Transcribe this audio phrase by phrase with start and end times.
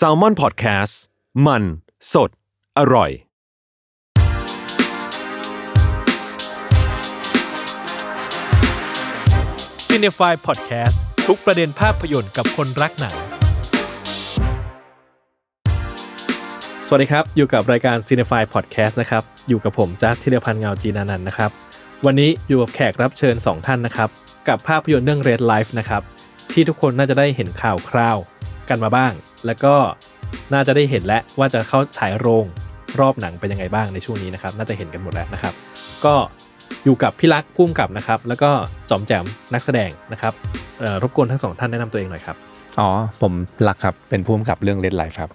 [0.00, 0.94] s a l ม o n PODCAST
[1.46, 1.62] มัน
[2.12, 2.30] สด
[2.78, 3.10] อร่อย
[9.88, 13.16] c i n e f y Podcast ทุกประเด็นภาพยนตร์กับคนรักหนัง
[16.86, 21.50] สวัสดีครับ อยู่กับรายการ c i n e f y Podcast นะครับ อยู่กับผมจัสธีรพันธ์เงาจีนานันท์นะครับ
[22.06, 24.08] วันนี้อยู่กับแขกรับเชิญ 2 ท่านนะครับ
[24.48, 26.02] กับภาพยนตร์เรื่อง Red Life นะครับ
[26.52, 28.18] ที่ทุกคนน่าจะได้เห็นข่าวคราว
[28.68, 29.12] กันมาบ้าง
[29.46, 29.74] แล้วก็
[30.52, 32.46] น่าจะได้เห็นแล้วว่าจะเข้าฉายโรง
[33.00, 35.54] รอบหนังเป็นยังไงบ้างในช่วงนี้นะครับ น่าจะเห็นกันหมดแล้วนะครับ
[36.04, 36.14] ก็
[36.84, 38.50] อยู่กับพี่รักพุ่มกับนะครับ แล้วก็
[38.90, 40.32] จอมแจมนักแสดงนะครับ
[40.78, 42.36] เอ่อรบกวนทั้งสองท่านแนะนำตัวเองหน่อยครับ
[42.78, 42.88] อ๋อ
[43.22, 43.32] ผม
[43.68, 45.30] รักครับเป็นผู้กำกับเรื่อง Red Life ครับ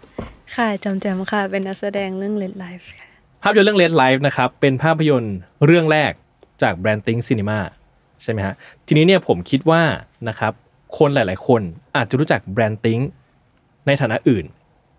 [0.56, 3.08] ค่ะจำแจมค่ะ เป็นนักแสดงเรื่อง Red Life ค่ะ
[3.44, 5.36] ภาพยนตร์เรื่อง Red Life นะครับเป็นภาพยนตร์
[5.66, 6.12] เรื่องแรก
[6.64, 7.60] จาก BrandThink Cinema
[8.24, 8.56] ใช่ไหมฮะ
[8.88, 9.82] ทีนี้เนี่ยผมคิดว่า
[10.30, 10.54] นะครับ
[10.98, 11.62] คนหลาย ๆ คน
[11.98, 13.00] อาจจะรู้จัก BrandThink
[13.88, 14.46] ในฐานะอื่น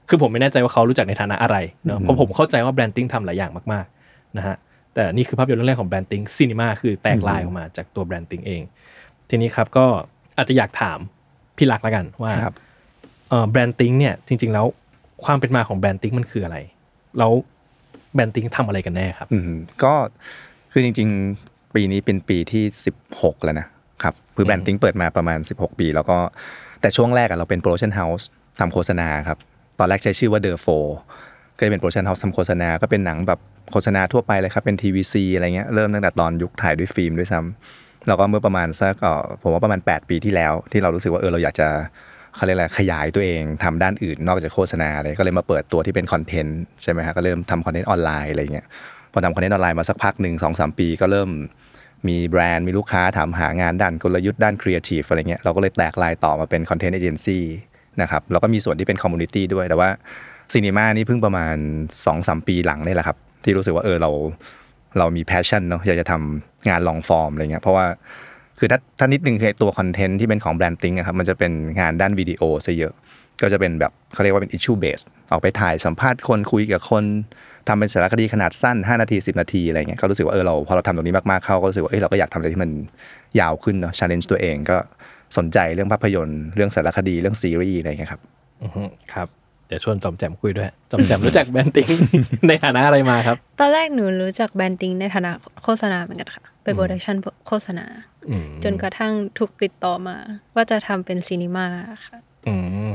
[0.08, 4.56] คือผมไม่แน่ใจว่าเขารู้จักในฐานะอะไรเนาะเพราะผมเข้าใจว่า BrandThink ทำหลายอย่างมาก ๆ นะฮะ
[4.94, 8.62] แต่นี่คือภาพยนตร์เรื่องแรกของ BrandThink Cinema คือแตกลายออกมาจากตัว BrandThink เอง
[9.28, 9.86] ทีนี้ครับก็
[10.36, 10.98] อาจจะอยากถาม
[11.56, 12.54] พี่ลักษณ์แล้วกันว่าครับ
[13.28, 14.66] เอ่อ BrandThink เนี่ยจริง ๆ แล้ว
[15.24, 16.58] ความเป็นมาของ BrandThink มันคืออะไร
[17.18, 17.32] แล้ว
[18.14, 19.94] BrandThink ทำอะไรกันแน่ครับอืมก็
[20.72, 21.08] คือจริง
[21.42, 22.64] ๆ ปีนี้เป็นปีที่
[23.04, 23.66] 16 แล้วนะ
[24.04, 26.18] ครับคือ BrandThink เปิดมาประมาณ 16 ปี แล้วก็
[26.80, 28.28] แต่ช่วงแรกอะเราเป็น production house
[28.60, 29.38] ทำโฆษณาครับ
[29.78, 30.66] ตอนแรกใช้ชื่อว่าเดอะโฟ
[31.56, 41.68] ก็จะเป็น production house ทำโฆษณา ก็เป็นหนังแบบโฆษณาทั่วไปเลยครับ เป็น TVC อะไรเงี้ย เริ่มตั้งแต่ตอนยุคถ่ายด้วยฟิล์มด้วยซ้ำแล้วก็เมื่อประมาณสักเอ่อผมว่าประมาณ 8 ปีที่แล้ว ที่เรารู้สึกว่าเออเราอยากจะ
[42.36, 48.66] เขาเรียกอะไรขยายตัวเองทำด้านอื่นนอกจากโฆษณาเลยก็เลยมาเปิดตัวที่เป็น content ใช่ไหมฮะก็เริ่มทำ content ออนไลน์อะไรเงี้ย
[49.12, 51.28] พอทำ content ออนไลน์มาสักพักหนึ่งสองสามปีก็เริ่ม
[52.08, 57.42] มีแบรนด์มีลูกค้าถามหางานด้านกลยุทธ์ด้านครีเอทีฟอะไรเงี้ยเราก็เลยแตกลายต่อมาเป็น content agency
[58.02, 59.88] นะครับแล้วก็มีส่วนที่เป็น community ด้วยแต่ว่า
[60.52, 61.56] Cinema นี่เพิ่งประมาณ
[61.88, 64.10] 2อสปีหลังนี่แหละครับ ที่รู้สึกว่าเออเรา
[64.98, 67.86] เรามี passion เนาะอยากจะทำงาน long form อะไรเงี้ยเพราะว่า
[68.58, 72.94] คือถ้าถ้านิดนึงคือตัว content ที่เป็นของ BrandThink อะครับมันจะเป็นงานด้านวิดีโอซะเยอะ
[73.42, 77.04] ก็จะเป็นแบบเขาเรียกว่าเป็น issue based ออกไปถ่ายสัมภาษณ์คนคุยกับคน
[77.68, 82.70] ทำเป็นสารคดีขนาดสั้น 5 นาที 10 นาทีอะไรเงี้ยก็รู้สึกว่าเออเราพอเราทำตรงนี้มากๆเข้าก็รู้สึกว่าเออเราก็อยากทำอะไรที่มัน
[83.40, 84.76] ยาวขึ้นเนาะ challenge ตัวเองก็
[85.36, 88.20] สนใจเรื่องภาพยนตร์เรื่องสารคดีเรื่องซีรีส์อะไรเงี้ยครับ
[88.62, 88.82] อือฮึ
[89.12, 89.28] ครับ
[89.68, 91.88] เดี๋ยวชวนจอมแจมคุยด้วยจอมแจมรู้จัก BrandThink
[92.48, 95.30] ในฐานะอะไรมาครับ ตอนแรกหนูรู้จัก BrandThink ในฐานะ
[95.64, 97.16] โฆษณาเหมือนกันค่ะเป็นโปรดักชัน
[97.46, 97.86] โฆษณา
[98.30, 100.16] อืมจนกระทั่งถูกติดต่อมา
[100.54, 101.66] ว่าจะทำเป็น Cinema
[102.06, 102.54] ค่ะ อื
[102.88, 102.90] ม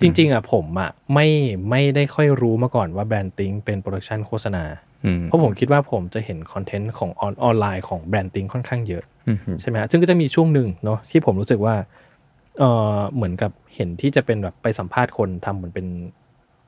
[0.00, 1.28] จริง ๆอะผมอะไม่
[1.70, 4.64] ไม่ได้ค่อยรู้มาก่อนว่า BrandThink เป็นโปรดักชันโฆษณา
[5.04, 11.74] อืมเพราะผมคิดว่าผมจะเห็นคอนเทนต์ของออนออนไลน์ของ BrandThink ค่อนข้างเยอะอืมใช่ไหมฮะซึ่งก็จะมีช่วงหนึ่งเนาะที่ผมรู้สึกว่า
[12.58, 12.64] เอ
[12.96, 15.86] อเหมือนกับเห็นที่จะเป็นแบบไปสัมภาษณ์คนทำเหมือนเป็น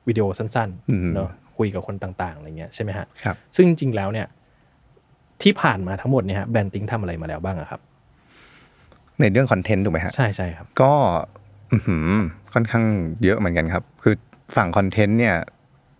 [0.07, 4.27] วิดีโอสั้นอืมๆเนาะคุยกับคนต่างๆอะไรเงี้ยใช่ไหมฮะครับซึ่งจริงๆแล้วเนี่ย
[5.41, 7.81] ที่ผ่านมาทั้งหมดเนี่ยฮะ BrandThink ทำอะไรมาแล้วบ้างอะครับ
[9.19, 11.44] ในเรื่องคอนเทนต์ถูกไหมฮะใช่ใช่ครับ ก็อื้อหือ
[12.53, 12.85] ค่อนข้าง
[13.23, 14.15] เยอะเหมือนกันครับ คือ
[14.55, 15.35] ฝั่งคอนเทนต์เนี่ย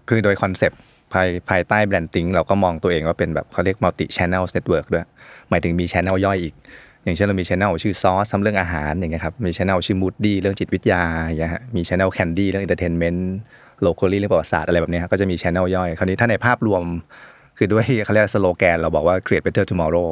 [0.10, 0.80] คือโดยคอนเซปต์
[1.14, 5.06] ภายภายใต้ BrandThink เราก็มองตัวเองว่าเป็นแบบเขาเรียก multi channel network ด้วย
[5.50, 6.54] หมายถึงมี channel ย่อยอีก
[7.04, 13.20] อย่างเช่นเรามี channel ชื่อซอสทำเรื่องอาหารอย่างเงี้ยครับมี channel ชื่อ moody เรื่องจิตวิทยาอย่างเงี้ยมี channel candy เรื่อง entertainment
[13.86, 16.84] locally เรื่องประวัติศาสตร์อะไรแบบเนี้ยก็จะมี channel ย่อย คราวนี้ถ้าในภาพรวม
[17.58, 20.10] คือด้วยเขาเรียกสโลแกน เราบอกว่า create better tomorrow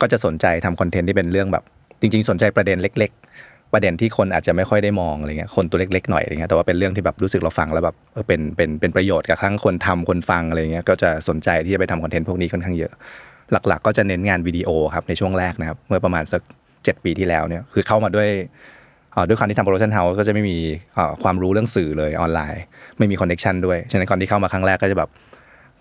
[0.00, 1.64] ก็จะสนใจทำคอนเทนต์ที่เป็นเรื่องแบบ
[2.00, 3.12] จริง ๆ สนใจประเด็นเล็ก
[3.72, 12.92] ประเด็นที่คนอาจจะไม่ค่อยได้มองอะไรเงี้ยคนตัวเล็กๆหน่อยอะไรเงี้ยแต่ว่าเป็นเรื่องที่แบบรู้สึกเราฟังแล้วแบบเออเป็นเป็นเป็นประโยชน์กับทั้งคนทำคนฟังอะไรเงี้ยก็จะสนใจที่จะไปทำคอนเทนต์พวกนี้ค่อนข้างเยอะ
[13.52, 16.42] หลักๆ ก็จะเน้นงานวิดีโอครับในช่วงแรกนะครับเมื่อประมาณสัก
[16.84, 18.28] เจ็ดปีที่แล้วเนี่ยคือเข้ามาด้วย
[19.28, 20.58] ด้วยความที่ทำ production house ก็จะไม่มี
[21.22, 22.62] ความรู้เรื่องสื่อเลยออนไลน์
[22.98, 25.10] ไม่มีคอนเน c ชันด้วยฉะนั้นก่อนที่เข้ามาครั้งแรกก็จะแบบ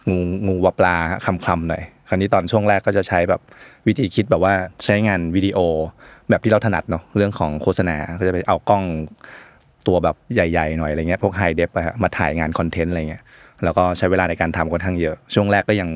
[0.10, 3.42] งูงูปลาปลาคลำๆหน่อย คราวนี้ตอนช่วงแรกก็จะใช้แบบ
[3.88, 4.54] วิธีคิดแบบว่า
[4.86, 5.60] ใช้งานวิดีโอ
[6.30, 8.84] แบบที่เราถนัดเนาะเรื่องของโฆษณาก็จะไปเอากล้อง
[9.88, 11.70] ตัวแบบใหญ่ๆหน่อยอะไรเงี้ยพวก high-def
[12.04, 13.24] มาถ่ายงานคอนเทนต์อะไรเงี้ย
[13.64, 15.90] แล้วก็ใช้เวลาในการทำค่อนข้างเยอะ ช่วงแรกก็ยัง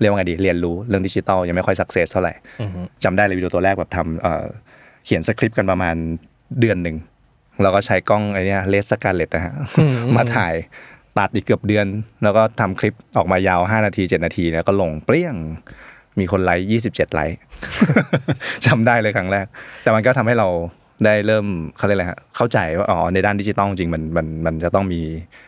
[0.00, 4.44] เรียกว่าไงดีเรียนรู้เรื่องดิจิตอลยังไม่ค่อย success เท่าไหร่อือฮึจำได้เลยวิดีโอตัวแรกแบบทำเอ่อ
[5.04, 5.94] เขียนสคริปต์กันประมาณ
[6.60, 6.96] เดือนหนึ่ง
[7.62, 9.54] แล้วก็ใช้กล้องไอ้เนี้ย RED Scarlet นะฮะ
[10.16, 10.54] มาถ่าย
[11.18, 11.86] ตัดอีกเกือบเดือน
[12.22, 15.36] แล้วก็ทำคลิปออกมายาว 5 นาที 7 นาทีแล้วก็ลงเปรี้ยง
[16.18, 17.36] มีคนไลค์27ไลค์
[18.66, 19.46] จำได้เลยครั้งแรก
[19.82, 20.48] แต่มันก็ทำให้เรา
[21.04, 25.00] ได้เริ่มเขาเรียกอะไรฮะเข้าใจว่าอ๋อในด้านดิจิตอลจริงมันมันมันจะต้องมี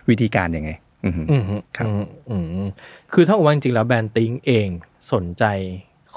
[0.08, 0.70] วิธีการยังไง
[1.04, 2.68] อือฮึอืมฮึครับอืมอืมอืม
[3.12, 4.68] คือถ้าว่าจริงๆแล้วแบรนด์ติ้งเอง
[5.12, 5.44] สนใจ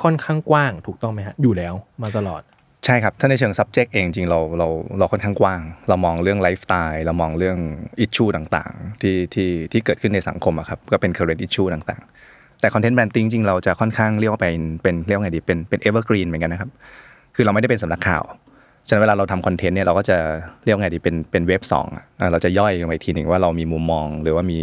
[0.01, 2.41] ค่อนข้างกว้างถูกต้องไหมฮะ อยู่แล้วมาตลอด
[2.85, 4.68] ใช่ครับ ถ้าในเชิง subject เองจริงเราเรา
[5.00, 7.57] เราค่อนข้างกว้าง เรามองเรื่องไลฟ์สไตล์เรามองเรื่อง
[8.06, 16.69] issue ต่างๆ ที่ที่ที่เกิดขึ้นในสังคมอะครับก็เป็น current issue ต่างๆ แต่ content branding จริงเราจะค่อนข้างเรียกว่าเป็นเป็นเรียกว่าไงดีเป็นเป็น evergreen เหมือนกันนะครับ
[17.35, 18.24] คือเราไม่ได้เป็นสำนักข่าว
[18.88, 20.18] ฉะนั้นเวลาเราทำคอนเทนต์เนี่ยเราก็จะ
[20.63, 24.59] เรียกว่าไงดีเป็นเป็นเว็บสองอะเราจะย่อยลงไปทีหนึ่งว่าเรามีมุมมองหรือว่ามี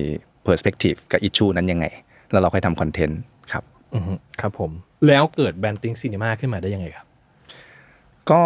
[0.47, 1.87] perspective กับ issue นั้นยังไง
[2.33, 3.21] แล้วเราค่อยทำคอนเทนต์
[3.53, 3.65] ครับ
[4.41, 4.71] ครับผม
[5.07, 7.07] แล้วเกิด BrandThink Cinema ขึ้นมาได้ยังไงครับ
[8.33, 8.43] ก็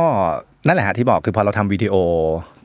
[0.66, 1.94] นั่นแหละฮะที่บอกคือพอเราทำวิดีโอ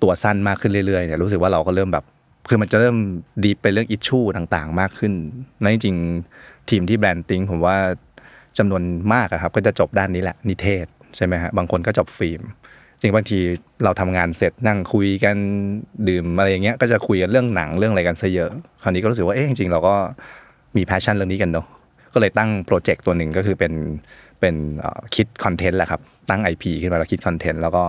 [0.03, 2.05] ตัวสั้นมากขึ้นเรื่อยๆเนี่ยรู้สึกว่าเราก็เริ่มแบบ
[2.49, 2.95] คือมันจะเริ่ม
[3.43, 5.13] deep ไปเรื่อง issue ต่างๆ มากขึ้น
[5.61, 5.95] และจริง
[6.69, 7.77] ทีมที่ BrandThink ผมว่า
[8.57, 8.83] จำนวน
[9.13, 10.85] มากครับ ก็จะจบด้านนี้แหละนิเทศ
[11.15, 12.41] ใช่ไหมฮะบางคนก็จบฟิล์ม
[13.01, 13.39] จริงบางที
[13.83, 15.35] เราทำงานเสร็จนั่งคุยกัน
[16.07, 18.51] ดื่มอะไรอย่างเงี้ยก็จะคุยกันเรื่องหนังเรื่องอะไรกันซะเยอะ
[18.81, 19.95] คราวนี้ก็รู้สึกว่าเอ๊ะจริงๆเราก็
[20.77, 21.67] มี passion เรื่องนี้กันเนาะ
[22.13, 23.73] ก็เลยตั้งโปรเจกต์ตัวหนึ่งก็คือเป็น
[24.39, 27.83] เป็นเอ่อคิดคอนเทนต์แหละครับ ตั้ง IP ขึ้นมาแล้วคิดคอนเทนต์แล้วก็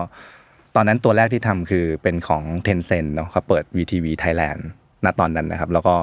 [0.76, 4.60] ตอนนั้นตัวแรกที่ทำคือเป็นของ Tencent เนาะเขาเปิด WeTV Thailand
[5.04, 5.96] ณตอนนั้นนะครับ แล้วก็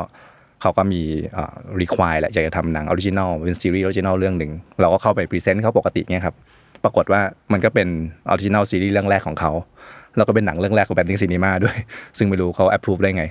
[0.61, 1.01] เขาก็มี
[1.33, 4.51] เอ่อ require แหละอยากจะทำหนัง original เป็นซีรีส์ original เรื่องหนึ่ง
[4.81, 6.35] เราก็เข้าไป present เขาปกติเนี่ยครับ
[6.83, 7.21] ปรากฏว่า
[7.51, 7.88] มันก็เป็น
[8.29, 9.51] original series เรื่องแรกของเขา
[10.17, 11.77] แล้วก็เป็นหนังเรื่องแรกของ BrandThink Cinema ด้วย
[12.17, 13.25] ซึ่งไม่รู้เขา approve ได้ไง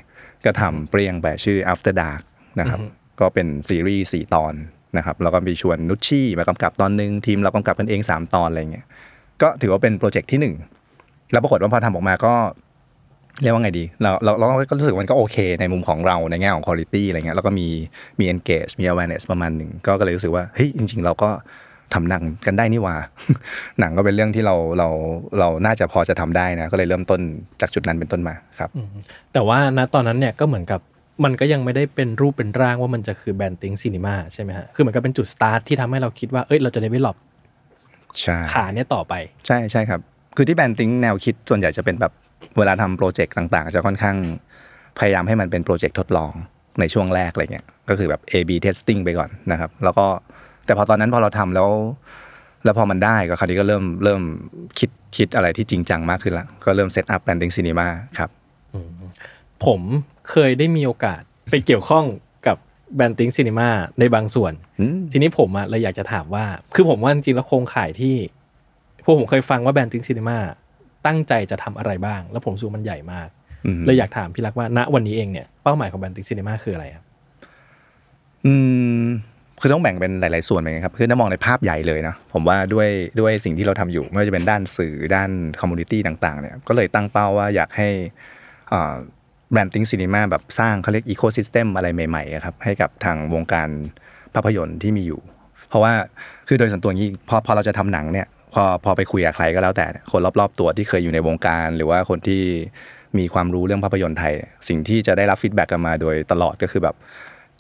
[0.44, 2.22] ก็ทำเปรี้ยงไปชื่อ After Dark
[2.60, 2.80] นะครับ
[3.20, 4.54] ก็เป็นซีรีส์สี่ตอน
[4.96, 8.86] นะครับแล้วก็มีชวนนุชชี่มากำกับตอนหนึ่งทีมเรากำกับกันเอง 3 ตอนอะไรเงี้ย
[9.42, 10.54] ก็ถือว่าเป็นโปรเจกต์ที่หนึ่ง
[11.32, 12.34] แล้วปรากฏว่าพอทำออกมาก็
[13.42, 17.66] เรียกว่าไงดี เราเราเราก็รู้สึกมันก็โอเคในมุมของเราในแง่ของคุณภาพอะไรเงี้ยแล้วก็มี
[18.18, 21.28] มี engage มี awareness ประมาณหนึ่งก็เลยรู้สึกว่าเฮ้ยจริง ๆ เราก็
[21.94, 22.96] ทำหนังกันได้นี่หว่า
[23.80, 24.88] หนังก็เป็นเรื่องที่เราเรา
[25.38, 27.20] เราน่าจะพอจะทำได้นะ ก็เลยเริ่มต้น
[27.60, 28.70] จากจุดนั้นเป็นต้นมาครับ
[29.32, 30.80] แต่ว่าณตอนนั้นเนี่ยก็เหมือนกับ
[31.24, 37.16] มันก็ยังไม่ได้เป็นรูปเป็นร่างว่ามันจะคือ BrandThink Cinema ใช่ไหมฮะ คือเหมือนกับเป็นจุดสตาร์ทที่ทำให้เราคิดว่า เอ้ย เราจะ develop
[38.20, 39.14] ใช้ขาเนี่ยต่อไป
[39.46, 40.00] ใช่ใช่ครับ
[40.36, 42.12] คือที่ BrandThink แนวคิดส่วนใหญ่จะเป็นแบบ
[42.58, 44.16] เวลาทำโปรเจกต์ต่างๆ จะค่อนข้าง
[44.98, 46.32] พยายามให้มันเป็นโปรเจกต์ทดลอง
[46.80, 50.06] ในช่วงแรกอะไรเงี้ย ก็คือแบบ A/B testing ไปก่อนนะครับ แล้วก็
[50.66, 51.70] แต่พอตอนนั้นพอเราทำแล้ว
[52.64, 54.22] แล้วพอมันได้ก็คราวนี้ก็เริ่มเริ่ม
[54.78, 57.86] คิดคิดอะไรที่จริงจังมากขึ้นละ ก็เริ่ม set up BrandThink Cinema
[58.18, 58.30] ครับ
[59.66, 59.80] ผม
[60.30, 62.04] เคยได้มีโอกาสไปเกี่ยวข้อง
[62.46, 62.56] กับ
[62.96, 63.68] BrandThink Cinema
[63.98, 66.44] ในบางส่วนอืมทีนี้ผมอะเลยอยากจะถามว่า
[66.74, 68.14] คือผมว่าจริงๆแล้วโครงข่ายที่
[69.04, 70.38] พวกผมเคยฟังว่า BrandThink Cinema
[71.06, 73.28] ตั้งใจจะทำอะไรบ้าง แล้วผมรู้สึกมันใหญ่มาก
[73.66, 77.04] อืมเลยอยากถามพี่รักว่าณวันนี้เองเนี่ยเป้าหมายของ BrandThink Cinema คืออะไรครับ
[78.44, 78.52] อื
[79.02, 79.04] ม
[79.60, 82.88] คือต้องแบ่งเป็นหลาย ๆ ส่วนเหมือนกันครับคือถ้ามองในภาพใหญ่เลยนะผมว่าด้วย
[83.20, 87.88] ด้วยสิ่งที่เราทำอยู่ไม่ว่าจะเป็นด้านสื่อด้าน community ต่าง ๆ เนี่ยก็เลยตั้งเป้าว่าอยากให้
[89.52, 93.68] BrandThink Cinema แบบสร้างเขาเรียก ecosystem อะไรใหม่ๆครับให้กับทางวงการ
[94.34, 95.20] ภาพยนตร์ที่มีอยู่
[95.68, 95.92] เพราะว่า
[96.48, 102.42] คือโดยส่วนตัวนี้พอพอเราจะทำหนังเนี่ยพอพอไปคุยกับใครก็แล้วแต่คนรอบๆ ตัวที่เคยอยู่ในวงการ หรือว่าคนที่
[103.18, 104.34] มีความรู้เรื่องภาพยนตร์ไทย
[104.68, 106.94] สิ่งที่จะได้รับ feedback กันมาโดยตลอดก็คือแบบ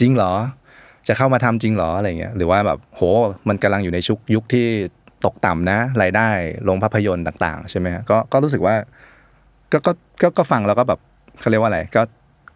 [0.00, 0.32] จริงเหรอ
[1.08, 3.00] จะเข้ามาทำจริงเหรออะไรเงี้ยหรือว่าแบบโห
[3.48, 4.66] มันกำลังอยู่ในช่วงยุคที่
[5.24, 6.28] ตกต่ำนะรายได้
[6.68, 8.74] ลงภาพยนตร์ต่าง ๆ ใช่ไหมก็ก็รู้สึกว่า
[9.72, 11.00] ก็ก็ก็ฟังแล้วก็แบบ
[11.40, 12.02] เขาเรียกว่าอะไรก็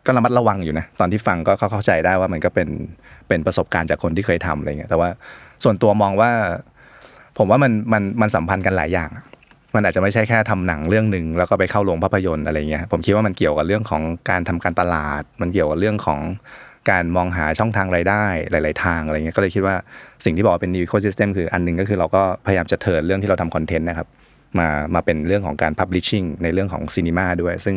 [0.07, 2.69] ก็ระมัดระวังอยู่นะตอนที่ฟังก็เข้าใจได้ว่ามันก็เป็น
[3.29, 5.09] เป็นประสบการณ์จากคนที่เคยทำอะไรเงี้ยแต่ว่า
[5.65, 6.31] ส่วนตัวมองว่า
[7.39, 9.11] ผมว่ามันมันมันสัมพันธ์กันหลายอย่าง
[9.75, 16.21] มันอาจจะไม่ใช่แค่ทำหนังเรื่องหนึ่งแล้วก็ไปเข้าโรงภาพยนตร์อะไรเงี้ยผมคิดว่ามันเกี่ยวกับเรื่องของการทำการตลาด มันเกี่ยวกับเรื่องของ
[16.91, 19.77] การมองหาช่องทางรายได้หลาย ๆ ทางอะไรเงี้ยก็เลยคิดว่า
[20.25, 24.09] สิ่งที่บอกว่าเป็น new ecosystem คืออันหนึงก็คือเราก็พยายามจะเทิร์นเรื่องที่เราทำคอนเทนต์นะครับ
[24.59, 27.77] มามาเป็นเรื่องของการ publishing ในเรื่องของซีนีมาด้วย ซึ่ง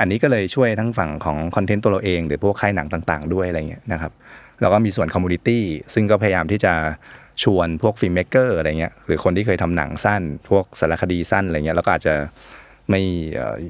[0.00, 4.12] อันนี้ก็เลยช่วยทั้งฝั่งของคอนเทนต์ตัวเราเอง หรือพวกค่ายหนังต่างๆ ด้วยอะไรเงี้ยนะครับ
[4.60, 5.64] แล้วก็มีส่วน community
[5.94, 6.72] ซึ่งก็พยายามที่จะ
[7.42, 12.14] ชวนพวก filmmaker อะไรเงี้ยหรือคนที่เคยทำหนังสั้น พวกสารคดีสั้นอะไรเงี้ยแล้วก็อาจจะ
[12.90, 13.02] ไม่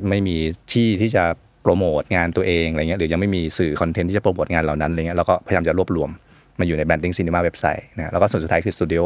[0.08, 0.36] ไม่มี
[0.72, 1.24] ที่ที่จะ
[1.62, 6.10] โปรโมทงานตัวเองอะไรเงี้ยหรือยังไม่มีสื่อคอนเทนต์ที่จะโปรโมทงานเหล่านั้นอะไรเงี้ยเราก็พยายามจะรวบรวม
[6.58, 9.02] มาอยู่ใน BrandThink Cinema เว็บไซต์นะแล้วก็ส่วนสุดท้ายคือสตูดิโอ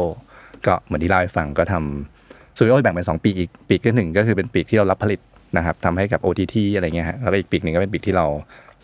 [0.67, 5.19] ก็เหมือนที่เล่าให้ฟังก็ทำสตูดิโอแบ่งเป็นสองปีอีกปีกที่หนึ่งก็คือเป็นปีกที่เรารับผลิต
[5.57, 8.25] นะครับทำให้กับ OTT อะไรเงี้ยฮะแล้วก็อีกปีกหนึ่งก็เป็นปีกที่เรา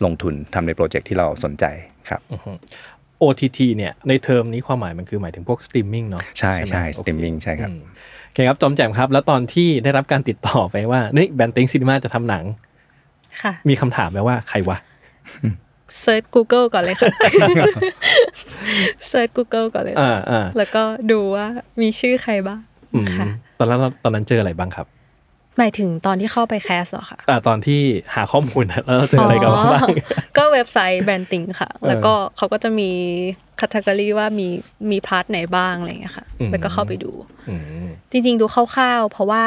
[0.04, 1.64] ลงทุนทำในโปรเจกต์ที่เราสนใจ
[2.08, 2.20] ครับ
[3.22, 7.80] OTT เนี่ยในเทอมนี้ความหมายมันคือหมายถึงพวกสตรีมมิ่งเนาะใช่ไหมใช่โอเคสตรีมมิ่งใช่ครับอืม
[8.26, 12.44] โอเคครับจอมแจมครับ แล้วตอนที่ได้รับการติดต่อไปว่านี่ BrandThink Cinema จะทำหนัง
[13.42, 14.76] ค่ะมีคำถามไหมว่าใครวะ
[16.00, 17.08] search Google ก่อนเลยค่ะ
[19.08, 21.46] search Google ก่อนเลยอ่าอ่าแล้วก็ดูว่า
[21.80, 22.60] มีชื่อใครบ้าง
[22.94, 23.26] อืมค่ะ
[23.58, 24.86] ตอนนั้นตอนนั้นเจออะไรบ้างครับ
[25.58, 27.80] หมายถึงตอนที่เข้าไป cast เหรอคะอ่าตอนที่
[28.14, 29.88] หาข้อมูลแล้วเราเจออะไรกันบ้าง
[30.36, 32.90] ก็เว็บไซต์ BrandThink ค่ะ แล้วก็เขาก็จะมี
[33.60, 34.48] คัต e กรีว่ามี
[34.90, 37.12] มี part ไหนบ้างอะไรเงี้ยค่ะอืมแล้วก็เข้าไปดู
[37.48, 37.54] อื
[37.84, 39.42] มจริง ๆ ดูคร่าวๆ เพราะว่า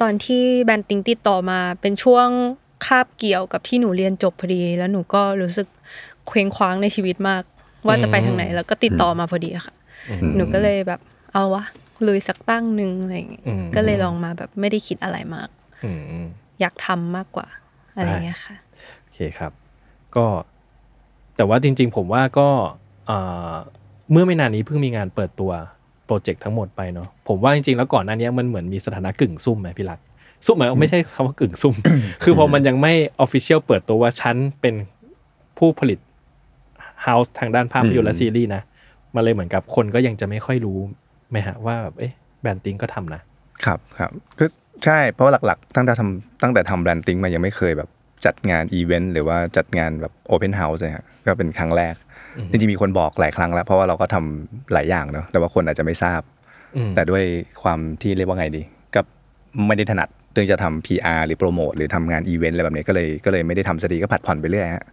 [0.00, 2.28] ตอนที่ BrandThink ติดต่อมาเป็นช่วง
[2.86, 5.68] คาบเกี่ยวกับที่หนูเรียนจบพอดี แล้วหนูก็รู้สึก
[6.26, 7.42] เคว้งคว้างในชีวิตมาก
[7.86, 9.74] ว่าจะไปทางไหนแล้วก็ติดต่อมาพอดีค่ะ
[10.36, 11.00] หนูก็เลยแบบ
[11.32, 11.64] เอาวะ
[12.06, 15.48] ลุยสักตั้งหนึ่งอะไรอย่างเงี้ยอืมก็เลยลองมาแบบไม่ได้คิดอะไรมาก
[15.84, 15.90] อื
[16.22, 16.26] ม
[16.60, 17.46] อยากทำมากกว่า
[17.96, 18.56] อะไรเงี้ยค่ะ
[19.02, 19.52] โอเคครับ
[20.16, 20.26] ก็
[21.36, 22.48] แต่ว่าจริง ๆ ผมว่าก็
[23.06, 23.18] เอ่
[23.50, 23.54] อ
[24.12, 25.50] เมื่อไม่นานนี้เพิ่งมีงานเปิดตัว
[26.06, 30.04] โปรเจกต์ทั้งหมดไปเนาะผมว่าจริงๆแล้วก่อนหน้านี้มันเหมือนมีสถานะกึ่งซุ่มไหมพี่ลักษณ์
[30.46, 31.74] ซุ่มหมายไม่ใช่คำว่ากึ่งซุ่ม
[32.22, 34.74] คือพอมันยังไม่official เปิดตัวว่าฉันเป็น
[35.58, 35.98] ผู้ผลิต
[37.02, 38.62] house ทางด้านภาพยนตร์และซีรีส์นะ
[39.14, 40.78] มันเลยเหมือนกับคนก็ยังจะไม่ค่อยรู้
[41.32, 43.20] ไหมฮะว่าแบบเอ๊ะ BrandThink ก็ทำนะ
[43.64, 44.48] ครับครับคือ
[44.84, 47.88] ใช่เพราะว่าหลักๆ ตั้งแต่ทำตั้งแต่ทำ BrandThink มายังไม่เคยแบบ
[48.26, 51.94] จัดงานอีเวนต์หรือว่าจัดงานแบบ open house เลยฮะก็เป็นครั้งแรก
[52.50, 56.20] จริงๆมีคนบอกหลายครั้งแล้ว เพราะว่าเราก็ทำหลายอย่างเนาะแต่ว่าคนอาจจะไม่ทราบ
[56.76, 57.24] อืมแต่ด้วย
[57.62, 58.62] ความที่เรียกว่าไงดี
[58.94, 59.00] ก็
[59.66, 64.84] ไม่ได้ถนัดเรื่องจะทำ PR หรือโปรโมทหรือทำงานอีเวนต์อะไรแบบนี้ก็เลยก็เลยไม่ได้ทำสตีก็ผัดผ่อนไปเรื่อยฮะ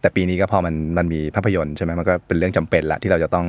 [0.00, 3.46] แต่ปีนี้ก็พอมันมันมีภาพยนตร์ใช่ไหมมันก็เป็นเรื่องจำเป็นละที่เราจะต้อง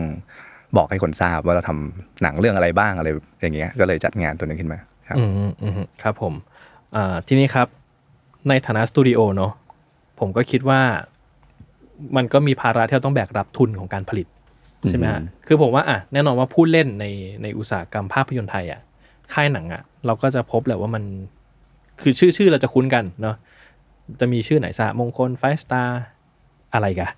[0.78, 3.10] บอกให้คนทราบว่าเราทำหนังเรื่องอะไรบ้างอะไร
[3.42, 6.34] อย่างเงี้ยก็เลยจัดงานตัวนี้ขึ้นมาครับอืมอืมอืมครับผม
[6.96, 7.68] อ่าทีนี้ครับ
[8.50, 9.52] ในฐานะสตูดิโอเนาะ
[10.20, 10.82] ผมก็คิดว่า
[12.16, 14.28] มันก็มีภาระที่เราต้องแบกรับทุนของการผลิต
[14.88, 17.06] ใช่ไหมฮะคือผมว่าอะแน่นอนว่าผู้เล่นใน
[17.44, 18.82] ในอุตสาหกรรมภาพยนตร์ไทยอะ
[19.34, 21.04] ค่ายหนังอะเราก็จะพบแหละว่ามัน
[22.02, 23.36] คือชื่อชื่อเราจะคุ้นกันเนาะ
[24.20, 26.02] จะมีชื่อไหนสหมงคล Five Star
[26.76, 27.10] อะไรกัน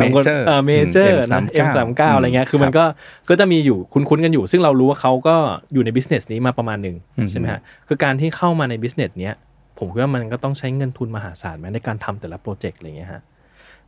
[0.00, 2.84] Major เออ Major อืมนะ M39 M39 อะไรเงี้ยคือมันก็
[3.30, 5.36] ก็จะมีอยู่คุ้นๆกันอยู่ ซึ่งเรารู้ว่าเขาก็
[5.72, 6.96] อยู่ใน business นี้มาประมาณหนึ่ง
[7.30, 9.34] ใช่ไหมฮะคือการที่เข้ามาใน business เนี้ย
[9.78, 13.22] ผมคิดว่ามันก็ต้องใช้เงินทุนมหาศาลไหมในการทำแต่ละโปรเจกต์อะไรเงี้ยฮะ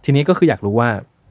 [0.05, 0.89] ทีนี้ก็คืออยากรู้ว่า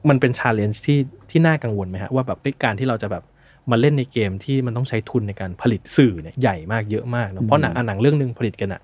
[0.08, 0.98] มันเป็น challenge ที่
[1.30, 3.24] ที่น่ากังวลไหมฮะว่าแบบเอ้ยการที่เราจะแบบ
[3.70, 8.80] มาเล่นในเกมที่มันต้องใช้ทุนในการผลิตสื่อเนี่ยใหญ่มากเยอะมากเนอะเพราะหนังอะหนังเรื่องหนึ่งผลิตกันอะ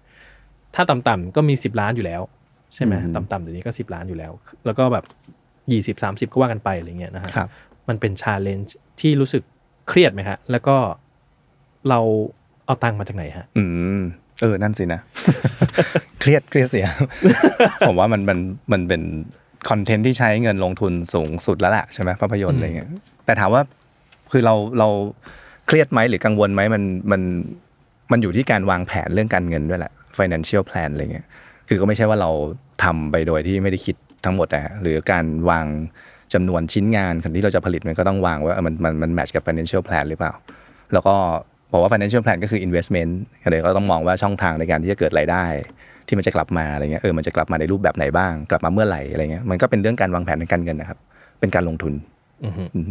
[0.74, 2.22] ถ้าต่ำๆก็มี 10 ล้านอยู่แล้ว
[2.74, 4.32] ใช่ไหมอืมต่ำๆเดี๋ยวนี้ก็10ล้านอยู่แล้ว
[4.66, 5.04] แล้วก็แบบ
[5.72, 7.48] ยี่สิบสามสิบก็ว่ากันไปอะไรเงี้ยนะฮะครับ
[7.88, 9.42] มันเป็น challenge ที่รู้สึก
[9.88, 10.76] เครียดไหมฮะ แล้วก็
[11.88, 12.00] เรา
[12.66, 13.64] เอาตังค์มาจากไหนฮะ อื
[13.98, 14.00] ม
[14.40, 15.00] เออ นั่นสินะ
[16.20, 16.86] เครียดเครียดเสีย
[17.88, 18.38] ผมว่ามันมัน
[18.72, 19.02] มันเป็น
[19.70, 22.88] คอนเทนต์ที่ใช้เงินลงทุนสูงสุดแล้วแหละใช่ไหมภาพยนตร์อะไรเงี้ย
[23.24, 23.62] แต่ถามว่า
[24.32, 24.88] คือเราเรา
[25.66, 26.82] เครียดไหมหรือกังวลไหมมัน
[27.12, 27.22] มัน
[28.12, 31.26] มันอยู่ที่การวางแผนเรื่องการเงินด้วยแหละ financial plan อะไรเงี้ย
[31.68, 32.30] คือก็ไม่ใช่ว่าเรา
[32.84, 35.66] ทำไปโดยที่ไม่ได้คิดทั้งหมดนะฮะหรือการวาง
[36.34, 40.32] จำนวนชิ้นงานที่เราจะผลิตมันก็ต้องวางว่าเออมันมันมันแมทช์กับ financial plan หรือเปล่า
[40.92, 41.14] แล้วก็
[41.72, 45.44] บอกว่า financial plan ก็คือ investment ก็เลยก็ต้องมองว่าช่องทางในการที่จะเกิดรายได้
[46.06, 50.98] ที่มันจะกลับมาอะไรเงี้ยเออมันจะกลับมาในรูปแบบไหนบ้าง กลับมาเมื่อไหร่อะไรเงี้ยมันก็เป็นเรื่องการวางแผนในการเงินนะครับ
[51.40, 51.94] เป็นการลงทุน
[52.44, 52.84] อือฮึอืม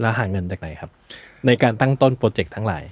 [0.00, 0.90] แล้วหาเงินจากไหนครับ
[1.46, 2.82] ในการตั้งต้นโปรเจกต์ทั้งหลาย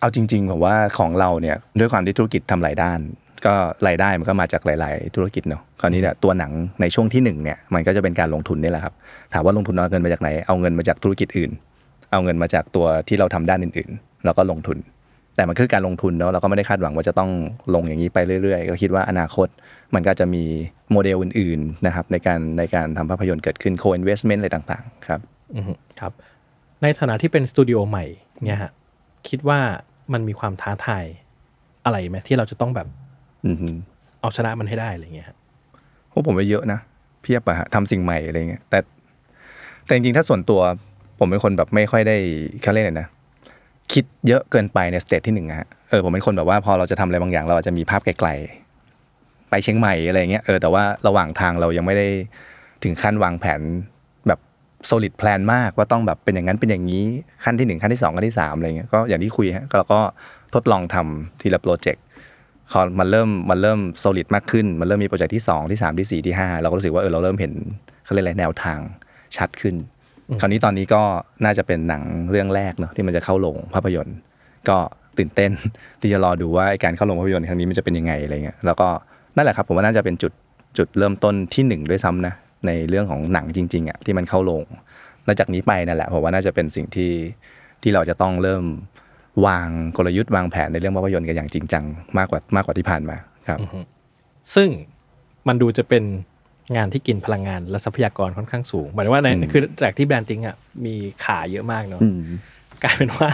[0.00, 3.00] เอาจริงๆผมว่าของเราเนี่ยด้วยความที่ธุรกิจทำหลายด้าน
[3.46, 3.54] ก็
[3.86, 8.94] รายได้มันก็มาจากหลาย ๆ ธุรกิจเนาะคราวนี้เนี่ยตัวหนังในช่วงที่หนึ่งเนี่ยมันก็จะเป็นการลงทุนนี่แหละครับ
[9.32, 11.50] ถามว่าลงทุนเอาเงินมาจากไหนเอาเงินมาจากธุรกิจอื่น
[12.12, 14.78] เอาเงินมาจากตัวที่เราทำด้านอื่น ๆ แล้วก็ลงทุน
[15.36, 17.30] แต่มันคือการลงทุนเนาะเราก็ไม่ได้คาดหวังว่าจะต้อง
[17.74, 19.48] ลงอย่างนี้ไปเรื่อย ๆ ก็คิดว่าอนาคต
[19.94, 20.44] มันก็จะมี
[20.92, 25.20] โมเดลอื่น ๆ นะครับในการในการทำภาพยนตร์เกิดขึ้น co-investment อะไรต่าง ๆ ครับ
[25.56, 25.64] อือ
[26.00, 26.12] ครับ
[26.82, 28.04] ในฐานะที่เป็นสตูดิโอใหม่
[28.44, 28.72] เนี่ยฮะ
[29.28, 29.60] คิดว่า
[30.12, 31.04] มันมีความท้าทาย
[31.84, 32.88] อะไรไหมที่เราจะต้องแบบ
[34.20, 35.36] เอาชนะมันให้ได้อะไรเงี้ยฮะ
[36.10, 36.78] โอ้ผมไปเยอะนะ
[37.22, 38.78] เพียบอะฮะทำสิ่งใหม่อะไรเงี้ยแต่
[39.84, 40.60] แต่จริงๆถ้าส่วนตัว
[41.18, 42.16] ผมเป็นคนแบบไม่ค่อยได้
[42.62, 43.08] เขาเรียกอะไรนะ
[43.92, 52.08] คิดเยอะเกินไปใน stage ที่หนึ่งอะฮะเออผมเป็นคนแบบว่าพอเราจะทำอะไรบางอย่าง เราอาจจะมีภาพไกลๆไปเชียงใหม่อะไรเงี้ยเออแต่ว่าระหว่างทางเรายังไม่ได้
[52.84, 53.60] ถึงขั้นวางแผน
[54.26, 54.38] แบบ
[54.90, 57.04] solid plan มากว่าต้องแบบเป็นอย่างนั้นเป็นอย่างนี้
[57.44, 60.00] ขั้นที่หนึ่งขั้นที่สองขั้นที่สามอะไรเงี้ยก็อย่างที่คุยฮะเราก็
[60.54, 62.02] ทดลองทำทีละโปรเจกต์
[62.72, 67.52] พอมันเริ่มมันเริ่ม solid มากขึ้น มันเริ่มมีโปรเจกต์ที่ 2 ที่ 3 ที่ 4 ที่ 5 เราก็รู้สึกว่าเออเราเริ่มเห็น
[68.04, 68.78] เขาเรียกอะไรแนวทาง
[69.36, 69.74] ชัดขึ้น
[70.40, 71.02] คราวนี้ตอนนี้ก็
[71.44, 74.16] น่าจะเป็นหนังเรื่องแรกเนาะที่มันจะเข้าโรงภาพยนตร์
[74.68, 74.76] ก็
[75.18, 75.50] ตื่นเต้น
[76.00, 78.88] ที่จะรอดูว่าไอ้การเข้าโรงภาพยนตร์ครั้งนี้มันจะเป็นยังไงอะไรเงี้ยแล้วก็
[79.36, 80.32] นั่นแหละครับผมว่าน่าจะเป็นจุด
[80.78, 82.34] จุดเริ่มต้นที่หนึ่งด้วยซ้ำนะ
[82.66, 84.64] ในเรื่องของหนังจริงๆอะที่มันเข้าโรง
[85.24, 87.12] แล้วจากนี้ไปนั่นแหละผมว่าน่าจะเป็นสิ่งที่
[87.82, 88.64] ที่เราจะต้องเริ่ม
[89.46, 91.84] วางกลยุทธ์วางแผนในเรื่องภาพยนตร์กันอย่างจริงจัง
[92.18, 93.16] มากกว่ามากกว่าที่ผ่านมา
[93.48, 93.58] ครับ
[94.54, 94.68] ซึ่ง
[95.48, 96.04] มันดูจะเป็น
[96.76, 102.00] งานที่กินพลังงานและทรัพยากรค่อนข้างสูงหมายถึงว่าในคือจากที่ BrandThink อะมีขาเยอะมากเนาะ
[102.82, 103.28] กลายเป็นว่า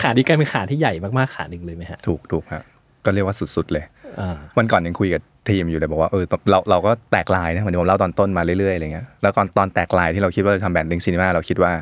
[0.00, 2.62] ขาที่กลายเป็นขาที่ใหญ่มากๆขาหนึ่งเลยไหมฮะถูกถูกครับ
[3.04, 3.84] ก็เรียกว่าสุดๆเลย
[4.20, 11.72] อ่าวันก่อนยังคุยกับทีมอยู่เลยบอกว่าเออเราเราก็แตกไลน์นะเหมือนที่ผมเล่าตอนต้นมาเรื่อยๆอะไรเงี้ยแล้วตอนตอนแตกไลน์ที่เราคิดว่าจะทำ BrandThink Cinema เราคิดว่า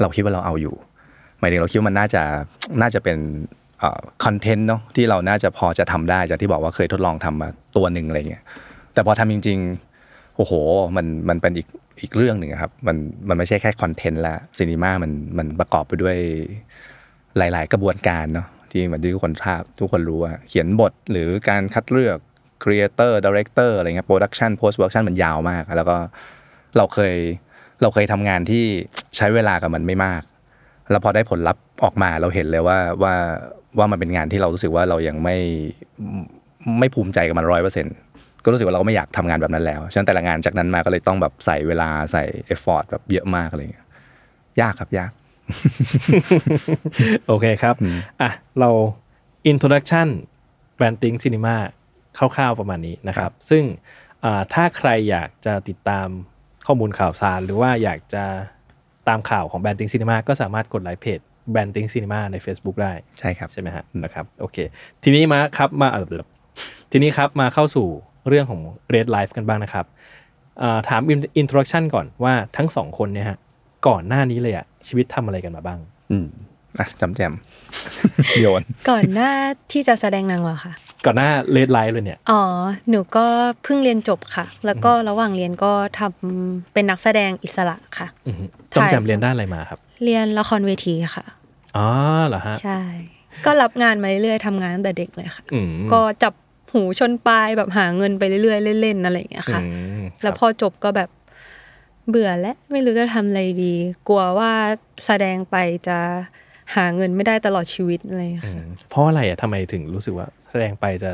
[0.00, 0.74] เราคิดว่าเราเอาอยู่
[1.40, 2.22] หมายถึงเราคิดว่ามันน่าจะ
[2.80, 3.18] น่าจะเป็น
[4.24, 8.44] คอนเทนต์เนาะที่เราน่าจะพอจะทำได้จากที่บอกว่าเคยทดลองทำมาตัวหนึ่งอะไรเงี้ย
[8.94, 9.58] แต่พอทำจริง
[9.98, 10.52] ๆ โอ้โห
[10.96, 11.68] มันมันเป็นอีก
[12.02, 12.96] อีกเรื่องหนึ่งครับมัน
[13.28, 16.16] มันไม่ใช่แค่คอนเทนต์ละ cinema มันมันประกอบไปด้วย
[17.38, 22.18] หลาย ๆ กระบวนการเนาะที่เหมือนที่ทุกคนทราบทุกคนรู้ว่าเขียนบทหรือการคัดเลือก
[22.62, 25.96] creator director อะไรเงี้ย production post-production มันยาวมาก แล้วก็
[26.76, 27.14] เราเคย
[27.82, 28.64] เราเคยทำงานที่
[29.16, 30.22] ใช้เวลากับมันไม่มาก
[30.90, 33.14] แล้วพอได้ผลลัพธ์ออกมาเราเห็นเลยว่าว่า
[33.78, 35.36] ว่ามันเป็นงานที่เรารู้สึกว่าเรายังไม่
[36.78, 37.94] ไม่ภูมิใจกับมันร้อยเปอร์เซ็นต์
[38.44, 43.86] ก็รู้สึกว่าเราก็ไม่อยากทำงานแบบนั้นแล้ว ฉะนั้นแต่ละงานจากนั้นมาก็เลยต้องแบบใส่เวลาใส่เอฟฟอร์ตแบบเยอะมากอะไรเงี้ย
[44.60, 45.10] ยากครับยาก
[47.26, 47.74] โอเคครับ
[48.20, 48.70] อะ เรา
[49.50, 50.08] introduction
[50.78, 51.56] branding cinema
[52.18, 53.62] คร่าวๆประมาณนี้นะครับ ซึ่ง
[54.24, 56.08] อ่าถ้าใครอยากจะติดตาม
[56.66, 58.24] ข้อมูลข่าวสาร หรือว่าอยากจะ
[59.08, 61.20] ตามข่าวของ branding cinema ก็สามารถกดไลค์เพจ
[61.54, 64.56] branding cinema ใน Facebook ได้ใช่ครับใช่ไหมฮะนะครับโอเค
[65.02, 66.22] ทีนี้มาครับมาเออ
[66.90, 67.86] ทีนี้ครับมาเข้าสู่
[68.28, 68.60] เรื่องของ
[68.94, 69.86] Red Life กันบ้างนะครับ
[70.62, 71.02] อ่าถาม
[71.40, 73.38] introduction ก่อนว่าทั้งสองคนเนี่ยฮะ
[73.86, 75.78] ก่อนหน้านี้เลยอะชีวิตทำอะไรกันมาบ้าง
[76.10, 76.26] อืม
[76.78, 77.32] อะจำแจม
[78.40, 79.32] โยนก่อนหน้า
[79.72, 80.72] ที่จะแสดงนางเหรอคะ
[81.06, 82.42] ก่อนหน้า Red Life เลยเนี่ยอ๋อ
[82.88, 83.26] หนูก็
[83.62, 88.44] เพิ่งเรียนจบค่ะ แล้วก็ระหว่างเรียนก็ทำเป็นนักแสดงอิสระค่ะอือฮึ
[88.74, 91.24] จอมแจมเรียนด้านอะไรมาครับ เรียนละครเวทีค่ะ
[91.76, 91.86] อ๋อ
[92.28, 92.80] เหรอฮะใช่
[93.44, 96.34] ก็รับงานมาเรื่อยๆทำงานตั้งแต่เด็กเลยค่ะอืมก็จับ
[96.72, 99.68] หูชนปลายแบบหาเงินไปเรื่อยๆเล่นๆอะไรอย่างเงี้ยค่ะอื
[100.00, 101.10] มแล้วครับพอจบก็แบบ
[102.08, 103.74] เบื่อและไม่รู้จะทำอะไรดี
[104.08, 104.52] กลัวว่า
[105.06, 105.56] แสดงไป
[105.88, 105.98] จะ
[106.76, 111.10] หาเงินไม่ได้ตลอดชีวิตอะไรอย่างเงี้ยอืค่ะมเพราะอะไรอะทำไมถึงรู้สึกว่าแส ดงไปจะ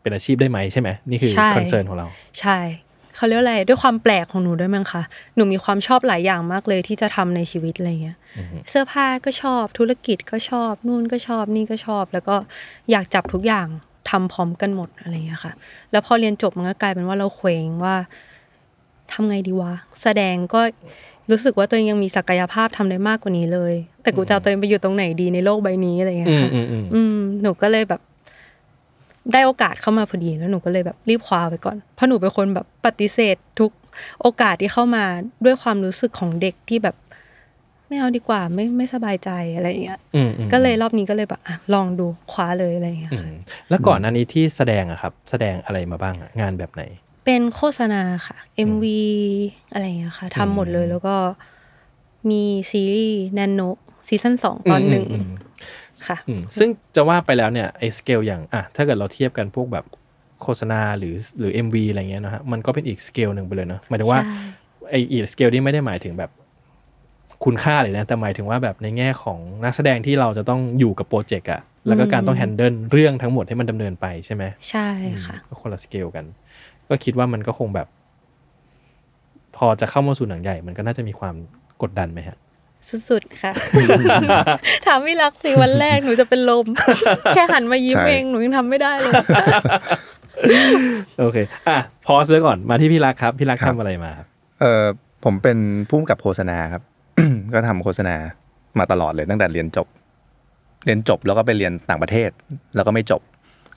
[0.00, 2.06] เป็นอาชีพได้ไหมใช่ไหมนี่คือใช่คอนเซิร์นของเรา
[2.40, 2.58] ใช่
[3.16, 5.02] เขาเรียกว่าอะไรด้วยความแปลกของหนูด้วยมั้งคะ
[5.34, 8.16] หนูมีความชอบหลายอย่างมากเลยที่จะทำในชีวิตอะไรเงี้ย
[8.70, 12.36] เสื้อผ้าก็ชอบธุรกิจก็ชอบนู่นก็ชอบนี่ก็ชอบ แล้วก็
[12.90, 13.66] อยากจับทุกอย่าง
[14.10, 15.52] ทำพร้อมกันหมดอะไรเงี้ยค่ะ
[15.90, 17.96] แล้วพอเรียนจบมันก็กลายเป็นว่าเราเคว้งว่า
[19.12, 20.60] ทำไงดีวะแสดงก็
[21.30, 28.00] รู้สึกว่าตัวเองยังมีศักยภาพทำได้มากกว่านี้เลย แต่กูจะเอาตัวเองไปอยู่ตรงไหนดีในโลกใบนี้อะไรเงี้ยค่ะอืมอืมอืมอืมหนูก็เลยแบบ
[29.32, 33.70] ได้โอกาสเข้ามาพอดีแล้วหนูก็เลยแบบรีบคว้าไว้ก่อน เพราะหนูเป็นคนแบบปฏิเสธทุก
[34.20, 35.04] โอกาสที่เข้ามา
[35.44, 36.96] ด้วยความรู้สึกของเด็กที่แบบ
[37.86, 43.34] ไม่เอาดีกว่าไม่ไม่สบายใจอะไรอย่างเงี้ยอืมอืมก็เลยรอบนี้ก็เลยแบบอะลองดูคว้าเลยอะไรอย่างเงี้ยอืค่ะม
[43.68, 46.82] แล้วก่อนหน้านี้ที่แสดงอะครับ แสดงอะไรมาบ้างอะงานแบบไหน
[47.24, 48.36] เป็นโฆษณาค่ะ
[48.70, 48.84] MV
[49.72, 51.16] อะไรอย่างเงี้ยค่ะทำหมดเลยแล้วก็
[52.30, 53.60] มีซีรีส์แนนโน
[54.08, 55.30] ซีซั่นสองตอนหนึ่งอืมอืม
[56.06, 59.84] ค่ะอืมซึ่งจะว่าไปแล้วเนี่ยไอ้สเกลอย่างอะถ้าเกิดเราเทียบกันพวกแบบ
[60.42, 64.34] โฆษณาหรือหรือ MV อะไรเงี้ยนะฮะมันก็เป็นอีกสเกลหนึ่งไปเลยเนอะหมายถึงว่าใช่
[64.90, 66.30] ไอ้อีกสเกลนี้ไม่ได้หมายถึงแบบ
[67.44, 74.88] คุณค่าเลยนะ แต่หมายถึงว่าแบบในแง่ของนักแสดงที่เราจะต้องอยู่กับโปรเจกต์อะแล้วก็การต้อง handle เรื่องทั้งหมดให้มันดำเนินไปใช่ไหมใช่
[75.26, 76.24] ค่ะ ก็คนละสเกลกัน
[76.88, 77.88] ก็คิดว่ามันก็คงแบบ
[79.56, 81.34] พอจะเข้ามาสู่หนังใหญ่ มันก็น่าจะมีความ
[81.82, 82.36] กดดันไหมฮะ
[83.08, 83.52] สุดๆค่ะ
[84.86, 86.66] ถามพี่รักสิวันแรกหนูจะเป็นลม
[87.34, 89.12] แค่หันมายิ้มใช่เองหนูยังทำไม่ได้เลย
[91.20, 94.26] โอเค อะพอสไว้ก่อนมาที่พี่รักครับ พี่รักครับทำอะไรมาครับ
[94.60, 94.84] เออ
[95.24, 96.82] ผมเป็นผู้กำกับโฆษณาครับ
[97.54, 98.14] ก็ทำโฆษณา
[98.78, 99.86] มาตลอดเลยตั้งแต่เรียนจบ
[100.84, 102.30] เรียนจบแล้วก็ไปเรียนต่างประเทศ
[102.76, 103.22] แล้วก็ไม่จบ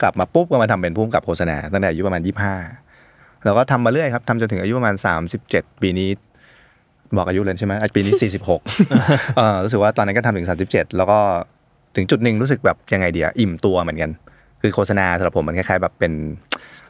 [0.02, 2.54] กลับมาปุ๊บก็มาทำเป็นผู้กำกับโฆษณาตั้งแต่อายุประมาณยี่ห้า
[3.44, 6.08] แล้วก็ทำมาเรื่อยครับทำจนถึงอายุประมาณสามสิบเจ็ดปีนี้
[7.16, 8.60] บอกอายุเลยใช่ไหมอะปีนี้สี่สิบหก
[9.36, 11.18] เออรู้สึกว่าตอนนั้นก็ทำถึงสามสิบเจ็ดแล้วก็
[11.96, 14.10] ถึงจุดหนึ่งรู้สึกแบบยังไงเดียอิ่มตัวเหมือนกัน
[14.60, 16.12] คือโฆษณาสำหรับผมมันคล้ายๆแบบเป็น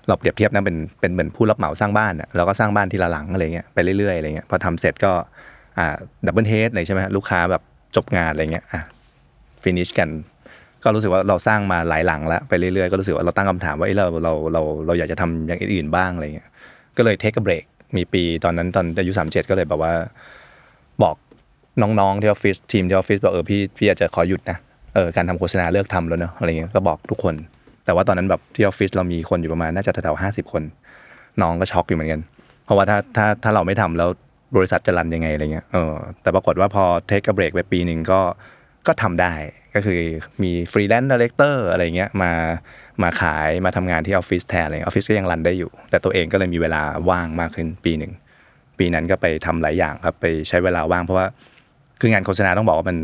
[0.08, 5.12] เราเปรียบเทียบนะเป็นเป็นเหมือนผู้รับเหมาสร้างบ้านอะแล้วก็สร้างบ้านทีละหลังอะไรเงี้ยไปเรื่อยๆอะไรเงี้ยพอทำเสร็จก็
[5.78, 5.96] อ่า
[6.26, 7.62] double head เลยใช่ไหมฮะลูกค้าแบบ
[7.96, 8.80] จบงานอะไรเงี้ยอะ
[9.62, 10.08] finish กัน
[10.84, 16.48] ก็รู้สึกว่าเราสร้างมาหลายหลังแล้วไปเรื่อยๆก็รู้สึกว่าเราตั้งคำถามว่าเอ้ยเราเราเราเราอยากจะทำอย่างอื่นๆบ้างอะไรเงี้ย
[16.96, 17.64] ก็เลย take break
[17.96, 19.92] มีปีตอนนั้นตอนอายุสามเจ็ดก็เลยแบบว่า
[21.02, 21.16] บอก
[21.82, 24.58] น้องๆที่ออฟฟิศทีมที่ออฟฟิศบอกเออพี่พี่อาจจะขอหยุดนะ
[24.94, 27.34] เออการทำโฆษณาเลิกทำแล้วเนอะอะไรเงี้ยก็บอกทุกคน
[27.84, 30.62] แต่ว่าตอนนั้นแบบที่ออฟฟิศเรามีคนอยู่ประมาณน่าจะแถวๆห้าสิบคน
[31.42, 32.20] น้องก็ช็อกอยู่เหมือนกัน
[32.64, 34.08] เพราะว่าถ้าถ้าถ้าเราไม่ทำแล้ว
[34.56, 38.20] บริษัทจะ run ยังไงอะไรเงี้ยเออแต่ปรากฏว่าพอ take break ไปปีหนึ่งก็
[38.86, 39.32] ก็ทำได้
[39.74, 40.00] ก็คือ
[40.42, 42.32] มี freelance director อะไรเงี้ยมา
[43.02, 48.12] มาขายมาทำงานที่ออฟฟิศแทนอะไรเงี้ยออฟฟิศก็ยัง run ได้อยู่ แต่ตัวเองก็เลยมีเวลาว่างมากขึ้นปีหนึ่ง
[48.78, 51.26] ปีนั้นก็ไปทำหลายอย่างครับไปใช้เวลาว่างเพราะว่า
[52.00, 52.98] คืองานโฆษณาต้องบอกว่ามัน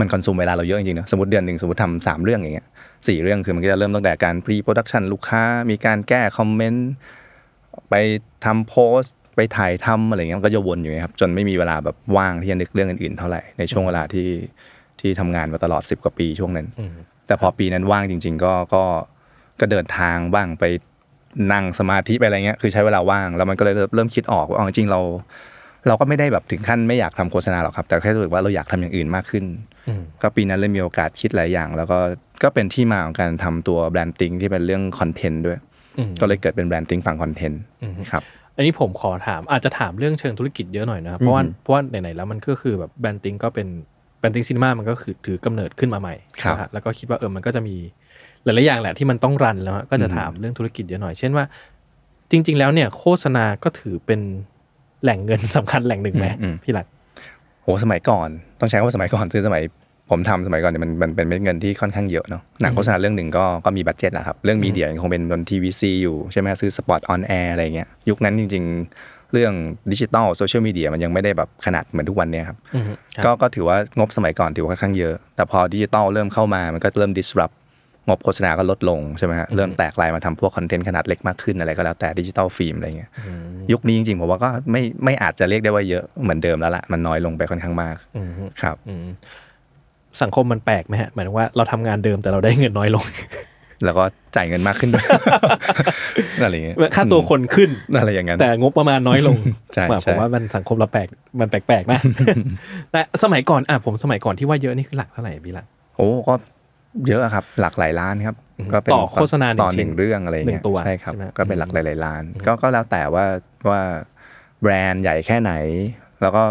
[0.00, 2.66] มัน consume เวลาเราเยอะจริงๆเนอะสมมติเดือนหนึ่งสมมติทำสามเรื่องอย่างเงี้ย
[3.08, 6.88] สี่เรื่องคือมันก็จะเริ่มตั้งแต่การ pre production ลูกค้ามีการแก้คอมเมนต์
[7.90, 7.94] ไป
[8.44, 14.28] ทำโพสต์ ไปถ่ายทำอะไรเงี้ยมันก็จะวนอยู่ไงครับจนไม่มีเวลาแบบว่างที่จะนึกเรื่องอื่นๆเท่าไหร่ในช่วงเวลาที่
[15.00, 16.66] ที่ทำงานมาตลอด 10 กว่าปีช่วงนั้น
[17.26, 18.84] แต่พอปีนั้นว่างจริง ๆ ก็ก็
[19.60, 20.64] ก็เดินทางบ้างไป
[21.52, 25.00] นั่งสมาธิไปอะไรเงี้ยคือใช้เวลาว่างแล้วมันก็เลยเริ่มเริ่มคิดออกว่าอ๋อจริงๆเรา
[25.88, 29.44] เราก็ไม่ได้แบบถึงขั้นไม่อยากทำโฆษณาหรอกครับ แต่แค่รู้สึกว่าเราอยากทำอย่างอื่นมากขึ้น
[29.88, 31.98] อืมก็ปีนั้นเลยมีโอกาสคิดหลายอย่าง แล้วก็
[32.42, 35.58] ก็เป็นที่มาของการทำตัว BrandThink ที่เป็นเรื่องคอนเทนต์ด้วย
[35.98, 38.22] อืมก็เลยเกิดเป็น BrandThink ฝั่งคอนเทนต์อืมครับ
[38.56, 47.76] อันนี้ผมขอถามอาจจะถามเรื่องเชิงธุรกิจเยอะหน่อยนะครับเพราะว่าอืมเพราะว่าไหนๆแล้วมันก็คือแบบ BrandThink ก็เป็น BrandThink Cinema มันก็คือถือกำเนิดขึ้นมาใหม่ครับนะฮะแล้วก็คิดว่าเออมันก็จะมี
[48.44, 51.44] หลายๆอย่างแหละที่มันต้อง run แล้วฮะก็จะถามเรื่องธุรกิจเยอะหน่อย เช่นว่า
[52.30, 54.20] จริง ๆ แล้วเนี่ยโฆษณาก็ถือเป็น
[55.02, 56.86] แหล่งเงินสำคัญแหล่งหนึ่งไหมอืมพี่หลัก
[57.62, 58.28] โหสมัยก่อน
[58.60, 59.62] ต้องใช้คำว่าสมัยก่อนคือสมัย
[60.10, 69.52] ผมทำสมัยก่อนเนี่ยมันมันเป็นเม็ดเงินที่ค่อนข้างเยอะเนาะหนังโฆษณาเรื่องหนึ่งก็ก็มี budget แหละครับ เรื่อง media ยังคงเป็นบน TVC อยู่ใช่ไหมฮะซื้อ spot on air อะไรเงี้ยยุคนั้นจริง ๆ เรื่อง
[69.92, 72.84] ดิจิตอลโซเชียลมีเดียมันยังไม่ได้แบบขนาดเหมือนทุกวันเนี้ยครับอืม
[73.16, 77.54] ครับก็ก็ถือว่างบสมัยก่อนถือว่าค่อนข้างเยอะ แต่พอดิจิตอลเริ่มเข้ามามันก็เริ่ม disrupt
[78.08, 83.10] งบโฆษณาก็ลดลงใช่ไหมฮะเริ่มแตกลายมาทำพวกคอนเทนต์ขนาดเล็กมากขึ้นอะไรก็แล้วแต่ digital film อะไรเงี้ย
[83.72, 88.30] ยุคนี้จริงๆผมว่าก็ไม่ไม่อาจจะเรียกได้ว่าเยอะเหมือนเดิมแล้วล่ะมันน้อยลงไปค่อนข้างมากอืม
[88.62, 89.06] ครับอืม
[90.22, 93.04] สังคมมันแปลกไหมฮะหมายถึงว่าเราทำงานเดิมแต่เราได้เงินน้อยลง
[93.84, 94.04] แล้วก็
[94.36, 95.06] จ่ายเงินมากขึ้นด้วย
[96.42, 99.38] อะไรอย่างเงี้ยค่าตัวคนขึ้นอะไรอย่างนั้นแต่งบประมาณน้อยลง
[99.74, 101.08] ใช่ว่าใช่ผมว่ามันสังคมเราแปลก
[101.40, 102.00] มันแปลกๆนะ
[102.92, 106.34] แต่สมัยก่อนอะผมสมัยก่อนที่ว่าเยอะนี่คือหลักเท่าไหร่พี่หลักโอ้ก็
[107.06, 108.36] เยอะอะครับ หลักหลายล้านครับ
[108.72, 113.24] ก็เป็นต่อโฆษณาหนึ่งต่อหนึ่ชิ้งนเรื่องอะไรหนึ่เงี้งยตัวใช่ครับใช่ไหมก็เป็นหลักหลายๆล้าน ก็ก็แล้วแต่ว่า
[113.68, 113.80] ว่า
[114.62, 115.52] แบรนด์ใหญ่แค่ไหน
[116.22, 116.42] แล้วก็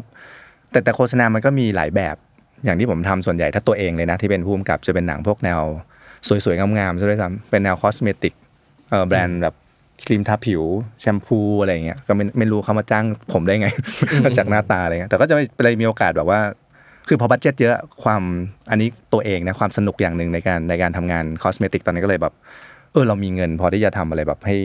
[0.72, 2.16] แต่แต่โฆษณามันก็มีหลายแบบ
[2.66, 5.62] อย่างที่ผมทำส่วนใหญ่ถ้าตัวเองเลยนะที่เป็นผู้กำกับจะเป็นหนังพวกแนว
[6.28, 8.34] สวยๆ งามๆซะด้วยซ้ำเป็นแนว cosmetic
[8.90, 9.56] เออแบรนด์แบบ
[10.06, 10.64] ครีมทาผิว
[11.02, 13.68] แชมพูอะไรเงี้ยก็ไม่ไม่รู้เขามาจ้างผมได้ไง
[14.24, 16.40] ก็จากหน้าตาอะไรเงี้ยแต่ก็จะไปเลยมีโอกาสแบบว่า
[17.08, 18.22] คือพอ budget เยอะความ
[18.70, 22.34] อันนี้ตัวเองนะความสนุกอย่างหนึ่งในการในการทำงาน cosmetic ตอนนี้ก็เลยแบบ
[22.92, 24.58] เออเรามีเงิน พอที่จะทำอะไรแบบให้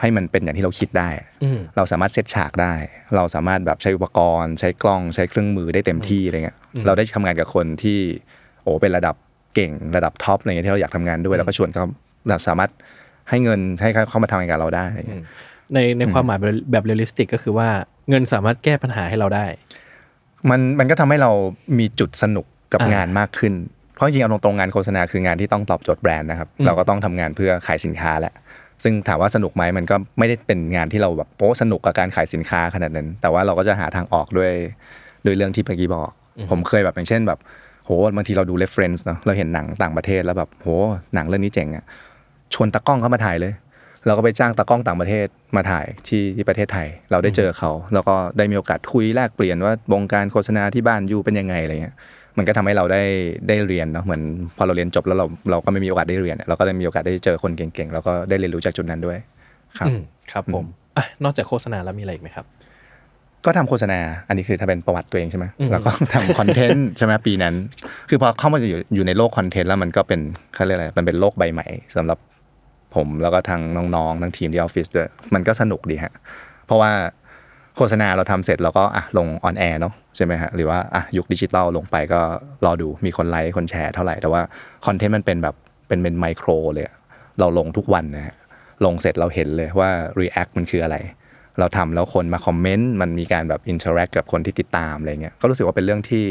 [0.00, 1.08] ให้มันเป็นอย่างที่เราคิดได้
[1.42, 2.74] อืมเราสามารถเซตฉากได้
[3.16, 7.98] เราสามารถแบบใช้อุปกรณ์ ใช้กล้องใช้เครื่องมือได้เต็มที่อะไรเงี้ย เราได้ทำงานกับคนที่
[8.62, 9.14] โอ้เป็นระดับ
[9.56, 11.84] เก่งระดับ top อะไรเงี้ยที่เราอยากทำงานด้วยแล้วก็ชวนเขา
[12.28, 12.70] แบบสามารถ
[13.30, 15.24] ให้เงินให้เขาเข้ามาทำงานกับเราได้อะไรเงี้ย
[15.74, 17.68] ในในความหมายแบบแบบ realistic ก็คือว่า
[18.10, 19.46] เงินสามารถแก้ปัญหาให้เราได้
[20.50, 21.30] มันมันก็ทำให้เรา
[21.78, 23.54] มีจุดสนุกกับอ่างงานมากขึ้น
[23.94, 28.34] เพราะจริงๆเอาตรงๆงานโฆษณาคืองานที่ต้องตอบโจทย์แบรนด์นะครับอืมเราก็ต้องทำงานเพื่อขายสินค้าแหละ
[28.82, 34.52] ซึ่งถามว่าสนุกไหมมันก็ไม่ได้เป็นงานที่เราแบบโป๊สนุกกับการขายสินค้าขนาดนั้น แต่ว่าเราก็จะหาทางออกด้วย
[35.24, 36.10] ด้วยเรื่องที่เมื่อกี้บอก
[36.50, 37.38] ผมเคยแบบอย่างเช่นแบบ
[37.86, 40.68] โหบางทีเราดู reference เนาะเราเห็นหนังต่างประเทศแล้วแบบโห
[41.14, 41.84] หนังเรื่องนี้เจ๋งอะ
[42.54, 43.52] ชวนตากล้องเข้ามาถ่ายเลย
[44.06, 51.94] เราก็ไปจ้างตากล้องต่างประเทศมาถ่ายที่ที่ประเทศไทย เราได้เจอเขาแล้วก็ได้มีโอกาสคุยแลกเปลี่ยนว่าวงการโฆษณาที่บ้านอยู่เป็นยังไงอะไรเงี้ย
[52.36, 53.02] มันก็ทำให้เราได้
[53.48, 54.22] ได้เรียนเนาะเหมือน
[54.56, 59.18] พอเราเรียนจบแล้วเราเราก็ไม่มีโอกาสได้เรียนเราก็ได้มีโอกาสได้เจอคนเก่งๆแล้วก็ได้เรียนรู้จากจุดนั้นด้วย
[59.78, 60.00] ครับอืม
[60.32, 60.64] ครับผม
[60.96, 62.46] อะนอกจากโฆษณาแล้วมีอะไรอีกไหมครับ
[63.44, 67.54] ก็ทำโฆษณา อันนี้คือถ้าเป็นประวัติตัวเองใช่ไหมอืมแล้วก็ทำคอนเทนต์ใช่ไหมปีนั้น
[68.08, 70.20] คือพอเข้ามาอยู่อยู่ในโลกคอนเทนต์แล้วมันก็เป็น
[70.54, 72.18] เขาเรียกอะไรมันเป็นโลกใบใหม่สำหรับ
[72.96, 73.60] ผมแล้วก็ทาง
[73.96, 76.12] น้องๆทั้งทีมที่ออฟฟิศด้วยมันก็สนุกดีฮะ
[76.66, 76.90] เพราะว่า
[77.76, 82.20] โฆษณาเราทำเสร็จเราก็อะลง on air เนาะใช่ไหมฮะหรือว่าอะยุคดิจิตอลลงไปก็
[82.64, 84.42] รอดูมีคนไลค์คนแชร์เท่าไหร่แต่ว่า
[84.86, 85.54] คอนเทนต์มันเป็นแบบ
[85.88, 86.96] เป็นเป็นไมโครเลยอะ
[87.40, 88.36] เราลงทุกวันนะฮะ
[88.84, 90.96] ลงเสร็จเราเห็นเลยว่า React มันคืออะไร
[91.58, 96.24] เราทำแล้วคนมาคอมเมนต์มันมีการแบบ interact กับคนที่ติดตามอะไรเงี้ยก็รู้สึกว่าเป็นเรื่องที่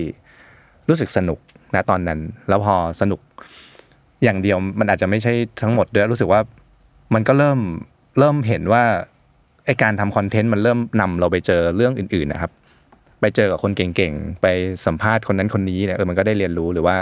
[0.90, 1.40] รู้สึกสนุก
[1.76, 3.20] นะตอนนั้น แล้วพอสนุก
[4.24, 6.42] อย่างเดียวมันอาจจะไม่ใช่ทั้งหมดด้วยรู้สึกว่า
[7.14, 7.60] มันก็เริ่ม
[8.20, 8.84] เริ่มเห็นว่า
[9.66, 12.52] ไอการทำคอนเทนต์มันเริ่มนำเราไปเจอเรื่องอื่น ๆนะครับ
[13.22, 14.48] ไปเจอกับคนเก่งๆ ไป
[14.86, 16.96] สัมภาษณ์คนนั้นคนนี้เนี่ยเออมันก็ได้เรียนรู้หรือว่า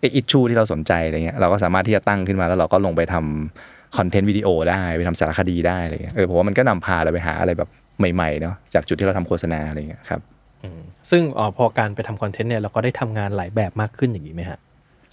[0.00, 7.68] ไออิชชูที่เราสนใจอะไรเงี้ยเราก็สามารถที่จะตั้งขึ้นมาแล้วเราก็ลงไปทำ คอนเทนต์วิดีโอได้ไปทำสารคดีได้อะไรเงี้ยเออผมว่ามันก็นำพาเราไปหาอะไรแบบ
[8.14, 10.20] ใหม่ๆเนาะจากจุดที่เราทำโฆษณาอะไรเงี้ยครับ
[10.64, 14.58] อืมซึ่งอ๋อพอการไปทำคอนเทนต์เนี่ยเราก็ได้ทำงานหลายแบบมากขึ้นอย่างนี้ไหมฮะ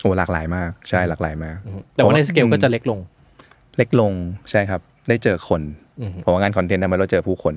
[0.01, 2.99] โอ้หลากหลายมากใช่หลากหลายมากอืมแต่ว่าในสเกลก็จะเล็กลง
[3.77, 4.13] เล็กลง
[4.51, 5.61] ใช่ครับ ได้เจอคน
[6.01, 7.55] อืมผมว่างานคอนเทนต์ทำให้เราเจอผู้คน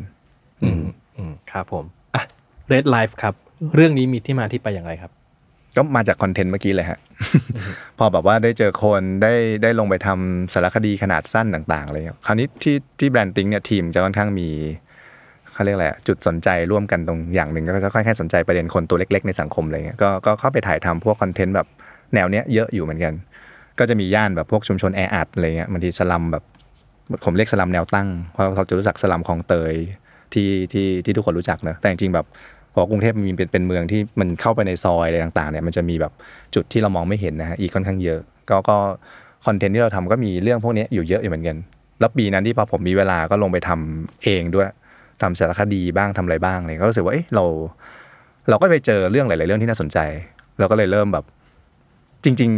[0.62, 0.82] อืม
[1.16, 2.22] อืมครับผมอะ
[2.72, 3.34] Red Life ครับ
[3.74, 5.12] เรื่องนี้มีที่มาที่ไปอย่างไรครับ
[5.76, 6.98] ก็มาจากคอนเทนต์เมื่อกี้เลยฮะ
[7.98, 14.48] พอแบบว่าได้เจอคนได้ได้ลงไปทำสารคดีขนาดสั้นต่างๆอะไรเงี้ยคราวนี้ที่ที่ BrandThink เนี่ยทีมจะค่อนข้างมี
[15.52, 21.66] เขาเรียกอะไรอะจุดสนใจร่วมกันตรงอย่างหนึ่งก็จะค่อยๆสนใจประเด็นคนตัวเล็ก ๆ ในสังคมอะไรเงี้ยก็ก็เข้าไปถ่ายทำพวกคอนเทนต์แบบ
[22.14, 23.14] แนวเนี้ยเยอะอยู่เหมือนกัน
[23.78, 26.44] ก็จะมีย่านแบบพวกชุมชนแออัดอะไรเงี้ยบางทีสลัมแบบ
[27.24, 29.74] ผมเรียกสลัมแนวตั้งเพราะเขาจะรู้จักสลัมคลองเตย
[30.34, 32.26] ที่ที่ที่ทุกคนรู้จักเนอะแต่จริงๆแบบ
[32.76, 36.12] พอกรุงเทพมันมีเป็นเป็นเมืองที่มันเข้าไปในซอยอะไรต่างๆเนี่ยมันจะมีแบบ
[36.54, 38.76] จุดที่เรามองไม่เห็นนะฮะอีกค่อนข้างเยอะ ก็ก็
[39.46, 41.56] คอนเทนต์ที่เราทำก็มีเรื่องพวกนี้อยู่เยอะอยู่เหมือนกัน
[42.00, 44.68] แล้วปีนั้นที่พอผมมีเวลาก็ลงไปทำเองด้วย
[45.22, 47.44] ทำสารคดีบ้างทำอะไรบ้างเลยก็รู้สึกว่าเอ๊ะเรา
[48.48, 49.98] เราก็ไปเจอเรื่องหลาย ๆ เรื่องที่น่าสนใจ
[50.58, 51.24] เราก็เลยเริ่มแบบ
[52.24, 52.50] จริง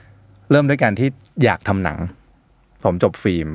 [0.00, 1.08] ๆ เริ่มด้วยการที่
[1.44, 1.98] อยากทำหนัง
[2.84, 3.48] ผมจบฟิล์ม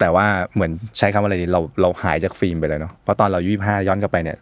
[0.00, 4.38] แต่ว่าเหมือนใช้คำว่าอะไรดีเราเราหายจากฟิล์มไปเลยเนาะเพราะตอนเรายี่ห้าย้อนกลับไปเนี่ย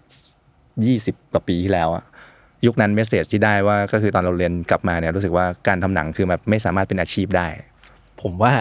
[0.85, 2.04] ยี่สิบกว่าปีที่แล้วอะ
[2.66, 7.46] ยุคนั้นเมสเซจที่ได้ว่าก็คือตอนเราเรียนกลับมาเนี่ยรู้สึกว่าการทำหนังคือแบบไม่สามารถเป็นอาชีพได้
[8.22, 8.52] ผมว่า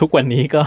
[0.00, 0.62] ทุกวันนี้ก็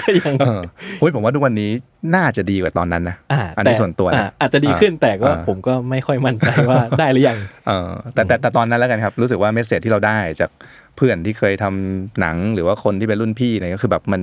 [0.00, 0.60] ก็ยังเออ
[0.98, 1.70] เฮ้ยผมว่าทุกวันนี้
[2.14, 10.50] น่าจะดีกว่าตอนนั้นนะอ่าอันนี้แส่วนตัวนะอ่าอาจจะดีขึ้นแต่ก็อ่าผมก็ไม่ค่อยมั่นใจว่าได้หรือยังเออแต่แต่แต่ตอนนั้นแล้วกันครับ รู้สึกว่าเมสเซจที่เราได้จาก
[10.96, 14.22] เพื่อนที่เคยทำหนังหรือว่าคนที่เป็นรุ่นพี่เนี่ยก็คือแบบมัน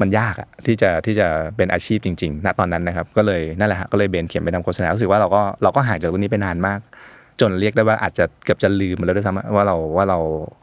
[0.00, 6.78] มันยากอะที่จะที่จะเป็นอาชีพจริงๆณตอนนั้นนะครับ ก็เลยนั่นแหละฮะก็เลยเบนเข็มไปทำโฆษณารู้สึกว่าเราก็เราก็ห่างจากรุ่นนี้ไปนานมาก
[7.40, 10.18] จนเรียกได้ว่าอาจจะเกือบจะลืมไปแล้วด้วยซ้ำว่าเราว่าเรา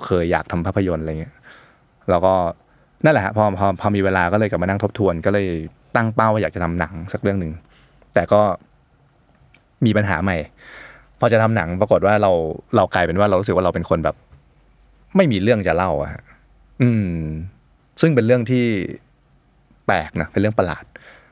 [0.05, 1.33] เคยอยากทำภาพยนตร์อะไรเงี้ย
[2.09, 2.33] เราก็
[3.03, 5.47] นั่นแหละฮะพอพอพอมีเวลาก็เลยกลับมานั่งทบทวน ก็เลย
[5.95, 7.51] ตั้งเป้าว่าอยากจะทำหนังสักเรื่องหนึ่ง
[8.13, 8.41] แต่ก็
[9.85, 10.37] มีปัญหาใหม่
[11.19, 12.31] พอจะทำหนังปรากฏว่าเรา
[12.75, 14.15] เรากลายเป็นว่าเรารู้สึกว่าเราเป็นคนแบบ
[15.15, 16.23] ไม่มีเรื่องจะเล่าอะฮะ
[16.81, 17.17] อืม
[18.01, 18.65] ซึ่งเป็นเรื่องที่
[19.87, 20.83] แปลกนะเป็นเรื่องประหลาด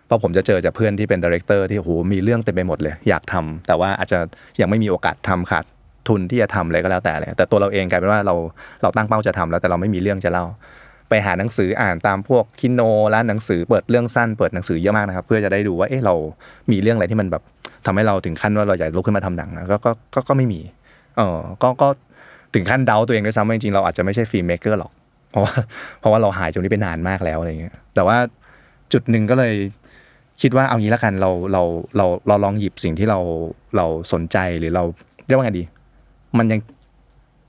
[0.06, 4.20] เพราะผมจะเจอจากเพื่อนที่เป็น director ที่โอ้โหมีเรื่องเต็มไปหมดเลย อยากทำแต่ว่าอาจจะ
[4.62, 5.66] ยังไม่มีโอกาสทำขาด
[6.08, 8.36] ทุนที่จะทำอะไรก็แล้วแต่เลยแต่ตัวเราเองกลายเป็นว่าเรา
[8.82, 10.46] เราตั้งเป้าจะทำแล้วแต่เราไม่มีเรื่องจะเล่า
[11.10, 12.82] ไปหาหนังสืออ่านตามพวกคินโน
[13.14, 16.14] ร้านหนังสือเปิดเรื่องสั้นเปิดหนังสือเยอะมากนะครับ เพื่อจะได้ดูว่าเอ๊ะเรา
[16.72, 17.44] มีเรื่องอะไรที่มันแบบ
[17.86, 19.78] ทำให้เราถึงขั้นว่าเราอยากลุกขึ้นมาทำหนังก็
[20.16, 20.62] ก็ก็ไม่มี
[21.18, 21.88] เออก็ก็
[22.54, 24.92] ถึงขั้นเดาตัวเองด้วยซ้ำว่าจริงๆเราอาจจะไม่ใช่ filmmaker หรอก
[25.32, 25.54] เพราะว่า
[26.00, 28.18] เพราะว่าเราหายจากนี้ไปนานมากแล้วอะไรเงี้ยแต่ว่า
[28.94, 29.54] จุดหนึ่งก็เลย
[30.42, 31.64] คิดว่าเอางี้ละกันเราเรา
[31.98, 33.20] เราเราลองหยิบสิ่งที่เรา
[33.78, 34.84] เราสนใจหรือเรา
[35.28, 35.64] เรียกว่าไงดี
[36.38, 36.60] มันยัง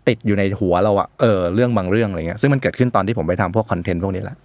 [0.08, 4.36] ติดอยู่ในหัวเราอะเออเรื่องบางเรื่องอะไรเงี้ยซึ่งมันเกิดขึ้นตอนที่ผมไปทำพวกคอนเทนต์พวกนี้แหละ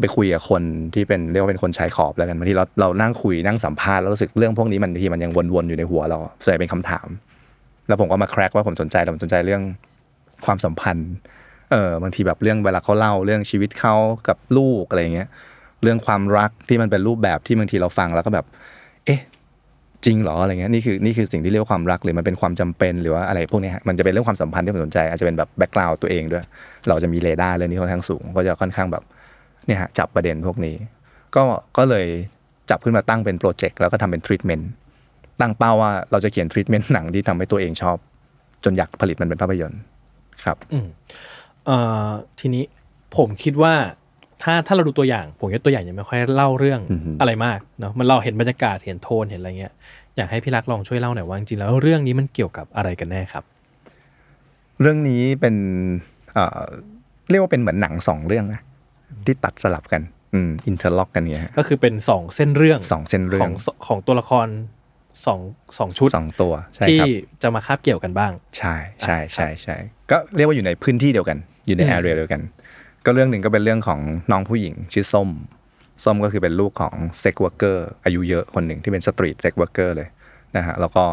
[0.00, 0.62] ไปคุยกับคน
[0.94, 7.08] ที่เป็นเรียกว่าเป็นคนชายขอบแล้วกันบางทีเราเรานั่งคุยนั่งสัมภาษณ์แล้วรู้สึกเรื่องพวกนี้มันบางทีมันยังวนๆอยู่ในหัวเราส่วนใหญ่เป็นคำถาม
[7.88, 9.62] แล้วผมก็มาแคร็กว่าผมสนใจแต่ผมสนใจเรื่อง
[10.46, 11.10] ความสัมพันธ์
[11.70, 13.94] เออบางทีแบบเรื่องเวลาเขาเล่าเรื่องชีวิตเขา
[14.28, 15.28] กับลูกอะไรเงี้ย
[15.82, 18.46] เรื่องความรักที่มันเป็นรูปแบบที่บางทีเราฟังแล้วก็แบบ
[19.06, 19.20] เอ๊ะ
[20.04, 26.44] จริงเหรออะไรเงี้ยนี่คือนี่คือสิ่งที่เรียกว่าความรักหรือมันเป็นความจำเป็นหรือว่าอะไรพวกนี้มันจะเป็นเรื่องความสัมพันธ์ที่ผมสนใจ อาจจะเป็นแบบ background ตัวเองด้วย
[26.88, 29.02] เราจะมีเรดาร์เรื่องนี้ค่อนข้างสูง ก็จะค่อนข้างแบบ
[29.66, 30.76] เนี่ยฮะจับประเด็นพวกนี้
[31.34, 31.42] ก็
[31.76, 32.06] ก็เลย
[32.70, 34.70] จับขึ้นมาตั้งเป็นโปรเจกต์แล้วก็ทำเป็นทรีทเมนต์
[35.40, 37.96] ตั้งเป้าว่าเราจะเขียนทรีทเมนต์หนังที่ทำให้ตัวเองชอบ
[38.64, 39.80] จนอยากผลิตมันเป็นภาพยนตร์
[40.44, 40.56] ครับ
[41.66, 42.08] เอ่อ
[42.40, 42.64] ทีนี้
[43.16, 43.74] ผมคิดว่า
[44.42, 49.72] ถ้าถ้าเราดูตัวอย่าง ผมว่าตัวอย่างยังไม่ค่อยเล่าเรื่องอือฮึอะไรมากเนาะมันเราเห็นบรรยากาศเห็นโทนเห็นอะไรเงี้ย
[50.16, 53.44] อยากให้พี่รักลองช่วยเล่าหน่อยว่าจริงๆแล้วเรื่องนี้มันเกี่ยวกับอะไรกันแน่ครับ
[54.80, 55.56] เรื่องนี้เป็น
[56.32, 56.62] เอ่อ
[57.30, 58.60] เรียกว่าเป็นเหมือนหนังสองเรื่องนะ
[59.26, 60.02] ที่ตัดสลับกัน
[60.34, 63.54] อืม interlock กันเงี้ยฮะก็คือเป็นสองเส้นเรื่องสองเส้นเรื่ขอองง
[63.86, 64.46] ของตัวละคร
[65.26, 65.40] สอง
[65.78, 67.08] สองชุดสองตัวใช่ที่ครับ
[67.42, 69.76] จะมาคาบเกี่ยวกันบ้าง ใช่ใช่ใช่ใช่
[70.10, 72.40] ก็เรียกว่าอยู่ในพื้นที่เดียวกัน อยู่ในอืม area เดียวกัน
[73.04, 74.00] ก็เรื่องหนึ่งก็เป็นเรื่องของ
[74.32, 75.28] น้องผู้หญิงชื่อส้ม
[76.04, 80.08] ส้มก็คือเป็นลูกของ sex worker อายุเยอะคนหนึ่งที่เป็น street sex worker เลย
[80.56, 81.04] นะฮะแล้วก็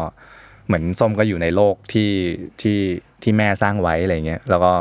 [0.66, 2.10] เหมือนส้มก็อยู่ในโลกที่
[2.60, 2.78] ที่
[3.22, 4.72] ที่แม่สร้างไว้อะไรเงี้ยแล้วก็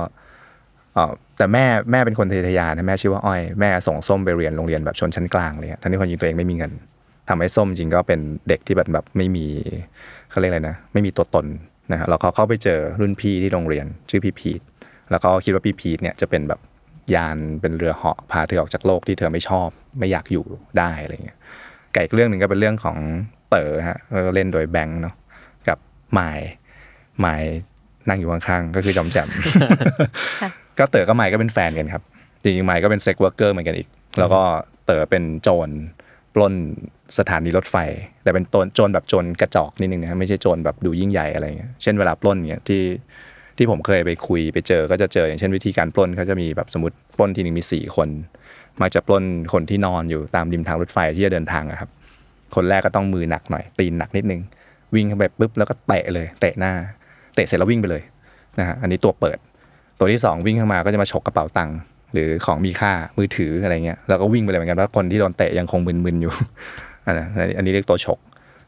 [0.93, 6.72] เออแต่แม่แม่เป็นคนทะยานนะแม่ชื่อว่าอ้อยแม่ส่งส้มไปเรียนโรงเรียนแบบชนชั้นกลางเลยทั้งที่คนจริงตัวเองไม่มีเงิน
[7.30, 9.45] ทำให้ส้มจริงก็เป็นเด็กที่แบบแบบไม่มี
[10.30, 11.45] เขาเรียกอะไรนะไม่มีตัวตน
[11.91, 14.62] นะฮะแล้วเขาเข้าไปเจอรุ่นพี่ที่โรงเรียนชื่อพี่พีท
[15.12, 16.60] แล้วก็คิดว่าพี่พีทเนี่ยจะเป็นแบบ
[17.15, 19.69] ยานเป็นเรือเหาะพาเธอออกจากโลกที่เธอไม่ชอบ
[20.00, 20.45] ไม่อยากอยู่
[20.78, 21.38] ได้อะไรเงี้ย
[21.93, 22.98] ไก่อีกเรื่องหนึ่งก็เป็นเรื่องของ
[23.50, 25.15] เต๋อฮะก็เล่นโดยแบงค์เนาะ
[25.67, 25.78] กับ
[26.13, 26.39] ไมาย
[27.19, 27.43] ไมาย
[28.10, 29.28] นั่งอยู่ข้างๆก็คือจอมแจม
[30.41, 32.04] ค่ะก็เต๋อกับไมายก็เป็นแฟนกันครับ
[32.41, 33.88] จริงๆไมายก็เป็น sex worker เหมือนกันอีก
[34.19, 34.41] แล้วก็
[34.86, 35.69] เต๋อเป็นโจร
[36.36, 36.54] ปล้น
[37.17, 37.76] สถานีรถไฟ
[38.24, 42.82] แต่เป็นโจรโจรแบบโจรกระจอกนิดนึงนะไม่ใช่โจรแบบดูยิ่งใหญ่อะไรเงี้ยเช่นเวลาปล้นเนี่ยที่
[43.60, 48.10] ที่ผมเคยไปคุยไปเจอก็จะเจออย่างเช่นวิธีการปล้นเขาจะมีแบบสมมติปล้นทีหนึ่งมีสี่คน
[48.82, 51.89] มักจะปล้นคนที่นอนอยู่ตามริมทางรถไฟที่จะเดินทางอะครับ
[52.56, 54.41] คนแรกก็ต้องมือหนักหน่อย ตีนหนักนิดนึง
[54.95, 56.74] วิ่งเข้าไปปุ๊บแล้วก็เตะเลย เตะหน้า
[57.36, 58.02] เตะเสร็จแล้ววิ่งไปเลย
[58.60, 59.38] นะฮะอันนี้ตัวเปิด
[60.00, 61.78] ตัวที่สองวิ่งเข้ามาก็จะมาฉกกระเป๋าตังค์
[62.13, 66.34] หรือของมีค่ามือถืออะไรเงี้ยแล้วก็วิ่งไปเลยเหมือนกันว่าคนที่โดนเตะยังคงมึนๆอยู่
[67.06, 68.19] อันนี้อันนี้เรียกตัวฉก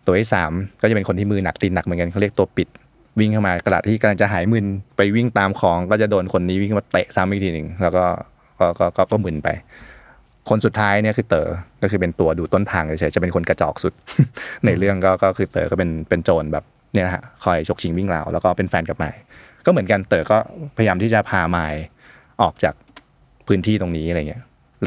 [0.05, 0.51] ตัวที่สาม
[0.81, 2.67] ก็จะเป็นคนที่มือหนักตีนหนักเหมือนกันเขาเรียกตัวปิด
[3.19, 4.65] วิ่งเข้ามากระดาษที่กำลังจะหายมึน
[4.97, 8.05] ไปวิ่งตามของก็จะโดนคนนี้วิ่งมาเตะซ้ำอีกทีหนึ่งแล้วก็
[8.59, 9.49] ก็ก็ก็ก็มึนไป
[10.49, 11.47] คนสุดท้ายเนี่ยคือเต๋อ
[11.81, 13.93] ก็คือเป็นตัวดูต้นทางเฉยๆจะเป็นคนกระจอกสุด
[14.65, 19.19] ในเรื่องก็ก็คือเต๋อก็เป็นเป็นโจรแบบเนี่ยฮะคอยฉกชิงวิ่งราวแล้วก็เป็นแฟนกับไมค์
[19.65, 20.37] ก็เหมือนกันเต๋อก็
[20.77, 21.79] พยายามที่จะพาไมค์
[22.41, 22.73] ออกจาก
[23.47, 24.43] พื้นที่ตรงนี้อะไรเงี้ย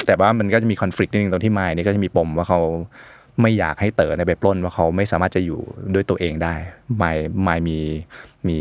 [0.07, 2.61] แต่ว่ามันก็จะมีคอน FLICT นิดนึงตรงที่ไมค์นี่ก็จะมีปมว่าเขา
[3.41, 5.61] ไม่อยากให้เต๋อเนี่ยไปปล้นว่าเขาไม่สามารถจะอยู่
[5.95, 6.55] ด้วยตัวเองได้
[6.97, 7.79] ไมค์ไมค์มี
[8.49, 8.59] มี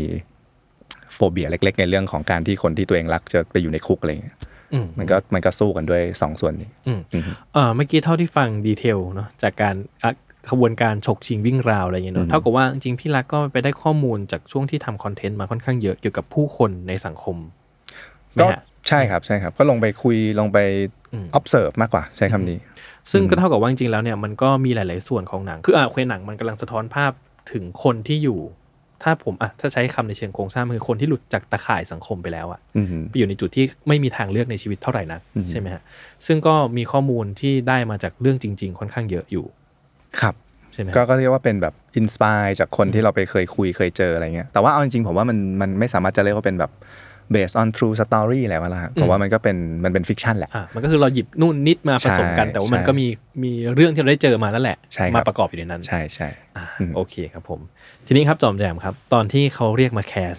[1.14, 4.36] โฟเบียเล็ก ๆ ในเรื่องของการที่คนที่ตัวเองรักจะไปอยู่ในคุกอะไรเงี้ย
[4.72, 10.12] อืมมันก็มันก็สู้กันด้วยสองส่วนนี้อืมอืมเอ่อเมื่อกี้เท่าที่ฟังดีเทลเนาะจากการอะ
[10.50, 17.36] ขบวนการฉกชิงวิ่งราวอะไรอย่างเงี้ยเนาะเท่ากับว่าจริงๆพี่รักก็ไปได้ข้อมูลจากช่วงที่ทำคอนเทนต์มาค่อนข้างเยอะเกี่ยวกับผู้คนในสังคม
[18.32, 20.58] ไหมก็ฮะใช่ครับใช่ครับ ก็ลงไปคุยลงไป
[21.12, 22.58] อืม observe มากกว่าใช้คำนี้
[23.12, 27.12] ซึ่งก็เท่ากับว่าจริงๆแล้วเนี่ยมันก็มีหลาย ๆส่วนของหนัง คืออะเคยหนังมันกำลังสะท้อนภาพ
[27.52, 28.40] ถึงคนที่อยู่
[29.02, 35.82] ถ้าผมอะถ้าใช้คำในเชิงโครงสร้างมันคือคนที่หลุดจากตะข่ายสังคมไปแล้วอะอืมไปอยู่ในจุดที่ไม่มีทางเลือกในชีวิตเท่าไหร่นักใช่ไหมฮะ
[36.26, 39.46] ซึ่งก็มีข้อมูลที่ได้มาจากเรื่องจริง ๆ ค่อนข้างเยอะอยู่
[40.20, 40.34] ครับ
[40.72, 46.70] ใช่ไหมฮะก็ก็เรียกว่าเป็นแบบ inspire จากคนที่เราไปเคยคุยเคยเจออะไรเงี้ยแต่ว่าเอาจริงๆผมว่ามันมันไม่สามารถจะเรียกว่าเป็นแบบ
[47.34, 53.06] based on true story อะไรวะล่ะผมว่ามันก็เป็นมันเป็น ficกชันแหละอะมันก็คือเราหยิบนู่นนิดมาผสมกันใช่แต่ว่ามันใช่ก็มี
[53.44, 57.60] มีเรื่องที่เราได้เจอมานั่นแหละใช่ครับมาประกอบอยู่ในนั้น ใช่ใช่อ่าอืมโอเคครับผม
[58.06, 60.36] ทีนี้ครับจอมแจมครับ ตอนที่เขาเรียกมา cast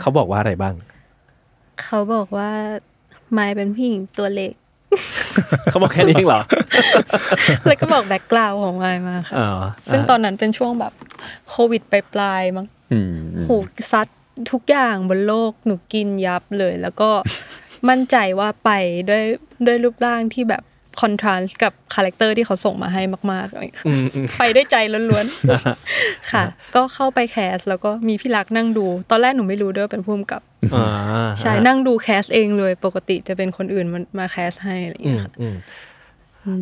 [0.00, 0.74] เขาบอกว่าอะไรบ้าง
[1.82, 2.50] เขาบอกว่า
[3.32, 4.52] ไมายเป็นผู้หญิงตัวเล็ก
[5.70, 6.42] เขาบอกแค่นี้เองเหรอ
[7.66, 9.50] แล้วก็บอก background ของไมายมาค่ะอ๋อ
[9.90, 10.92] ซึ่งตอนนั้นเป็นช่วงแบบ
[11.48, 13.56] โควิดปลายๆมั้งอืมอืมหู
[13.92, 14.08] ซัด
[14.52, 17.10] ทุกอย่างบนโลกหนูกินยับเลย แล้วก็
[17.88, 18.70] มั่นใจว่าไป
[19.08, 19.22] ด้วย
[19.66, 20.62] ด้วยรูปร่างที่แบบ
[21.00, 24.76] contrast กับ character ที่เขาส่งมาให้มากๆอะไรอย่างเงี้ยอืมอืมไปด้วยใจ
[25.10, 26.44] ล้วนๆ ค่ะ
[26.74, 30.42] ก็เข้าไป cast แล้วก็มีพี่รักนั่งดู ตอนแรกหนูไม่รู้ด้วยว่าเป็นผู้กำกับ
[30.74, 30.86] อ่า
[31.40, 35.56] ใช่นั่งดู cast เองเลยปกติจะเป็นคนอื่นมามา cast ให้อะไรอย่างอืเงี้มยค่ะอืม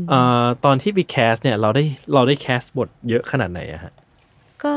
[0.09, 1.85] เอ่อตอนที่ไป cast เนี่ยเราได้
[2.15, 3.93] เราได้ cast บทเยอะขนาดไหนอะฮะ
[4.65, 4.75] ก็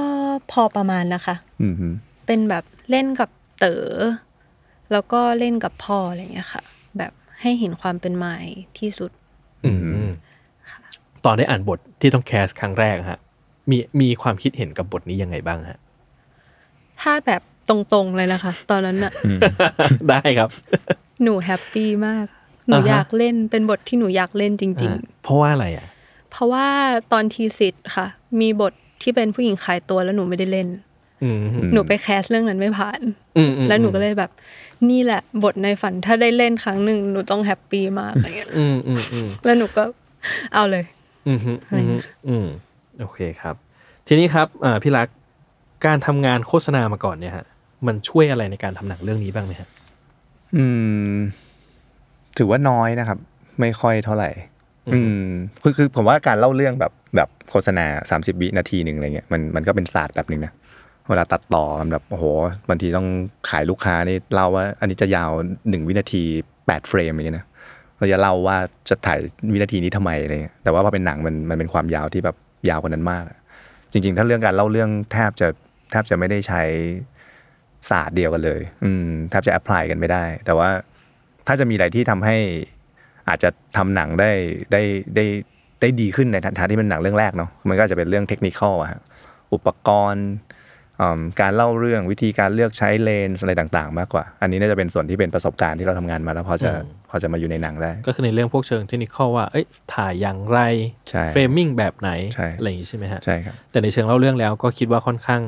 [0.51, 1.93] พอประมาณนะคะอืมอืม
[2.27, 3.87] เป็นแบบ เล่นกับเต๋อ
[4.91, 6.63] แล้วก็เล่นกับพ่ออะไรอย่างเงี้ยค่ะ
[6.97, 8.35] แบบให้เห็นความเป็นไม้
[8.79, 9.11] ที่สุด
[9.65, 9.71] อื
[10.05, 10.07] ม
[11.25, 13.19] ตอนได้อ่านบทที่ต้องแคสครั้งแรกฮะ
[13.69, 15.79] มีมีความคิดเห็นกับบทนี้ยังไงบ้างฮะ
[17.01, 19.11] ถ้าแบบตรงๆเลยนะคะ ตอนนั้นน่ะ
[20.09, 20.49] ได้ครับ
[21.23, 22.25] หนูแฮปปี้มาก
[22.67, 26.67] หนูอ่าฮะอยากเล่นเป็นบทที่หนูอยากเล่นจริงอ่าเพราะว่าอะไรอะๆเพราะว่า
[27.11, 28.07] ตอนทีสิทธ์ค่ะ
[28.41, 30.86] มีบทที่เป็นผู้หญิงขายตัวแล้วหนูไม่ได้เล่นอืม
[31.73, 32.99] หนูไปแคสเรื่องนั้นไม่ผ่าน
[33.37, 34.31] อืมอืมแล้วหนูก็เลยแบบ
[34.89, 39.83] นี่แหละ บทในฝันถ้าได้เล่นครั้งหนึ่งหนูต้องแฮปปี้มากอะไรเงี้ยอืมอืมอืมแล้วหนูก็
[40.53, 40.83] เอาเลย
[41.27, 41.95] อืมฮึอืมฮึ
[42.27, 42.47] อืม
[42.99, 43.55] โอเคครับ
[44.07, 45.07] ทีนี้ครับอ่าพี่รัก
[45.85, 47.45] การทำงานโฆษณามาก่อนเนี่ยฮะ
[47.87, 49.69] มันช่วยอะไรในการทำหนังเรื่องนี้บ้างไหมฮะ
[50.55, 50.65] อื
[51.15, 51.17] ม
[52.37, 53.17] ถือว่าน้อยนะครับ
[53.59, 54.29] ไม่ค่อยเท่าไหร่
[54.93, 55.23] อืม
[55.63, 60.53] คือคือผมว่าการเล่าเรื่องแบบแบบโฆษณาสามสิบวินาทีหนึ่งอะไรเงี้ยมันมันก็เป็นศาสตร์แบบหนึ่งนะ
[61.09, 62.25] เวลาตัดต่อมันแบบโอ้โห
[62.69, 63.07] บางทีต้อง
[63.49, 65.31] ขายลูกค้านี่เล่าว่า อันนี้จะยาว
[65.69, 66.23] หนึ่งวินาที
[66.67, 67.45] แปด frame อย่างเงี้ยนะ
[67.97, 68.57] เราจะเล่าว่า
[68.89, 69.19] จะถ่าย
[69.53, 72.35] วินาทีนี้ทำไมอะไรเงี้ยแต่ว่าพอเป็นหนังมันมันเป็นความยาวที่แบบ
[72.69, 73.23] ยาวกว่านั้นมาก
[73.91, 75.47] จริง ๆ ถ้าเรื่องการเล่าเรื่องแทบจะ
[75.91, 76.63] แทบจะไม่ได้ใช้
[77.89, 80.69] ศาสตร์เดียวกันเลย อืมแทบจะ apply กันไม่ได้ แต่ว่า
[81.47, 82.37] ถ้าจะมีอะไรที่ทำให้
[83.29, 84.31] อาจจะทำหนังได้
[84.71, 84.81] ได้
[85.15, 85.25] ได้
[85.81, 89.01] ได้ดีขึ้นในฐานะที่เป็นหนังเรื่องแรกเนาะมันก็จะเป็นเรื่อง technical อะฮะ
[89.53, 90.27] อุปกรณ์
[91.41, 100.59] การเล่าเรื่องวิธีการเลือกใช้เลนส์อะไรต่างๆ มากกว่า อันนี้น่าจะเป็นส่วนที่เป็นประสบการณ์ที่เราทำงานมาแล้วพอจะอืมพอจะมาอยู่ในหนังได้ ก็คือในเรื่องพวกเชิงเทคนิคว่าเอ้ยถ่ายอย่างไร
[101.09, 105.41] ใช่ framing แบบไหนใช่อะไรอย่างงี้ใช่ไหมฮะใช่ครับแต่ในเชิงเล่าเรื่องแล้วก็คิดว่าค่อนข้าง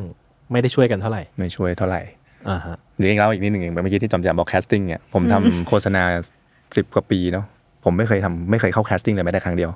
[0.52, 2.02] ไม่ได้ช่วยกันเท่าไหร่ไม่ช่วยเท่าไหร่
[2.50, 6.04] อ่าฮะหรือเองเล่าอีกนิดหนึ่งเองเมื่อกี้ที่จอมแจมบอก casting เนี่ยผมทำโฆษณา
[6.76, 7.46] สิบกว่าปีเนาะ
[7.86, 9.72] ผมไม่เคยทำไม่เคยเข้า casting เลยแม้แต่ครั้งเดียว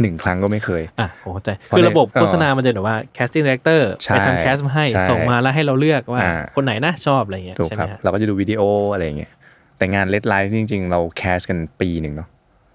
[0.00, 9.32] หนึ่งครั้งก็ไม่เคยอะผมเข้าใจเพราะคือระบบในโฆษณามันจะแบบว่า casting director ใช่ไปทำ cast มาให้ใช่ส่งมาแล้วให้เราเลือกว่าอ่าคนไหนนะชอบอะไรเงี้ยถูกใช่คไหมรับฮะเราก็จะดูวิดีโออะไรอย่างเงี้ย
[9.78, 12.28] แต่งาน RedLife จริง ๆ เรา cast กันปีหนึ่งเนาะ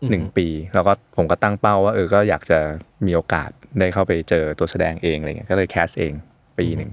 [0.10, 2.60] หนึ่งปี แล้วก็ผมก็ตั้งเป้าว่าเออก็อยากจะ
[3.06, 3.50] มีโอกาส
[3.80, 6.14] ได้เข้าไปเจอตัวแสดงเองอะไรเงี้ยก็เลย cast เอง
[6.60, 6.92] ปีหนึ่ง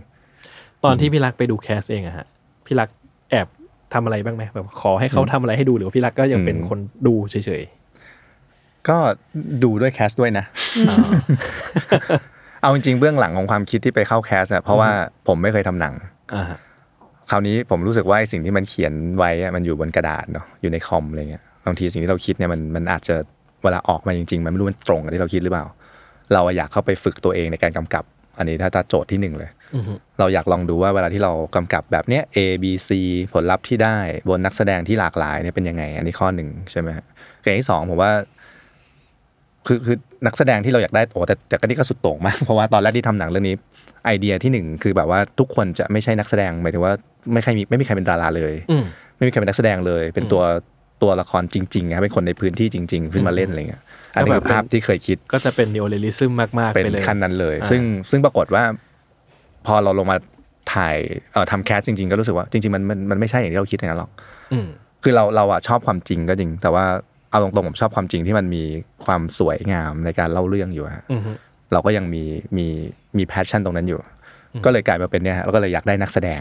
[0.84, 2.26] ตอนที่พี่รักไปดู cast เองอะฮะ
[2.66, 2.88] พี่รัก
[3.30, 3.46] แอบ
[3.94, 7.62] ทำอะไรบ้างไหมแบบขอให้เขาทำอะไรให้ดูหรือว่าพี่รักก็ยังเป็นคนดูเฉย
[8.88, 8.98] ก็
[9.62, 10.44] ดูด้วยแคสด้วยนะ
[12.60, 14.90] เอาจริงๆเบื้องหลังของความคิดที่ไปเข้าแคสอะเพราะว่า
[15.28, 16.58] ผมไม่เคยทำหนังๆอ่าฮะ
[17.30, 23.16] คราวนี้ผมรู้สึกว่าไอ้สิ่งที่มันเขียนไว้อะมันอยู่บนกระดาษเนาะอยู่ในคอมอะไรเงี้ยบางทีสิ่งที่เราคิดเนี่ยมันมันอาจจะ
[23.62, 25.64] เวลาออกมาจริง ๆ มันไม่รู้มันตรงกับที่เราคิดหรือเปล่า
[26.34, 28.04] เราอยากเข้าไปฝึกตัวเองในการกำกับ
[28.38, 32.90] อันนี้ถ้าถ้าโจทย์ที่หนึ่งเลยอือฮึเราอยากลองดูว่าเวลาที่เรากำกับแบบเนี้ย A B C
[33.32, 37.04] ผลลัพธ์ที่ได้บนนักแสดงที่หลากหลายเนี่ยเป็นยังไง อันนี้ข้อหนึ่งใช่ไหมฮะ
[37.42, 38.12] กับอย่างที่สองผมว่า
[39.66, 39.96] คือคือ
[40.26, 43.56] นักแสดงที่เราอยากได้โอ้แต่แต่ก็นี่ก็สุดโต่งมากเพราะว่าตอนแรกที่ทำหนังเรื่องนี้
[44.04, 46.92] ไอเดียที่หนึ่งคือแบบว่าทุกคนจะไม่ใช่นักแสดงหมายถึงว่า
[47.32, 48.84] ไม่ใครมีไม่มีใครเป็นดาราเลยอืม
[49.16, 50.42] ไม่มีใครเป็นนักแสดงเลย เป็นตัว
[51.02, 53.82] ตัวละครจริงๆนะครับเป็นคนในพื้นที่จริง ๆ ขึ้นมาเล่นอะไรเงี้ย
[54.14, 58.64] อันนี้ก็คืแบบอภาพที่เคยคิดก็จะเป็น neo realism มากๆเป็นไปเลยขั้นนั้นเลยอ่าซึ่งซึ่งปรากฏว่า
[59.66, 60.16] พอเราลงมา
[60.74, 60.96] ถ่าย
[61.32, 64.10] เอ่อทำ cast จริง ๆ ก็รู้สึกว่าจริงๆมันมันมันไม่ใช่อย่างที่เราคิดอย่างนั้นหรอก
[64.52, 64.66] อืม
[65.02, 66.84] คือเราเราอะชอบความจริงก็จริง แต่ว่า
[67.34, 68.62] เอาตรงๆผมชอบความจริงที่มันมี
[69.04, 71.32] ความสวยงามในการเล่าเรื่องอยู่ฮะอือฮึ
[71.72, 72.22] เราก็ยังมี
[72.56, 72.66] มี
[73.16, 74.00] มี passion ตรงนั้นอยู่
[74.64, 76.40] ก็เลยกลายมาเป็นเนี่ยฮะแล้วก็เลยอยากได้นักแสดง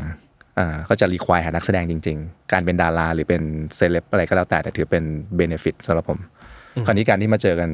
[0.60, 3.42] อ่าก็จะ require หานักแสดงจริง ๆ การเป็นดาราหรือเป็น
[3.76, 5.04] เซเลบอะไรก็แล้วแต่แต่ถือเป็น
[5.36, 6.20] benefit สำหรับผม
[6.86, 7.70] คราวนี้การที่มาเจอกัน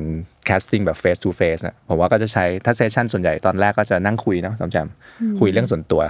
[0.45, 6.01] casting แบบ face to face นะผมว่าก็จะใช้ถ้า session ส่วนใหญ่ตอนแรกก็จะนั่งคุยเนาะจำจำคุยเรื่องส่วนตัว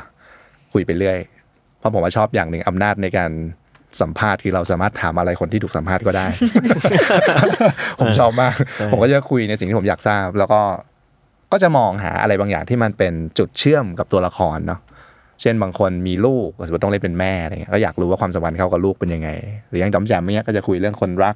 [0.73, 1.17] คุยไปเรื่อย
[1.79, 3.31] เพราะผมว่าชอบอย่างหนึ่งอำนาจในการ
[4.01, 6.25] สัมภาษณ์คือเราสามารถถามอะไรคนที่ถูกสัมภาษณ์ก็ได้
[7.99, 8.53] ผมชอบมาก
[8.91, 10.61] ผมก็จะคุยในสิ่งที่ผมอยากทราบ แล้วก็
[11.51, 14.79] ก็จะมองหาอะไรบางอย่างที่มันเป็นจุดเชื่อมกับตัวละครเนาะ
[15.41, 19.29] เช่นบางคนมีลูกสมมติต้องเล่นเป็นแม่อะไรเงี้ยก็อยากรู้ว่าความสัมพันธ์เขากับลูกเป็นยังไง
[19.69, 21.35] หรืออย่างจำแจมเนี้ยก็จะคุยเรื่องคนรัก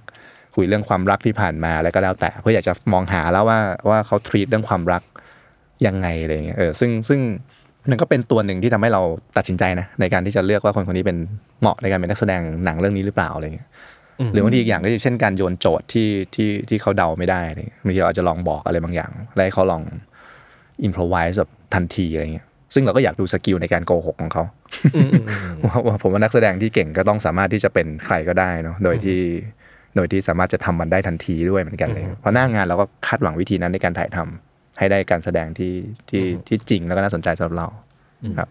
[0.55, 5.03] คุยเรื่องความรักที่ผ่านมาอะไรก็แล้วแต่ เพื่ออยากจะมองหาแล้วว่าว่าเขา treat เรื่องความรัก
[5.85, 7.19] ยังไงอะไรเงี้ยเออซึ่งซึ่ง
[7.89, 9.01] มันก็เป็นตัวหนึ่งที่ทำให้เรา
[9.37, 11.17] ตัดสินใจนะในการที่จะเลือกว่าคนคนนี้เป็น
[11.61, 13.67] เหมาะในการเป็นนักแสดงหนังเรื่องนี้หรือเปล่าอะไรเงี้ย
[14.33, 19.81] หรือบางทีอีกอย่างก็เช่นการโยนโจทย์ที่ที่ที่เขาเดาไม่ได้อะไรเงี้ยบางทีเราอาจจะลองบอกอะไรบางอย่าง แล้วให้เขาลอง
[20.83, 24.43] improvise แบบทันทีอะไรเงี้ยซึ่งเราก็อยากดู skill ในการโกหกของเขา
[25.65, 29.19] ว่าว่าผมว่านักแสดงที่เก่งก็ต้องสามารถที่จะเป็นใครก็ได้เนาะโดยที่
[29.95, 35.73] โดยที่สามารถจะทำมันได้ทันทีด้วยเหมือนกันเลยเพราะหน้างานเราก็คาดหวังวิธีนั้นในการถ่ายทำ ให้ได้การแสดงที่
[36.09, 37.67] ที่ที่จริงแล้วก็น่าสนใจสำหรับเรา
[38.37, 38.49] ครับ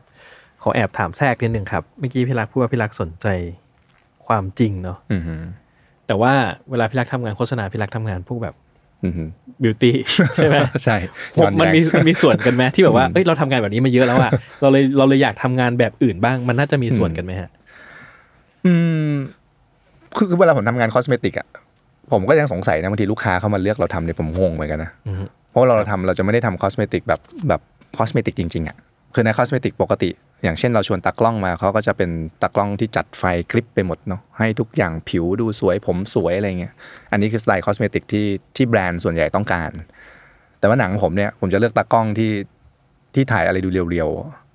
[0.63, 3.27] ขอแอบถามแทรกนิดนึงครับเมื่อกี้พี่รักพูดว่าพี่รักสนใจ
[4.27, 5.43] ความจริงเนาะอือหือ
[6.07, 6.33] แต่ว่า
[6.71, 8.55] เวลาพี่รักทำงานโฆษณาพี่รักทำงานพวกแบบ
[9.05, 9.29] อือหือ
[9.63, 9.95] บิวตี้
[10.37, 10.97] ใช่ไหมใช่
[11.37, 14.31] ผมย้อมันแย้งมีมันมีส่วนกันไหมที่แบบว่าเอ้ยเราทำงานแบบนี้มาเยอะแล้วอะ
[14.63, 17.51] เราเลยเราเลยอยากทำงานแบบอื่นบ้าง มันน่าจะมีส่วนกันไหมฮะ
[18.67, 18.73] อื
[19.11, 19.13] ม
[20.17, 21.47] คือคือเวลาผมทำงาน cosmetic อะ
[22.13, 27.61] ผมก็ยังสงสัยนะบางทีลูกค้าเข้ามาเลือกเราทำเนี่ยผมงงเหมือนกันนะอือฮึ เพราะว่าเราทำเราจะไม่ได้ทำ cosmetic แบบแบบ
[27.99, 28.77] cosmetic จริงๆอะ
[29.15, 30.11] คือใน cosmetic ปกติ
[30.43, 32.11] อย่างเช่นเราชวนตากล้องมาเขาก็จะเป็น
[32.43, 36.75] ตากล้องที่จัดไฟ clean ไปหมดเนาะให้ทุกอย่างผิวดูสวยผมสวยอะไรเงี้ย
[37.13, 38.27] อันนี้คือสไตล์ cosmetic ที่
[38.57, 39.71] ที่แบรนด์ส่วนใหญ่ต้องการ
[40.59, 42.33] แต่ว่าหนังผมเนี่ยผมจะเลือกตากล้องที่
[43.15, 44.09] ที่ถ่ายอะไรดู real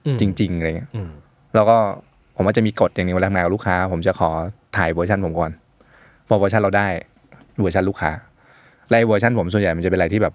[0.06, 1.10] อืมๆจริงๆอะไรเงี้ยอืม
[1.56, 1.78] แล้วก็
[2.36, 4.30] ผมว่าจะมีกฎอย่างหนี้เวลาทำงานกับลูกค้า ผมจะขอ
[4.78, 5.52] ถ่ายเวอร์ชันผมก่อน
[6.28, 6.88] พอเวอร์ชันเราได้
[7.62, 8.12] เวอร์ชันลูกค้า
[8.90, 10.34] และไอ้เวอร์ชันผมส่วนใหญ่มันจะเป็นอะไรที่แบบ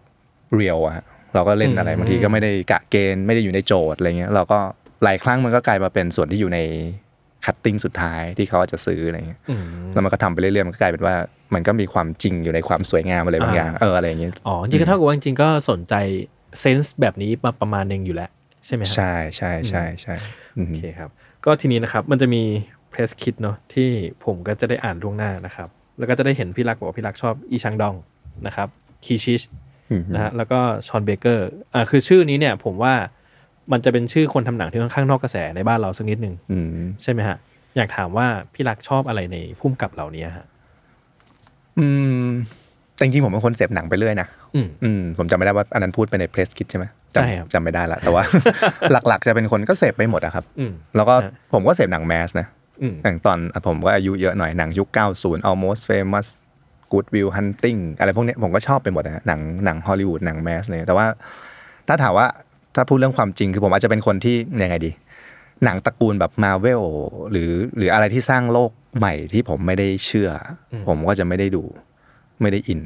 [0.55, 4.59] real อะฮะเราก็เล่นอะไรอืมบางทีก็ไม่ได้กะเกณฑ์ไม่ได้อยู่ในโจทย์อะไรเงี้ยเราก็
[5.05, 6.59] หลายครั้งมันก็กลายมาเป็นส่วนที่อยู่ใน
[7.45, 11.15] cutting สุดท้ายที่เขาจะซื้ออะไรเงี้ยอืมแล้วมันก็ทำไปเรื่อยๆมันก็กลายเป็นว่า
[11.55, 15.95] มันก็มีความจริงอยู่ในความสวยงามอะไรบางอย่างอ่าเอออะไรอย่างเงี้ยอ๋อจริงๆก็เท่ากับว่าจริงๆก็สนใจ
[16.61, 18.31] เซนส์แบบนี้มาประมาณหนึ่งอยู่แล้ว
[18.67, 20.15] ใช่ไหมครับใช่ใช่ใช่ใช่
[20.57, 21.11] อืมโอเคครับ
[21.45, 22.43] ก็ทีนี้นะครับมันจะมี
[22.91, 23.89] เพรสคิดเนาะที่
[24.25, 27.95] ผมก็จะได้อ่านล่วงหน้านะครับ แล้วก็จะได้เห็นพี่รักบอกว่าพี่รักชอบอีชังดอง
[28.47, 28.69] นะครับ
[29.05, 29.72] คีชิชอืม
[30.15, 32.95] นะฮะแล้วก็ชอนเบเกอร์อ่าคือชื่อนี้เนี่ยผมว่า
[33.73, 36.69] มันจะเป็นชื่อคนทำหนังที่ค่อนข้างนอกกระแสในบ้านเราสักนิดหนึ่งอืม
[37.03, 37.37] ใช่ไหมฮะ
[37.77, 40.47] อยากถามว่าพี่รักชอบอะไรในพุ่มกับเหล่านี้ฮะ
[41.79, 41.87] อื
[42.27, 42.29] ม
[42.95, 46.85] แต่จริงๆผมเป็นคนเสพหนังไปเรื่อยนะอืมอืมผมจำไม่ได้ว่าอันนั้นพูดไปในเพรสคิดใช่ไหม
[47.15, 48.23] จำใช่ครับจำไม่ได้ละแต่ว่า
[49.09, 52.47] หลักๆจะเป็นคนก็เสพไปหมดอะครับอืมแล้วก็ฮะผมก็เสพหนังแมสนะ
[52.83, 54.89] อืมอย่างตอนผมก็อายุเยอะหน่อยหนังยุค
[55.19, 56.27] 90 almost famous
[56.93, 61.07] good will hunting อะไรพวกเนี้ยผมก็ชอบไปหมดนะหนังหนังฮอลลีวูดหนังแมสเลยแต่ว่า
[61.89, 62.27] ถ้าถามว่า
[62.75, 64.91] ถ้าพูดเรื่องความจริงคือผมอาจจะเป็นคนที่ยังไงดี
[65.65, 66.83] หนังตระกูลแบบมาเวล
[67.31, 70.31] หรือหรืออะไรที่สร้างโลกใหม่ที่ผมไม่ได้เชื่อ
[70.73, 71.65] อผมก็จะไม่ได้ดู
[72.43, 72.81] ไม่ได้อิน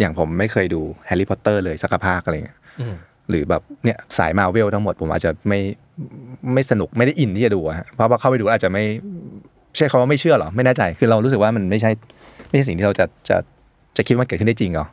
[0.00, 2.94] อย่างผมไม่เคยดูแฮร์รี่พอตเตอร์เลยสักภาคอะไรเงี้ยอืม
[3.28, 5.60] หรือแบบเนี่ยสายมาเวลทั้งหมด ผมอาจจะไม่
[6.54, 8.84] ไม่สนุกไม่ได้อินที่จะดูอะฮะเพราะว่าเข้าไปดูแล้วอาจจะไม่
[9.76, 11.90] ใช่คำว่าไม่เชื่อหรอไม่แน่ใจคือเรารู้สึกว่ามันไม่ใช่
[12.54, 13.36] ไม่ใช่สิ่งที่เราจะจะ
[13.96, 14.86] จะคิดว่าเกิดขึ้นได้จริงเหรอ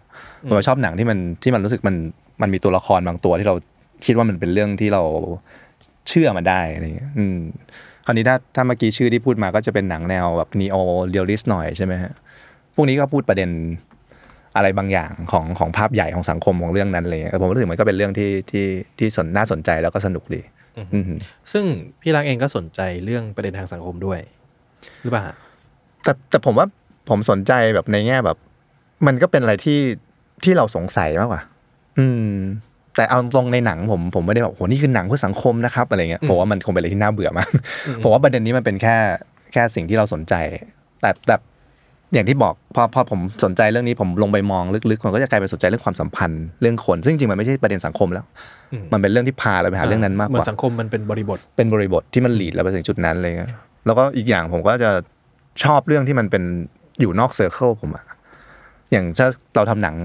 [0.47, 1.95] ผมชอบหนังที่มันที่มันรู้สึกมัน
[2.41, 3.55] มันมีตัวละครบางตัวที่เรา
[4.05, 5.03] คิดว่ามันเป็นเรื่องที่เรา
[6.09, 7.37] เชื่อมันได้อะไรเงี้ยอืม
[8.05, 10.75] คราวนี้ถ้าถ้าเมื่อกี้ชื่อที่พูดมาก็จะเป็นหนังแนวแบบนีโอ
[11.09, 12.11] เรียลลิสหน่อยใช่ไหมฮะ
[12.75, 13.49] พวกนี้ก็พูดประเด็น
[14.55, 18.65] อะไรบางอย่างของของภาพใหญ่ของสังคมของเรื่องนั้นเลยเออผมรู้สึกมันก็เป็นเรื่องที่ที่
[18.99, 20.41] ที่สนน่าสนใจแล้วก็สนุกดี
[20.93, 21.03] อืม
[21.51, 21.65] ซึ่ง
[22.01, 24.19] พี่รักเองก็สนใจเรื่องประเด็นทางสังคมด้วย
[25.01, 25.35] หรือเปล่าฮะ
[26.03, 26.67] แต่แต่ผมว่า
[27.09, 28.37] ผมสนใจแบบในแง่แบบ
[29.07, 29.79] มันก็เป็นอะไรที่
[30.43, 31.41] ที่เราสงสัยมากกว่า
[31.99, 32.33] อืม
[32.95, 37.47] แต่เอาตรงในหนังผมผมไม่ได้บอกโหนี่คือหนังเพื่อสังคมนะครับอะไรเงี้ยผมว่ามันคงเป็นอะไรที่น่าเบื่อมาก
[38.03, 38.95] ผมว่าประเด็นนี้มันเป็นแค่
[39.53, 40.33] แค่สิ่งที่เราสนใจ
[41.01, 41.35] แต่แต่
[42.13, 48.25] อย่างที่บอกพอพอผมสนใจเรื่องนี้ผมลงไปมองลึกๆมันก็จะกลายเป็นสนใจเรื่องความสัมพันธ์เรื่องคน ซึ่งจริงๆมันไม่ใช่ประเด็นสังคมแล้ว
[48.71, 53.51] อืมมันเป็นเรื่องที่พาเราไปหาเรื่องนั้นมากเหกมือนว่าสังคมมันเป็นบริบทเป็นบริบทที่มันหลีดเราไปถึงจุดนั้นเลยครับ
[53.85, 54.91] แล้วก็อีกอย่างผมก็จะ
[55.63, 56.43] ชอบเรื่องที่มันเป็น
[57.01, 58.05] อยู่นอกเซอร์เคิลผมอะ
[58.91, 59.95] อย่างถ้าเราทำหนัง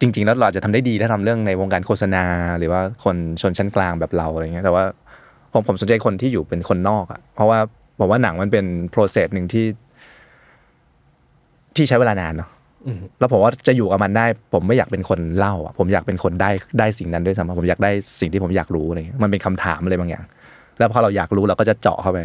[0.00, 2.24] จริง ๆ แล้วเราอาจจะทำได้ดีถ้าทำเรื่องในวงการโฆษณา
[2.58, 4.84] หรือว่าคนชนชั้นกลางแบบเราอะไรเงี้ยแต่ว่า
[5.52, 7.58] ผมผมสนใจคนที่อยู่เป็นคนนอกอะเพราะว่า
[7.98, 9.66] ผมว่าหนังมันเป็นโปรเซสหนึ่งที่
[11.76, 12.48] ที่ใช้เวลานานเนาะ
[12.86, 20.24] อืมแล้วผมว่าจะอยู่กับมันได้ ผมไม่อยากเป็นคนเล่าอะผมอยากเป็นคนได้ได้สิ่งนั้นด้วยซ้ำผมอยากได้สิ่งที่ผมอยากรู้อะไรเงี้ยมันเป็นคำถามอะไรบางอย่าง
[20.78, 22.18] แล้วพอเราอยากรู้เราก็จะเจาะเข้าไป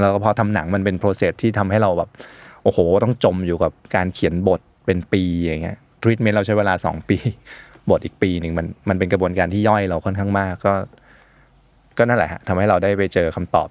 [0.00, 2.08] แล้วก็พอทำหนังมันเป็น process ที่ทำให้เราแบบ
[2.64, 7.16] โอ้โห ต้องจมอยู่กับการเขียนบทเป็นปีอย่างเงี้ยทรีทเมนต์เราใช้เวลาสองปี
[7.90, 10.74] บทอีกปีหนึ่งมันมันเป็นกระบวนการที่ย่อยเราค่อนข้างมากก็
[11.98, 13.68] ก็นั่นแหละฮะทำให้เราได้ไปเจอคำตอบ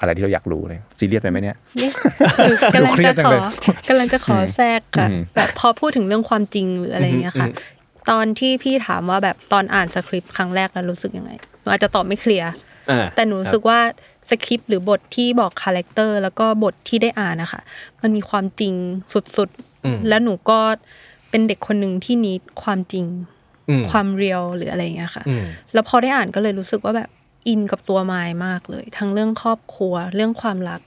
[0.00, 1.92] อะไรที่เราอยากรู้เลยซีเรียสไปไหมเนี่ยเนี่ย
[2.38, 3.40] คือกำลังจะขอดูเครียดจังเลย
[3.88, 7.48] กำลังจะขอแทรกค่ะอืมแบบพอพูดถึงเรื่องความจริงหรืออะไรอย่างเงี้ยค่ะ
[8.10, 11.30] ตอนที่พี่ถามว่าแบบตอนอ่านสคริปต์ครั้งแรกแล้วรู้สึกยังไง
[11.60, 12.50] หนูอาจจะตอบไม่ clear
[12.90, 13.78] อ่าแต่หนูรู้สึกว่า
[14.28, 17.60] สคริปต์หรือบทที่บอก character แล้วก็บทที่ได้อ่านนะคะ
[18.02, 18.74] มันมีความจริง
[19.12, 19.48] สุด
[19.84, 20.60] อืมๆแล้วหนูก็
[21.30, 23.06] เป็นเด็กคนหนึ่งที่นิดความจริง
[23.68, 27.10] อืมความ real หรืออะไรอย่างเงี้ยค่ะอืมแล้วพอได้อ่านก็เลยรู้สึกว่าแบบ
[27.48, 30.80] in กับตัวไมล์มากเลย ทั้งเรื่องครอบครัว เรื่องความรัก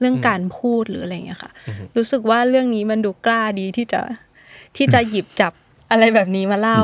[0.00, 1.50] เรื่องการพูดหรืออะไรอย่างเงี้ยค่ะ
[1.96, 4.00] รู้สึกว่าเรื่องนี้มันดูกล้าดีที่จะ
[4.76, 5.52] ที่จะหยิบจับ
[5.90, 6.82] อะไรแบบนี้มาเล่า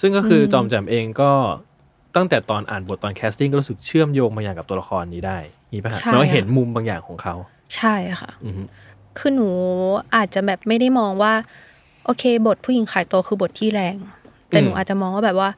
[0.00, 1.32] ซึ่งก็คือจอมแจมเองก็
[2.16, 5.38] ตั้งแต่ตอนอ่านบทตอน casting ก็รู้สึกเชื่อมโยงบางอย่างกับตัวละครนี้ได้
[5.72, 7.34] มีป่ะฮะใช่แล้วก็ค่ะเห็นมุมบางอย่างของเขา
[7.76, 8.62] ใช่ค่ะอือฮึ
[9.18, 9.48] คือหนู
[10.16, 11.32] อาจจะแบบไม่ได้มองว่า
[12.04, 13.96] โอเค บทผู้หญิงขายตัวคือบทที่แรง
[14.48, 15.50] แต่หนูอาจจะมองว่าแบบว่า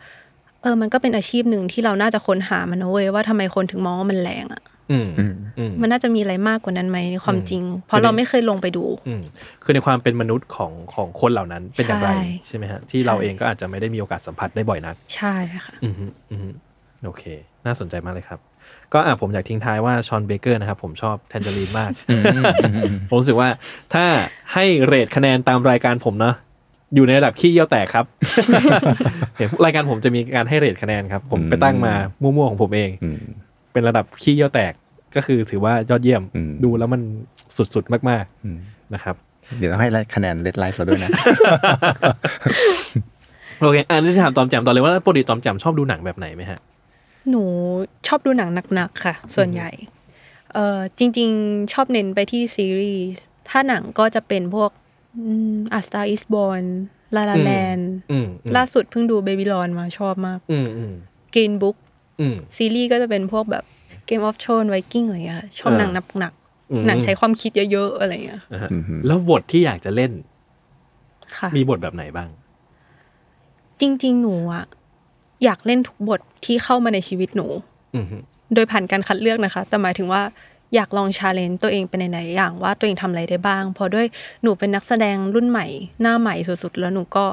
[0.62, 4.73] เออ มันก็เป็นอาชีพหนึ่งที่เราน่าจะค้นหามันนะเว้ยว่าทำไมคนถึงมองว่ามันแรงอะอื
[5.04, 9.22] มอืมอืมมันน่าจะมีอะไรมากกว่านั้นไหมในความจริง เพราะเราไม่เคยลงไปดูอืม
[9.64, 16.48] คือในความเป็นมนุษย์ของของคนเหล่านั้นเป็นอย่างไรใช่ใช่ไหมฮะที่ใช่เราเองก็อาจจะไม่ได้มีโอกาสสัมผัสได้บ่อยนัก ใช่ค่ะอืมฮึอืมฮึ
[17.04, 17.24] โอเค
[17.66, 18.40] น่าสนใจมากเลยครับ
[18.92, 21.90] ก็อะผมอยากทิ้งท้ายว่า Sean Baker นะครับ ผมชอบ Tangerine มาก
[23.08, 23.48] ผมรู้สึกว่า
[23.94, 24.04] ถ้า
[24.52, 26.34] ให้ rate คะแนนตามรายการผมเนาะ
[26.94, 28.04] อยู่ในระดับขี้เยี่ยวแตกครับ
[29.36, 33.22] เห็นรายการผมจะมีการให้ rate คะแนนครับ ผมไปตั้งมามั่วๆของผมเองอืม
[33.74, 34.72] เป็นระดับขี้เยี่ยวแตก
[35.16, 37.00] ก็คือถือว่ายอดเยี่ยมอืมดูแล้วมัน
[37.74, 39.16] สุดๆมากอืมๆนะครับ
[39.58, 41.10] เดี๋ยวต้องให้คะแนน RedLife เราด้วยนะ
[43.60, 46.60] โอเคอันนี้ถามจอมแจมต่อเลยว่าปกติจอมแจมชอบดูหนังแบบไหนไหมฮะ
[47.30, 47.42] หนู
[48.06, 49.70] ชอบดูหนังหนักๆค่ะ ส่วนใหญ่
[50.54, 54.70] เออจริง ๆ ชอบเน้นไปที่ซีรีส์ถ้าหนังก็จะเป็นพวก
[55.74, 56.62] A Star Is Born
[57.16, 57.78] La La Land
[58.12, 60.92] อืมอืมล่าสุดเพิ่งดู Babylon มาชอบมากอืมอืม
[61.34, 61.83] Green Book อืม
[62.56, 63.64] ซีรีส์ก็จะเป็นพวกแบบ
[64.06, 65.90] เกมออฟ r ช n นไวกิ้งอะไรอย่างเงี้ยค่ะชอบอ่าหนัง
[66.20, 66.32] หนัก
[66.72, 70.12] อืมๆหนังใช้ความคิดเยอะๆอะไรอย่างเงี้ยอ่าฮะอืมฮึแล้วบทที่อยากจะเล่น
[71.38, 72.28] ค่ะมีบทแบบไหนบ้าง
[73.80, 74.64] จริง ๆ หนูอะ
[75.44, 77.46] อยากเล่นทุกบทที่เข้ามาในชีวิตหนู
[77.96, 78.16] อืมฮึ
[78.54, 80.22] โดยผ่านการคัดเลือกนะคะ แต่หมายถึงว่า
[80.74, 84.06] อยากลอง challenge ตัวเองเป็นไหนๆอย่างว่าตัวเองทำอะไรได้บ้างเพราะด้วย
[84.42, 85.66] หนูเป็นนักแสดงรุ่นใหม่
[86.00, 87.24] หน้าใหม่สุดๆ แล้วหนูก็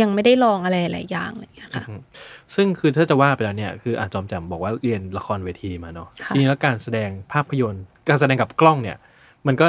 [0.00, 1.84] ยังไม่ได้ลองอะไรหลายอย่างอะไรอย่างเงี้ยค่ะ
[2.54, 8.96] ซึ่งคือถ้าจะว่าไปแล้วเนี่ยคืออะจอมแจมบอกว่าเรียนละครเวทีมาเนาะค่ะจริงๆแล้วการแสดงภาพยนตร์ การแสดงกับกล้องเนี่ย
[9.46, 9.66] มันก็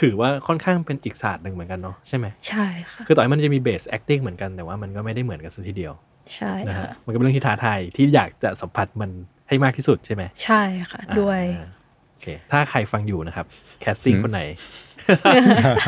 [0.00, 5.92] ถือว่าค่อนข้างเป็นอีกศาสตร์หนึ่งเหมือนกันเนาะใช่ไหมใช่ค่ะคือต่อให้มันจะมี base acting เหมือนกันแต่ว่ามันก็ไม่ได้เหมือนกันซะทีเดียว
[6.34, 9.10] ใช่นะฮะค่ะมันก็เป็นเรื่องที่ท้าทายที่อยากจะสัมผัสมัน
[9.48, 11.68] ให้มากที่สุดใช่ไหมใช่ค่ะด้วยอ่า
[12.12, 13.46] โอเคถ้าใครฟังอยู่นะครับ
[13.80, 14.40] casting คนไหน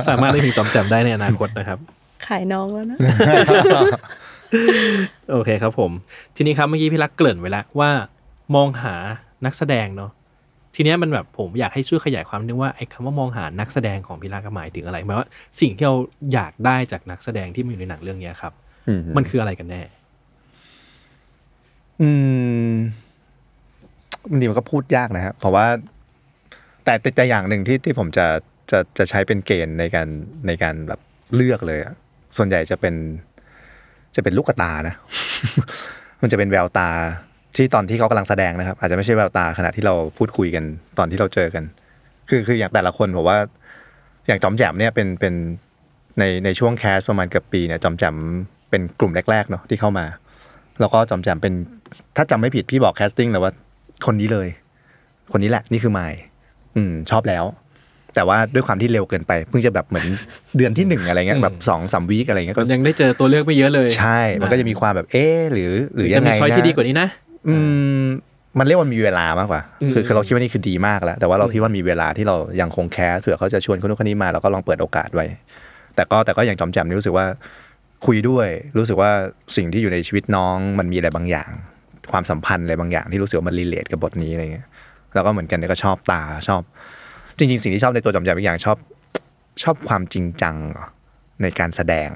[0.09, 1.79] สามารถได้ถึงจอมแจมได้ในอนาคตนะครับ
[2.27, 2.99] ขายน้องแล้วนะ
[5.33, 5.91] โอเคครับผม
[6.37, 7.91] ทีนี้ครับเมื่อกี้พี่รักเกริ่นไว้แล้วว่า
[8.55, 8.95] มองหา
[9.45, 10.11] นักแสดงเนาะ
[10.75, 15.29] ทีเนี้ยมันแบบผมอยากให้ช่วยขยายความนิดนึงว่าไอ้คำว่ามองหานักแสดงของพี่รักหมายถึงอะไรหมายว่า
[15.61, 15.97] สิ่งที่เรา
[16.35, 18.53] อยากได้จากนักแสดงที่มีอยู่ในหนังเรื่องเนี้ยครับ
[18.89, 19.83] อืมมันคืออะไรกันแน่
[22.01, 22.11] อื
[22.71, 22.73] ม
[24.31, 25.67] บางทีมันก็พูดยากนะครับเพราะว่า
[26.85, 28.27] แต่แต่แต่อย่างหนึ่งที่ที่ผมจะ
[28.71, 30.09] จะจะใช้เป็นเกณฑ์ในการ
[30.47, 31.01] ในการแบบ
[31.35, 31.95] เลือกเลยอะ
[32.37, 32.95] ส่วนใหญ่จะเป็น
[34.17, 34.95] จะเป็นลูกตานะ
[36.23, 36.89] มันจะเป็นแววตา
[37.57, 40.65] ที่ตอนที่เขากำลังแสดงนะครับ อาจจะไม่ใช่แววตาขณะที่เราพูดคุยกัน
[40.99, 41.65] ตอนที่เราเจอกัน
[42.29, 43.39] คือคืออย่างแต่ละคนผมว่า
[44.27, 45.35] อย่างจอมแจมเนี่ยเป็นเป็น
[46.19, 48.17] ในในช่วงแคสประมาณเกือบปีเนี่ยจอมแจม
[48.71, 50.07] เป็นกลุ่มแรกๆเนาะที่เข้ามา
[50.81, 51.55] แล้วก็จอมแจมเป็น
[52.17, 53.53] ถ้าจำไม่ผิดพี่บอก casting เลยว่า
[54.07, 54.49] คนนี้เลย
[55.33, 56.19] คนนี้แหละ นี่คือมายด์
[56.77, 57.45] อืมชอบแล้ว
[58.15, 60.07] แต่ว่าด้วยความที่เร็วเกินไป เพิ่งจะแบบเหมือน
[60.57, 67.09] เดือนที่หนึ่งอะไรเงี้ยแบบสองสาม week อะไรเงี้ยมัก็นยังได้เจอตัวเลือกไม่เยอะเลย ใช่ มันก็จะมีความแบบเอ๊ะหรือ หรือยังไงจะมี choice ที่ดีกว่านะนี้นะ
[67.49, 67.55] อื
[68.03, 68.05] ม
[68.59, 75.27] มันเรียกว่ามีเวลามากกว่าอืมคือคือเราคิดว่านี่คือดีมากแล้ว แต่ว่าเราคิดว่ามีเวลาที่เรายังคง cast เผื่อเขาจะชวนคนนู้นคนนี้มาเราก็ลองเปิดโอกาสไว้
[75.95, 77.27] แต่ก็แต่ก็อย่างจอมแจมนี่รู้สึกว่า
[78.07, 78.49] คุยด้วย
[78.79, 79.11] รู้สึกว่า
[79.57, 81.51] สิ่งที่อยู่ในชีวิตน้องมันมีอะไรบางอย่าง
[82.13, 84.67] ความสัมพันธ์อะไรบางอย่างที่รู้สึกว่ามันรีเลทกับบทนี้อะไรเงี้ย
[85.15, 86.63] แล้วก็เหมือนกันเนี่ยก็ชอบตาชอบ
[87.37, 88.79] จริง ๆ สิ่งที่ชอบในตัวจอมแจมอีกอย่างชอบ
[89.63, 90.55] ชอบความจริงจัง
[91.43, 92.09] ในการแสดง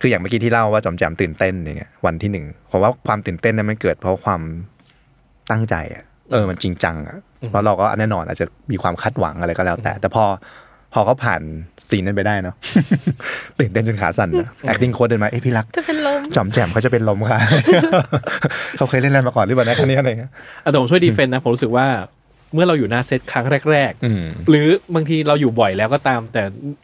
[0.00, 4.40] คืออย่างเมื่อกี้ที่เล่าว่าจอมแจมตื่นเต้นอย่างเงี้ยวันที่หนึ่งผมว่าความตื่นเต้นนั้นมันเกิดเพราะความ
[5.50, 7.18] ตั้งใจอะเออมันจริงจังอะ
[7.50, 10.24] เพราะเราก็แน่นอนอาจจะมีความคาดหวังอะไรก็แล้วแต่ แต่พอ
[10.94, 11.40] พอเขาผ่าน
[11.88, 12.54] scene นั้นไปได้เนาะ
[13.60, 17.38] ตื่นเต้นจนขาสั่นนะ acting coach เดินมาเอ้ยพี่รักจะเป็นลมจอมแจมเขาจะเป็นลมค่ะ
[18.76, 20.32] เขาเคยเล่นอะไรมาก่อนหรือเปล่านะครั้งนี้อะไรเงี้ย
[20.64, 21.86] อะแต่ผมช่วย defend นะผมรู้สึกว่า
[22.52, 26.42] เมื่อเราอยู่หน้าเซตครั้งแรกอืมๆหรือบางทีเราอยู่บ่อยแล้วก็ตามแต่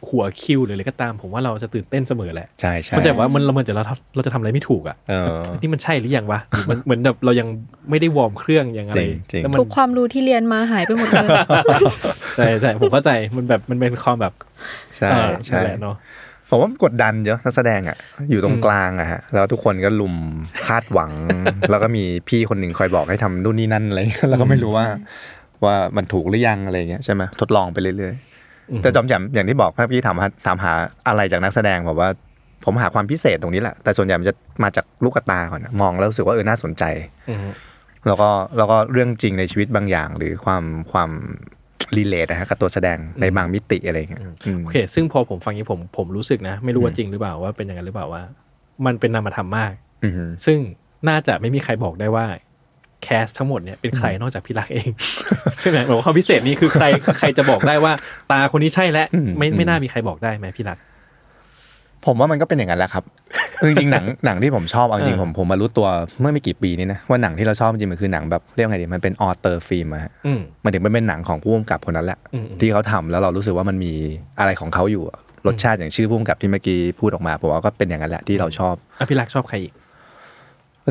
[0.09, 3.83] หัวคิวหรืออะไรก็ตาม ผมว่าเราจะตื่นเต้นเสมอแหละใช่ใช่มันจะแบบว่ามันเราเหมือนจะเรา
[4.15, 7.47] เราจะทำอะไรไม่ถูกอะเออ นี่มันใช่หรือยังวะหรือมันเหมือนแบบเรายัง
[7.89, 11.29] ไม่ได้ warm เครื่องยังอะไรจริงจริงแล้วมันทุกความรู้ที่เรียนมาหายไปหมดเลย
[12.35, 14.33] ใช่ใช่ผมเข้าใจมันแบบมันเป็นความแบบ
[14.97, 15.97] ใช่เออใช่นั่นแหละเนาะ
[16.49, 17.97] ผมว่ามันกดดันเยอะนักแสดงอะ
[18.29, 20.15] อยู่ตรงกลางอะฮะแล้วทุกคนก็ลุม
[20.67, 21.11] คาดหวัง
[21.69, 24.85] แล้วก็มีพี่คนหนึ่งคอยบอกให้ทำนู่นนี่นั่นอะไรเงี้ยแล้วก็ไม่รู้ว่า
[25.65, 30.73] ว่ามันถูกหรือยังอะไรเงี้ยใช่ไหมทดลองไปเรื่อยๆ แต่จอมแจมอย่างที่บอกเมื่อกี้ถามหาถามหา
[31.07, 32.09] อะไรจากนักแสดงผมว่า
[32.65, 36.83] ผมหาความพิเศษตรงนี้แหละ แต่ส่วนใหญ่มันจะมาจากลูกตาก่อนนะมองแล้วรู้สึกว่าเออน่าสนใจ
[37.29, 37.39] อืม
[38.07, 41.09] แล้วก็แล้วก็เรื่องจริงในชีวิตบางอย่าง หรือความความ
[41.97, 48.23] รีเลทนะฮะกับตัวแสดงในบางมิติอะไรเงี้ยอืมโอเค ซึ่งพอผมฟังอย่างนี้ผมผมรู้สึกนะ ไม่รู้ว่าจริงหรือเปล่าว่าเป็นอย่างนั้นหรือเปล่าว่า
[48.85, 50.59] มันเป็นนามธรรมมากอือฮึซึ่ง
[51.09, 52.25] น่าจะไม่มีใครบอกได้ว่า
[53.03, 54.89] แคสทั้งหมดเนี่ยเป็นใครนอกจากพี่รักเอง
[55.59, 56.85] ใช่ไหมบอกว่าความพิเศษนี้คือใคร
[57.19, 57.93] ใครจะบอกได้ว่า
[58.31, 59.05] ตาคนนี้ใช่และ
[59.37, 60.77] ไม่ไม่น่ามีใครบอกได้ไหมพี่รัก
[62.05, 63.03] ผมว่ามันก็เป็นอย่างนั้นแหละครับ
[63.59, 65.87] คือจริงๆหนังหนังที่ผมชอบเอาจริงเออผมผมมารู้ตัว
[66.21, 73.93] เมื่อไม่กี่ปีนี้นะว่าหนังที่เราชอบจริงๆมันคือหนังแบบเรียกว่าไงดีมันเป็น auteur film อะฮะอืมมันถึงมันเป็นหนังของผู้กำกับคนนั้นแหละอืมที่เขาทำแล้วเรารู้สึกว่ามันมี
[74.39, 79.73] อะไรของเขาอยู่อะรสชาติอย่างชื่อผู้กำกับที่เมื่อกี้พูดออกมาผมว่าก็เป็นอย่างนั้นแหละที่เราชอบอะพี่รักชอบใครอีก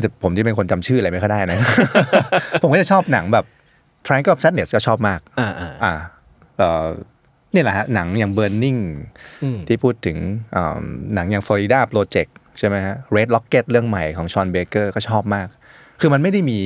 [0.01, 1.57] แต่ผมที่เป็นคนจำชื่ออะไรไม่ค่อยได้นะ
[2.61, 3.45] ผมก็จะชอบหนังแบบ
[4.05, 5.93] Triangle of Sadness ก็ชอบมากอ่าอ่าอ่า
[6.57, 6.87] เอ่อ
[7.53, 8.79] นี่แหละฮะหนังอย่าง Burning
[9.43, 10.17] อืมที่พูดถึง
[10.55, 10.79] อ่า
[11.13, 15.47] หนังอย่าง Florida Project ใช่ไหมฮะ Red Rocket เรื่องใหม่ของชอนเบเกอร์ก็ชอบมาก
[16.01, 16.59] คือมันไม่ได้มี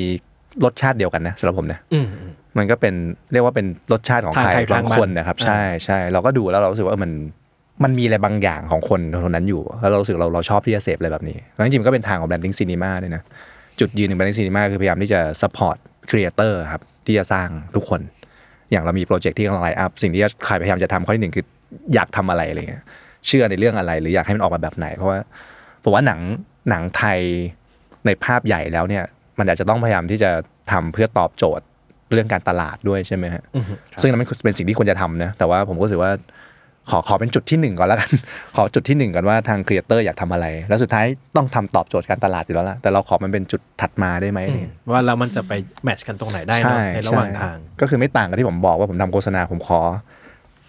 [0.66, 2.94] รสชาติเดียวกันนะสำหรับผมนะอืมอืมมันก็เป็น
[3.32, 7.12] เรียกว่าเป็นรสชาติของทางใครใครบางทางมันคนนะครับอ่าใช่ใช่เราก็ดูแล้วเรารู้สึกว่าเออมัน
[7.84, 13.24] มันมีอะไรบางอย่างของคนคนนั้นอยู่ แล้วเรารู้สึกเราเราชอบที่จะเสพอะไรแบบนี้แล้วจริงๆมันก็เป็นทางของ branding cinema ด้วยนะ
[13.80, 15.78] จุดยืนของ branding cinema คือพยายามที่จะ support
[16.10, 18.02] creator ครับที่จะสร้างทุกคน
[18.72, 21.46] อย่างเรามีโปรเจกต์ที่กำลัง line up สิ่งที่ใครพยายามจะทำข้อที่หนึ่งคือ
[21.94, 22.84] อยากทำอะไรอะไรเงี้ย
[23.26, 25.20] เชื่อในเรื่องอะไร หรืออยากให้มันออกมาแบบไหน เพราะว่า
[25.84, 26.20] ผมว่าหนัง
[26.70, 27.20] หนังไทย
[28.06, 29.04] ในภาพใหญ่แล้วเนี่ย
[29.40, 30.32] มันอาจจะต้องพยายามที่จะ
[30.72, 31.66] ทำเพื่อตอบโจทย์
[32.14, 33.66] เรื่องการตลาดด้วยใช่ไหมฮะอืม
[34.02, 36.12] ซึ่งนั้นมันเป็นสิ่งที่ควรจะทำนะแต่ว่าผมก็รู้สึกว่า
[36.92, 38.12] ขอขอเป็นจุดที่หนึ่งก่อนแล้วกัน
[38.56, 49.80] ขอจุดที่หนึ่งก่อนว่าทาง creator อยากทำอะไร แล้วสุดท้ายต้องทำตอบโจทย์การตลาดอยู่แล้วล่ะแต่เราขอมันเป็นจุดถัดมาได้ไหมอืมเนี่ยว่าเรามันจะไป match กันตรงไหนได้เนอะในระหว่างทาง ก็คือไม่ต่างกับที่ผมบอกว่าผมทำโฆษณาผมขอ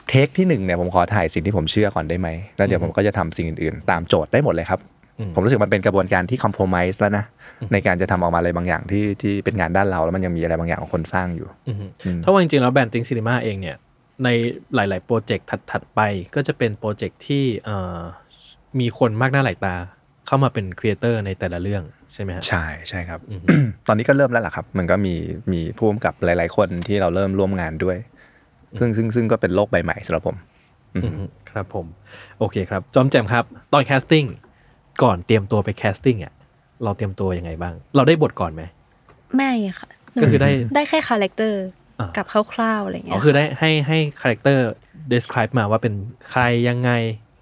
[0.09, 4.81] take ที่หนึ่งเนี่ยผมขอถ่ายสิ่งที่ผมเชื่อก่อนได้ไหมแล้วเดี๋ยวผมก็จะทำสิ่งอื่นๆ ตามโจทย์ได้หมดเลยครับ
[5.19, 7.25] อืมผมรู้สึกมันเป็นกระบวนการที่ compromise แล้วนะ
[7.73, 13.77] ในการจะทำออกมาอะไรบางอย่างที่ที่เป็นงานด้านเราแล้วมันยังมีอะไรบางอย่างของคนสร้างอยู่อืมอืมถ้าว่าจริงๆแล้ว BrandThink Cinema เองเนี่ย
[14.25, 14.29] ใน
[14.75, 16.01] หลาย ๆ โปรเจกต์ถัด ๆ ไป
[16.35, 18.01] ก็จะเป็นโปรเจกต์ที่เอ่อ
[18.81, 19.75] มีคนมากหน้าหลายตา
[20.27, 21.83] เข้ามาเป็น creator ในแต่ละเรื่อง
[22.15, 23.43] ใช่ไหมฮะใช่ใช่ครับอืม
[23.87, 25.15] ตอนนี้ก็เริ่มแล้วล่ะครับ มันก็มี
[25.53, 27.97] มีผู้กำกับหลาย ๆ คนที่เราเริ่มร่วมงานด้วย
[28.79, 30.37] ซึ่งซึ่งซึ่งก็เป็นโลกใบใหม่สำหรับผม
[30.95, 31.13] อืม
[31.51, 31.87] ครับผม
[32.39, 34.25] โอเคครับ จอมแจมครับ ตอน casting
[35.03, 36.33] ก่อนเตรียมตัวไป casting อะ
[36.85, 38.63] เราเตรียมตัวยังไงบ้าง เราได้บทก่อนไหม
[39.37, 44.65] ไม่ค่ะหนูก็คือได้ได้แค่ character อ่า กักับคร่าวๆอะไรอย่างอ๋เงี้อยคือได้ให้ให้ character
[45.13, 45.95] describe มาว่าเป็น
[46.31, 46.91] ใครยังไง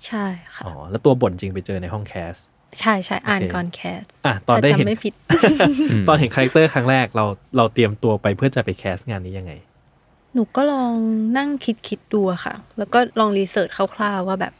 [0.06, 2.34] ใช่ค่ะอ๋อแล้วตัวบทจริงไปเจอในห้อง cast
[2.80, 5.14] ใช่ใช่อ่านโอเคก่อน cast อะตอนได้ถ้าเห็นจำไม่ผิด
[6.08, 7.24] ตอนเห็น character ครั้งแรกเรา
[7.56, 9.52] เราเตรียมตัวไปเพื่อจะไป cast งานนี้ยังไง
[10.34, 10.94] หนูก็ลอง
[11.38, 14.52] นั่งคิดคิดดูอะค่ะ แล้วก็ลอง research คร่าวๆว่าแบบ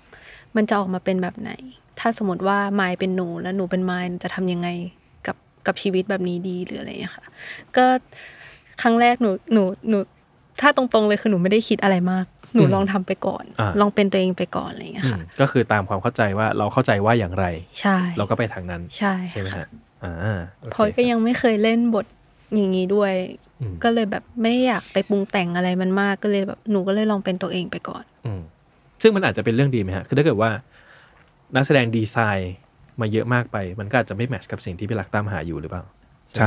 [0.57, 1.53] มันจะออกมาเป็นแบบไหน
[2.01, 4.69] ถ้าสมมติว่ามายด์เป็นหนูแล้วหนูเป็นมายด์จะทำยังไง
[5.27, 5.37] กับ
[5.67, 7.25] กับชีวิตแบบนี้ดีหรืออะไรอย่างเงี้ยค่ะ
[7.77, 7.87] ก็
[8.81, 9.99] ครั้งแรกหนูหนูหนู
[10.61, 17.47] ถ้าตรงๆเลยคือหนูไม่ได้คิดอะไรมาก หนูอืมลองทำไปก่อนอ่าลองเป็นตัวเองไปก่อนอะไรอย่างเงี้ยอืมค่ะก็คือตามความเข้าใจว่าเราเข้าใจว่าอย่างไร
[17.81, 19.69] ใช่ เราก็ไปทางนั้น ใช่ใช่ไหมค่ะฮะ
[20.05, 22.07] อ่าโอเคเพราะก็ยังไม่เคยเล่นบท
[22.55, 23.13] อย่างนี้ด้วย
[23.61, 28.41] อืมก็เลยแบบไม่อยากไปปรุงแต่งอะไรมันมากก็เลยแบบหนูก็เลยลองเป็นตัวเองไปก่อนอืม
[29.03, 30.51] ซึ่งมันอาจจะเป็นเรื่องดีไหมฮะ คือถ้าเกิดว่า
[31.55, 32.55] นักแสดงดีไซน์
[33.01, 36.00] มาเยอะมากไป มันก็อาจจะไม่แมทช์กับสิ่งที่พี่รักตามหาอยู่หรือเปล่าใช่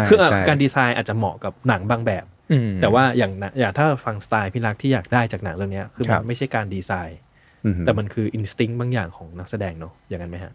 [0.09, 7.19] คืออะใช่การดีไซน์อาจจะเหมาะกับหนังบางแบบอืมแต่ว่าอย่างนะอย่างถ้าฟังสไตล์พี่รักที่อยากได้จากหนังเรื่องเนี้ยคือมันครับไม่ใช่การดีไซน์
[7.65, 10.53] อืมแต่มันคือ instinct บางอย่างของนักแสดงเนอะอย่างนั้นไหมฮะ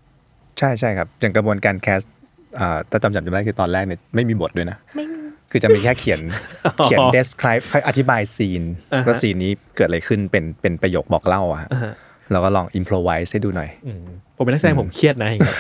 [0.59, 2.01] ใช่ใช่ครับ อย่างกระบวนการ cast
[2.59, 5.19] อ่าถ้าจำจำได้คือตอนแรกเนี่ยไม่มีบทด้วยนะไม่มี
[5.51, 6.21] คือจะมีแค่เขียน
[6.85, 8.63] เขียน describe อธิบาย scene
[8.93, 11.93] อ่าฮะว่า scene นี้เกิดอะไรขึ้นเป็นเป็นประโยคบอกเล่าอะฮะอ่าฮะ
[12.33, 14.07] เราก็ลอง improvise ให้ดูหน่อยอืม
[14.39, 15.57] ผมเป็นนักแสดงผมเครียดนะอย่างเงี้ย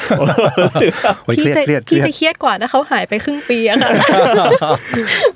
[1.24, 3.90] โอ้ยพี่เครียดจะเครียดเครีพี่ยดจะเครียดกว่าถ้าเขาหายไปครึ่งปีอะค่ะ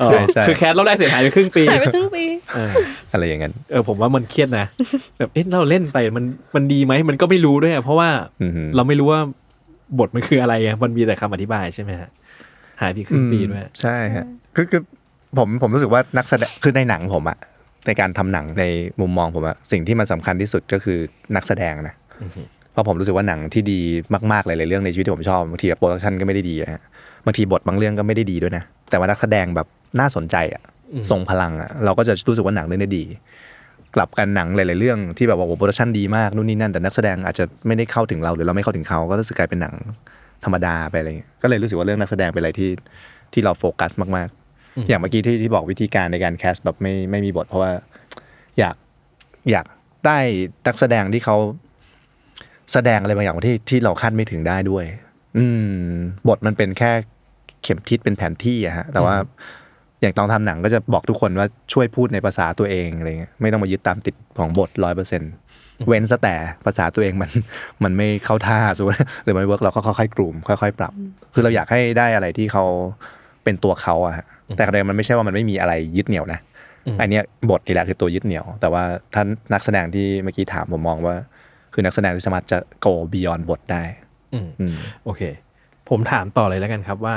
[0.04, 2.24] ใช่ใช่คือแคสรอบแรกเสียหายไปครึ่งปีหายไปครึ่งปี
[2.54, 2.72] เออ
[3.12, 4.66] อะไรอย่างนั้นเออผมว่ามันเครียดนะ
[5.18, 6.24] แบบเอ๊ะเราเล่นไปมัน
[6.54, 8.08] มันดีไหมมันก็ไม่รู้ด้วยอะเพราะว่า
[8.42, 9.20] อือหือเราไม่รู้ว่า
[9.98, 12.10] บทมันคืออะไรอะมันมีแต่คำอธิบายใช่ไหมฮะ
[12.80, 14.26] หายไปครึ่งปีด้วยอืมใช่ฮะ
[14.56, 14.82] คือคือ
[15.38, 17.38] ผมผมรู้สึกว่านักแสดงคือในหนังผมอะ
[17.86, 18.64] ในการทำหนังใน
[19.00, 20.98] มุมมองผมอะสิ่งที่มันสำคัญที่สุดก็คือ
[21.36, 22.42] นักแสดงนะอือฮึ
[22.72, 23.80] เพราะผมรู้สึกว่าหนังที่ดี
[24.32, 26.82] มากๆหลายๆเรื่องในชีวิตที่ผมชอบบางที production ก็ไม่ได้ดีอะฮะ
[27.26, 29.66] บางทีบทบางเรื่องก็ไม่ได้ดีด้วยนะ แต่ว่านักแสดงแบบ
[30.00, 30.62] น่าสนใจอะ
[31.10, 33.04] ทรงพลังอะเราก็จะรู้สึกว่าหนังเรื่องนี้ดี
[33.94, 39.74] กลับกันหนังหลาย ๆ เรื่องที่แบบว่าโอ้ production ดีมากนู่นนี่นั่นแต่นักแสดงอาจจะไม่ได้เข้าถึงเราหรือเราไม่เข้าถึงเขาก็รู้สึกกลายเป็นหนัง
[40.44, 42.70] ธรรมดาไปอะไรเงี้ยก็เลยรู้สึกว่าเรื่องนักแสดงเป็นอะไรที่
[43.32, 47.70] ที่เราโฟกัสมากๆ อย่างเมื่อกี้ที่ที่บอกวิธีการในการ cast แบบไม่ไม่มีบท เพราะว่า
[48.58, 48.76] อยาก
[49.50, 49.66] อยาก
[50.06, 50.18] ได้
[50.66, 51.36] นักแสดงที่เขา
[52.72, 54.84] แสดงอะไรบางอย่างที่ที่เราคาดไม่ถึงได้ด้วย
[55.36, 55.44] อื
[55.86, 55.90] ม
[56.28, 56.92] บทมันเป็นแค่
[57.62, 59.16] เข็มทิศเป็นแผนที่อะฮะ แต่ว่า
[60.00, 65.22] อย่างตอนทำหนังก็จะบอกทุกคนว่าช่วยพูดในภาษาตัวเองอะไรเงี้ยไม่ต้องมายึดตามติดของบทร้อยเปอร์เซ็น
[65.88, 66.34] เว้นซะแต่
[66.64, 67.30] ภาษาตัวเองมัน
[67.84, 70.92] มันไม่เข้าท่าสมมติหรือมันไม่เวิร์กเราก็ค่อยๆกลุ่มค่อยๆ ปรับ
[71.34, 72.64] คือเราอยากให้ได้อะไรที่เขา
[73.44, 76.40] เป็นตัวเขาอะฮะแต่ประเด็นมันไม่ใช่ว่ามันไม่มีอะไรยึดเหนี่ยวนะ
[77.00, 78.82] อันเนี้ยบทนี่แหละคือตัวยึดเหนี่ยว แต่ว่า
[79.14, 81.14] ท่านนักแสดงที่เมื่อกี้ถามผมมองว่า
[81.72, 83.82] คือนักแสดงที่สามารถจะ go beyond บทได้
[84.34, 85.22] อืมอืมโอเค
[85.88, 87.16] ผมถามต่อเลยแล้วกันครับว่า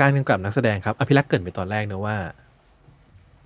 [0.00, 2.16] การกำกับนักแสดงครับอภิรักษ์เกรินไปตอนแรกนะว่า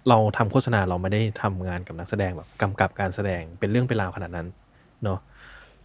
[0.09, 4.47] เราทำโฆษณาเราไม่ได้ทำงานกับนักแสดงแบบกำกับการแสดงเป็นเรื่องเป็นราวขนาดนั้น
[5.05, 5.18] เนาะ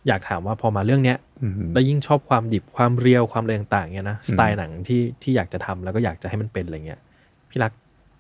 [0.08, 7.00] อยากถามว่าพอมาเรื่องเนี้ยอืมแล้วยิ่งชอบความดิบความเรียวความอะไรต่างๆเนี่ยนะสไตล์หนังที่ที่อยากจะทำแล้วก็อยากจะให้มันเป็นอะไรเงี้ย
[7.50, 7.72] พี่รัก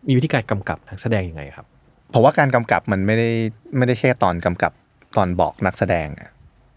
[0.07, 1.65] มีวิธีการกำกับนักแสดงยังไงครับ
[2.13, 3.29] ผมว่าการกำกับมันไม่ได้
[3.77, 4.71] ไม่ได้แค่ตอนกำกับ
[5.17, 6.29] ตอนบอกนักแสดงอะ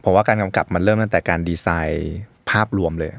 [0.05, 2.13] ผมว่าการกำกับมันเริ่มตั้งแต่การดีไซน์
[2.51, 3.11] ภาพรวมเลย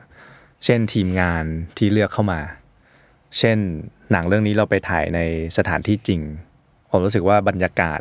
[0.66, 1.44] เช่นทีมงาน
[1.78, 2.40] ที่เลือกเข้ามา
[3.38, 3.58] เช่น
[4.12, 5.20] หนังเรื่องนี้เราไปถ่ายใน
[5.58, 6.22] สถานที่จริง
[6.92, 8.00] ผมรู้สึกว่าบรรยากาศ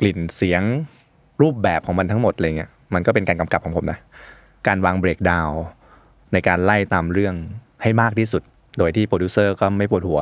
[0.00, 0.62] กลิ่นเสียง
[1.42, 3.98] รูปแบบของมันทั้งหมดอะไรเงี้ยมันก็เป็นการกำกับของผมนะ
[4.66, 5.60] การวางเบรกดาวน์
[6.32, 7.34] ในการไล่ตามเรื่อง
[7.82, 8.42] ให้มากที่สุด
[8.78, 10.20] โดยที่โปรดิวเซอร์ก็ไม่ปวดหัว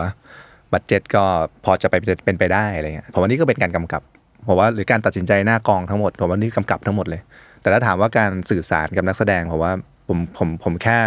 [0.73, 1.25] budget ก็
[1.65, 1.95] พอจะไป
[2.25, 4.03] เป็นไปได้อะไรเงี้ยผมว่านี่ก็เป็นการกำกับ
[4.47, 7.21] ผมว่าหรือการตัดสินใจหน้ากองทั้งหมดผมว่านี่กำกับทั้งหมดเลย
[7.61, 9.73] แต่ถ้าถามว่าการสื่อสารกับนักแสดงผมว่า
[10.09, 10.99] ผมผมผมแค่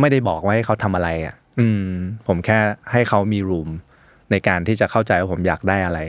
[0.00, 1.88] ไม่ได้บอกว่าให้เขาทำอะไรอะ อืม
[2.26, 2.58] ผมแค่
[2.92, 3.68] ให้เขามี room
[4.30, 6.00] ในการที่จะเข้าใจว่าผมอยากได้อะไร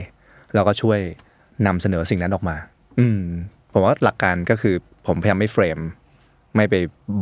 [0.54, 0.98] แล้วก็ช่วย
[1.66, 2.56] นำเสนอสิ่งนั้นออกมา
[2.98, 3.20] อืม
[3.72, 4.74] ผมว่าหลักการก็คือ
[5.06, 5.78] ผมพยายามไม่เฟรม
[6.56, 6.74] ไม่ไป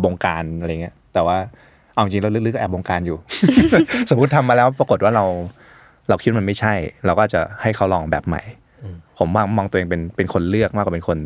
[0.05, 1.39] บงการอะไรเงี้ย แต่ว่า
[1.93, 3.19] เอาจริงเราลึกๆก็แอบบงการอยู่
[4.11, 5.25] สมมติทำมาแล้วปรากฏว่าเรา
[6.09, 6.75] เราคิดมันไม่ใช่
[7.07, 8.43] เราก็จะให้เขาลองแบบใหม่
[9.19, 11.19] ผมมองมองตัวเองเป็นเป็นคนเลือกมากกว่าเป็นคน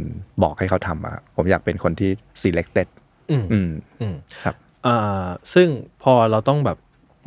[0.42, 2.10] บอกให้เขาทำอะผมอยากเป็นคนที่
[2.42, 2.86] selected
[3.30, 3.70] อืมอืม
[4.00, 4.54] อืมครับ
[4.86, 5.68] อ่าซึ่ง
[6.02, 6.78] พอเราต้องแบบ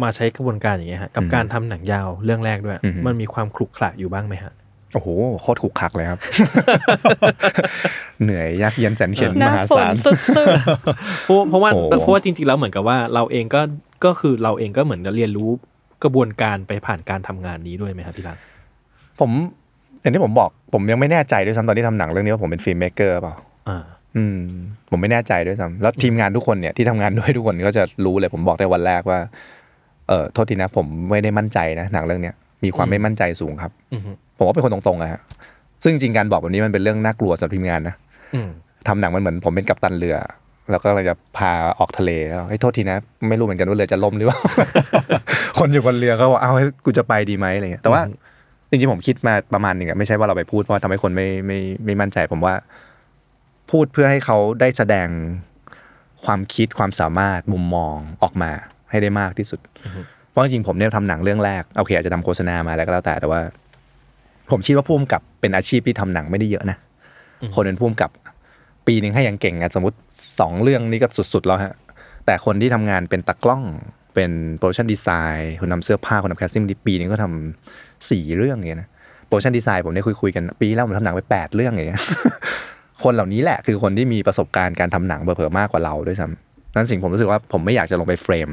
[0.03, 4.53] มาใช้กระบวนการอย่างเงี้ยฮะกับการทำหนังยาวเรื่องแรกด้วยอือฮึมันมีความขลุกขระอยู่บ้างไหมฮะ
[4.93, 5.07] โอ้โห
[5.41, 6.19] โคตรขลุกขลักเลยครับ
[8.23, 10.17] เหนื่อยยากเย็นแสนเข็นหมน้าหาฝนศาลสุด
[11.23, 13.61] เพราะเพราะว่าโอ้เพราะว่าจริงๆแล้วเหมือนกับว่าเราเองก็
[14.05, 15.49] ก็คือเราเองก็เหมือนจะเรียนรู้
[16.03, 18.37] กระบวนการไปผ่านการทำงานนี้ด้วยไหมครับพี่รัก
[19.19, 19.31] ผม
[20.03, 23.35] อย่างที่ผมบอกผมยังไม่แน่ใจด้วยซ้ำตอนที่ทำหนังเรื่องนี้ว่าผมเป็น filmmaker เปล่า
[23.69, 23.83] อ่า
[24.15, 24.37] อืม
[24.89, 29.19] ผมไม่แน่ใจด้วยซ้ำแล้วทีมงานทุกคนเนี่ยที่ทำงานด้วยทุกคนก็จะรู้เลยผมบอกในวันแรกว่า
[30.07, 35.21] เออโทษทีนะ ผมไม่ได้มั่นใจนะหนังเรื่องเนี้ยมีความไม่มั่นใจสูงครับ อือฮึผมว่าเป็นคนตรงๆอะฮะ
[35.83, 37.95] ซึ่งจริงๆการบอกแบบนี้มันเป็นเรื่องน่ากลัวสำหรับทีมงานนะ
[38.35, 38.49] อืม
[38.87, 40.15] ทำหนังมันเหมือนผมเป็นกัปตันเรือ
[40.71, 42.97] แล้วก็เราจะพาออกทะเลแล้วให้ยโทษทีนะ
[43.29, 44.39] ไม่รู้เหมือนกันว่าเรือจะล่มหรือเปล่า
[45.59, 48.01] คนอยู่บนเรือก็บอกเอาให้กูจะไปดีไหมอะไรเงี้ยแต่ว่า
[48.73, 52.55] จริงๆผมคิดมาประมาณหนึ่งอะไม่ใช่ว่าเราไปพูดเพราะทำให้คนไม่ไม่ไม่มั่นใจ ผมว่า
[53.71, 55.07] พูดเพื่อให้เขาได้แสดง
[56.25, 58.51] ความคิดความสามารถมุมมองออกมา
[58.89, 59.59] ให้ได้มากที่สุด
[60.29, 63.41] เพราะจริงๆผมเนี่ยทำหนังเรื่องแรกโอเคอาจจะทำโฆษณามาแล้วก็แล้วแต่แต่ว่า
[64.51, 66.77] ผมคิดว่าผู้กำกับเป็นอาชีพที่ทำหนังไม่ได้เยอะนะ
[67.55, 68.09] คนเป็นผู้กำกับ
[68.87, 69.97] ปีหนึ่งอย่างเก่งอะสมมติ
[70.39, 71.75] สองเรื่องนี้ก็สุดๆแล้วฮะ
[72.25, 73.63] แต่คนที่ทำงานเป็นตากล้อง
[74.15, 78.89] เป็น production design คนทำเสื้อผ้าคนทำ casting ดีปีนึงก็ทำ สี่เรื่องอย่างเงี้ยนะ
[79.27, 82.01] production design ผมได้คุยคุยๆกันปีแล้วผมทำหนังไปแปดเรื่องอย่างเงี้ย
[83.03, 88.49] คนเหล่านี้แหละคือคนที่มีประสบการณ์การทำหนังเผลอๆมากกว่าเราด้วยซ้ำนั้นสิ่งผมรู้สึกว่าผมไม่อยากจะลงไป frame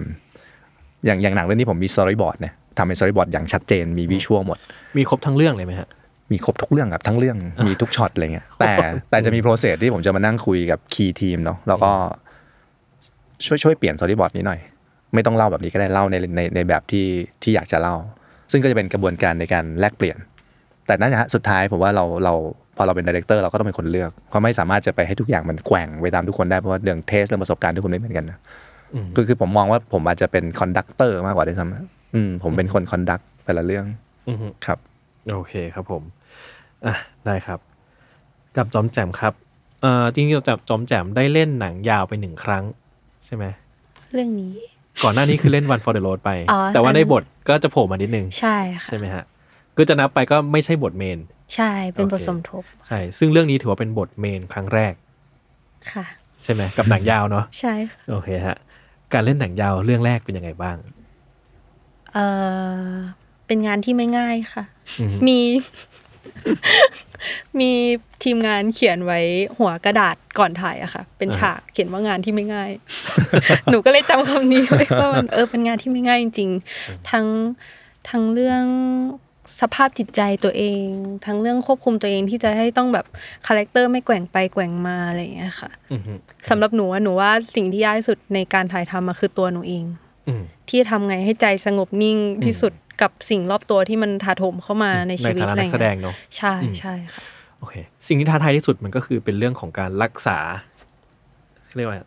[1.07, 4.59] อย่างอย่างหนังเรื่องนี้ผมมี storyboard เนี่ยทำเป็น storyboard อย่างชัดเจนมี visual หมด
[4.99, 5.89] มีครบทั้งเรื่องเลยไหมฮะ
[6.33, 7.37] มีครบทุกเรื่องครับทั้งเรื่อง
[7.67, 8.75] มีทุกช็อตอะไรเงี้ยแต่
[9.11, 11.93] แต่จะมี process ที่ผมจะมานั่งคุยกับ key team เนาะแล้วก็
[13.47, 14.61] ช่วยช่วยเปลี่ยน storyboard นี้หน่อย
[15.15, 17.07] ไม่ต้องเล่าแบบนี้ก็ได้เล่าในในในแบบที่
[17.43, 17.95] ที่อยากจะเล่า
[18.51, 20.17] ซึ่งก็จะเป็นกระบวนการในการแลกเปลี่ยน
[20.87, 22.35] แต่นั่นนะฮะสุดท้ายผมว่าเราเรา
[22.77, 28.39] พอเราเป็น director เราก็ต้องเป็นคนเลือก เพราะไม่สามารถจะไปให้ทุกอย่างมันแกว่งไปตามทุกคนได้เพราะว่าเรื่อง taste เรื่องประสบการณ์ทุกคนไม่เหมือนกันนะ
[28.95, 33.85] อืมคือคือผมมองว่าผมอาจจะเป็น conductor มากกว่าด้วยซ้ำอืมผมเป็นคน conduct แต่ละเรื่อง
[34.29, 34.79] อือฮึครับ
[35.33, 36.03] โอเคครับผม
[36.87, 36.95] อะ
[37.27, 37.59] ได้ครับ
[38.57, 39.35] กับจอมแจมครับ
[39.81, 42.65] เอ่อจริงๆจับจอมแจมได้เล่นหนังยาวไปหนึ่งครั้ง
[43.25, 43.45] ใช่ไหม
[44.13, 44.55] เรื่องนี้
[45.05, 49.25] ก่อนหน้านี้คือเล่น One for the Road ไป อ๋อแต่ว่าอันในบทก็จะโผล่มานิดนึง ใช่ค่ะ ใช่ไหมฮะ
[49.79, 51.19] ก็จะนับไปก็ไม่ใช่บทเมน
[51.55, 54.95] ใช่เป็นบทโอเค สมทบใช่ ซึ่งเรื่องนี้ถือว่าเป็นบทเมนครั้งแรก
[55.93, 56.05] ค่ะ
[56.43, 58.57] ใช่ไหมกับหนังยาวเนาะใช่ค่ะโอเคฮะ
[59.13, 60.77] การเล่นหนังยาวเรื่องแรกเป็นยังไงบ้าง
[62.15, 62.19] เอ
[62.85, 62.95] อ
[63.47, 64.65] เป็นงานที่ไม่ง่ายค่ะ
[65.01, 65.39] อือฮึ มี
[67.61, 67.73] มี
[68.25, 69.21] ทีมงานเขียนไว้
[69.59, 72.71] หัวกระดาษก่อนถ่ายอะค่ะ เป็นฉากเขียนว่างานที่ไม่ง่าย
[73.71, 77.27] หนูก็เลยจำคำนี้ไว้ว่ามันเออเป็นงานที่ไม่ง่ายจริงๆ ทั้ง
[78.09, 78.65] ทั้งเรื่อง
[79.61, 80.87] สภาพจิตใจตัวเอง
[81.27, 83.07] ทั้งเรื่องควบคุมตัวเองที่จะให้ต้องแบบ
[83.47, 86.13] character ไม่แกว่งไปแกว่งมาอะไรอย่างเงี้ยค่ะอือฮึ
[86.49, 89.85] สำหรับหนูอะหนูว่าสิ่งที่ยากที่สุดในการถ่ายทำมาคือตัวหนูเอง
[90.29, 97.23] อืมที่จะทำไงให้ใจสงบนิ่งที่สุด กับสิ่งรอบตัวที่มันถาโถมเข้ามาในในชีวิตฐานะอะไรนักแสดงเงี้ยเนาะใช่อืมใช่ค่ะ
[97.59, 97.75] โอเค
[98.07, 100.39] สิ่งที่ท้าทายที่สุดมันก็คือเป็นเรื่องของการรักษา
[101.77, 101.99] เรียกว่า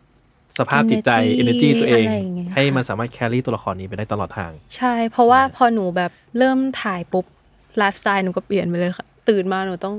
[0.58, 7.24] สภาพจิตใจ Energy energy ตัวเองอะไรอย่างเงี้ยให้มันสามารถ carry ตัวละครนี้ไปได้ตลอดทาง ใช่ เพราะว่าพอหนูแบบเริ่มถ่ายปุ๊บ
[7.78, 9.94] ไลฟ์สไตล์หนูก็เปลี่ยนไปเลยค่ะ ตื่นมาหนูต้อง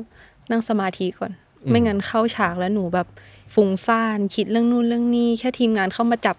[0.52, 1.32] นั่งสมาธิก่อน
[1.64, 3.08] อืมไม่งั้นเข้าฉากแล้วหนูแบบ
[3.56, 6.36] ฟุ้งซ่านคิดเรื่องนู่นเรื่องนี้ แค่ทีมงานเข้ามาจับ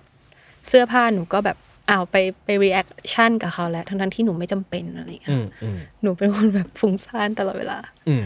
[0.68, 1.57] เสื้อผ้าหนูก็แบบ
[1.91, 7.78] อ้าวไปไป reaction กับเขาแล้ว ทั้งๆที่หนูไม่จำเป็นอะไรอย่างเงี้ย อืมอืมหนูเป็นคนแบบฟุ้งซ่านตลอดเวลา
[8.09, 8.24] อืม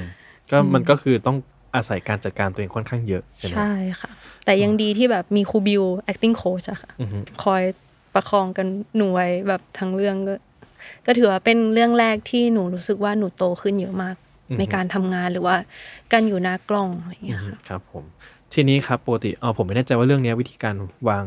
[0.51, 1.37] ก็มันก็คือต้อง
[1.75, 4.11] อาศัยการจัดการตัวเองค่อนข้างเยอะใช่ไหมใช่ค่ะ
[4.45, 7.63] แต่ยังดีที่แบบมีครูบิว acting coach อะค่ะอือฮึคอย
[8.15, 10.35] ประคองกันหนูไว้แบบทั้งเรื่องก็
[11.07, 14.17] ก็ถือว่าเป็นเรื่องแรกที่หนูรู้สึกว่าหนูโตขึ้นเยอะมาก
[14.59, 15.57] ในการทำงานหรือว่า
[16.13, 18.05] การอยู่หน้ากล้องอะไรอย่างอืเงี้ยมค่ะครับผม
[18.53, 20.75] ทีนี้ครับปกติเออผมไม่แน่ใจว่าเรื่องเนี้ยวิธีการ
[21.09, 21.25] วาง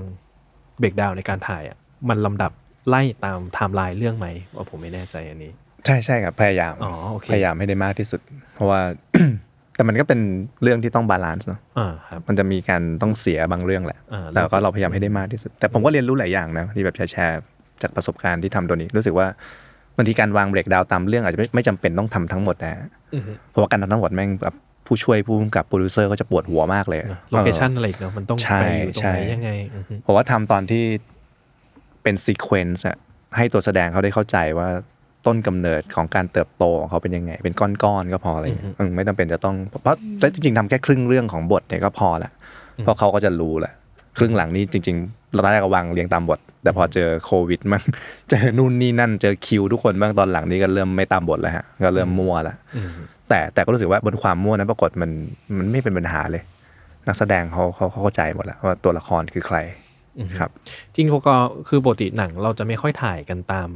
[0.79, 1.77] เบรกดาวในการถ่ายอะ
[2.09, 2.51] มันลำดับ
[2.89, 5.51] ไล่ตามไทม์ไลน์เรื่องไหมว่าผมไม่แน่ใจอันนี้
[5.85, 8.21] ใช่ใช่ครับพยายามอ๋อโอเคพยายามให้ได้มากที่สุด
[8.55, 8.81] เพราะว่า
[9.75, 10.19] แต่มันก็เป็น
[10.63, 19.27] เรื่องที่ต้อง balance เนาะอ่าครับ มันจะมีการต้องเสียบางเรื่องแหละ อ่า แต่ก็เราพยายามให้ได้มากที่สุด แต่ผมก็เรียนรู้หลายอย่างนะที่แบบแชร์ๆจากประสบการณ์ที่ทำตัวนี้ รู้สึกว่า
[19.97, 22.73] บางทีการวาง breakdown ตามเรื่องอาจจะไม่ไม่จำเป็นต้องทำทั้งหมดนะ
[23.13, 24.55] อือฮึเพราะว่าการทำทั้งหมดแม่งแบบ
[24.87, 26.99] ผู้ช่วยผู้กำกับโปรดิวเซอร์ก็จะปวดหัวมากเลย
[27.31, 30.83] location อะไรอีกเนาะมันต้องใช่ไปอยู่ตรงใช่ไหนยังไงอือฮึ ผมว่าทำตอนที่
[32.03, 32.97] เป็น sequence อะ
[33.37, 34.69] ให้ตัวแสดงเขาได้เข้าใจว่า
[35.25, 42.31] ต้นกำเนิดของการเติบโตของเขาเป็นยังไง เป็นก้อนๆก็พออะไรอย่างเงี้ยอืมไม่จำเป็นจะต้องเพราะแต่จริงๆทำแค่ครึ่งเรื่องของบทเนี่ยก็พอละ
[42.83, 43.73] เพราะเขาก็จะรู้แหละ
[44.17, 47.83] ครึ่งหลังนี้จริง ๆ เราตอนแรกก็วางเรียงตามบท แต่พอเจอโควิดมั่ง
[48.29, 52.89] เจอนู่นนี่นั่น เจอคิวทุกคนบ้างตอนหลังนี้ก็เริ่มไม่ตามบทแล้วฮะก็เริ่มมั่วละอืม
[53.29, 55.11] แต่แต่ก็รู้สึกว่าบนความมั่วนั้นปรากฏมัน
[55.57, 56.43] มันไม่เป็นปัญหาเลย
[57.07, 59.57] นักแสดงเขาเขาเขาเข้าใจหมดแล้วว่าตัวละครคือใคร
[60.37, 60.51] ครับ
[60.93, 61.35] จริงๆก็
[61.67, 63.69] คือปกติหนังเราจะไม่ค่อยถ่ายกันตาม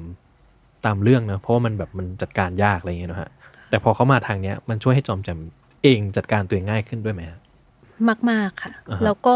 [0.86, 3.30] ตามเรื่องเนอะเพราะว่ามันแบบมันจัดการยากอะไรอย่างเงี้ยเนอะฮะ
[3.70, 5.40] แต่พอเขามาทางเนี้ยมันช่วยให้จอมแจม
[5.84, 7.40] เองจัดการตัวเองง่ายขึ้นด้วยไหมฮะ
[8.30, 9.36] มาก ๆ ค่ะอ่าฮะแล้วก็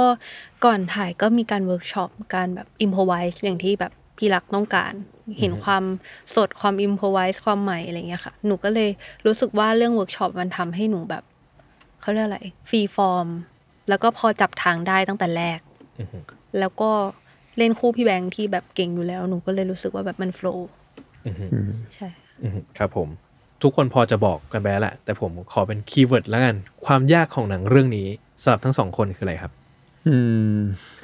[0.65, 4.93] ก่อนถ่ายก็มีการเวิร์กช็อปการแบบ improvise อย่างที่แบบพี่รักต้องการ
[5.39, 5.83] เห็นความ
[6.35, 8.89] สดความ improvise ความใหม่อะไรเงี้ยค่ะ หนูก็เลย
[9.25, 11.23] รู้สึกว่าเรื่องเวิร์กช็อปมันทำให้หนูแบบ
[12.01, 13.27] เขาเรียกอะไร free form
[13.89, 15.59] แล้วก็พอจับทางได้ตั้งแต่แรก
[15.99, 16.19] อือฮึ
[16.59, 16.91] แล้วก็
[17.57, 20.69] เล่นคู่พี่แบงค์ที่แบบเก่งอยู่แล้ว หนูก็เลยรู้สึกว่าแบบมัน flow
[21.25, 21.45] อือฮึ
[21.95, 22.07] ใช่
[22.43, 23.07] อือฮึครับผม
[23.63, 28.07] ทุกคนพอจะบอกกันไปแล้วแหละแต่ผมขอเป็น keyword แล้วกัน ความยากของหนังเรื่องนี้
[28.43, 29.51] สำหรับทั้งสองคนคืออะไรครับ
[30.07, 30.15] อื
[30.55, 30.59] ม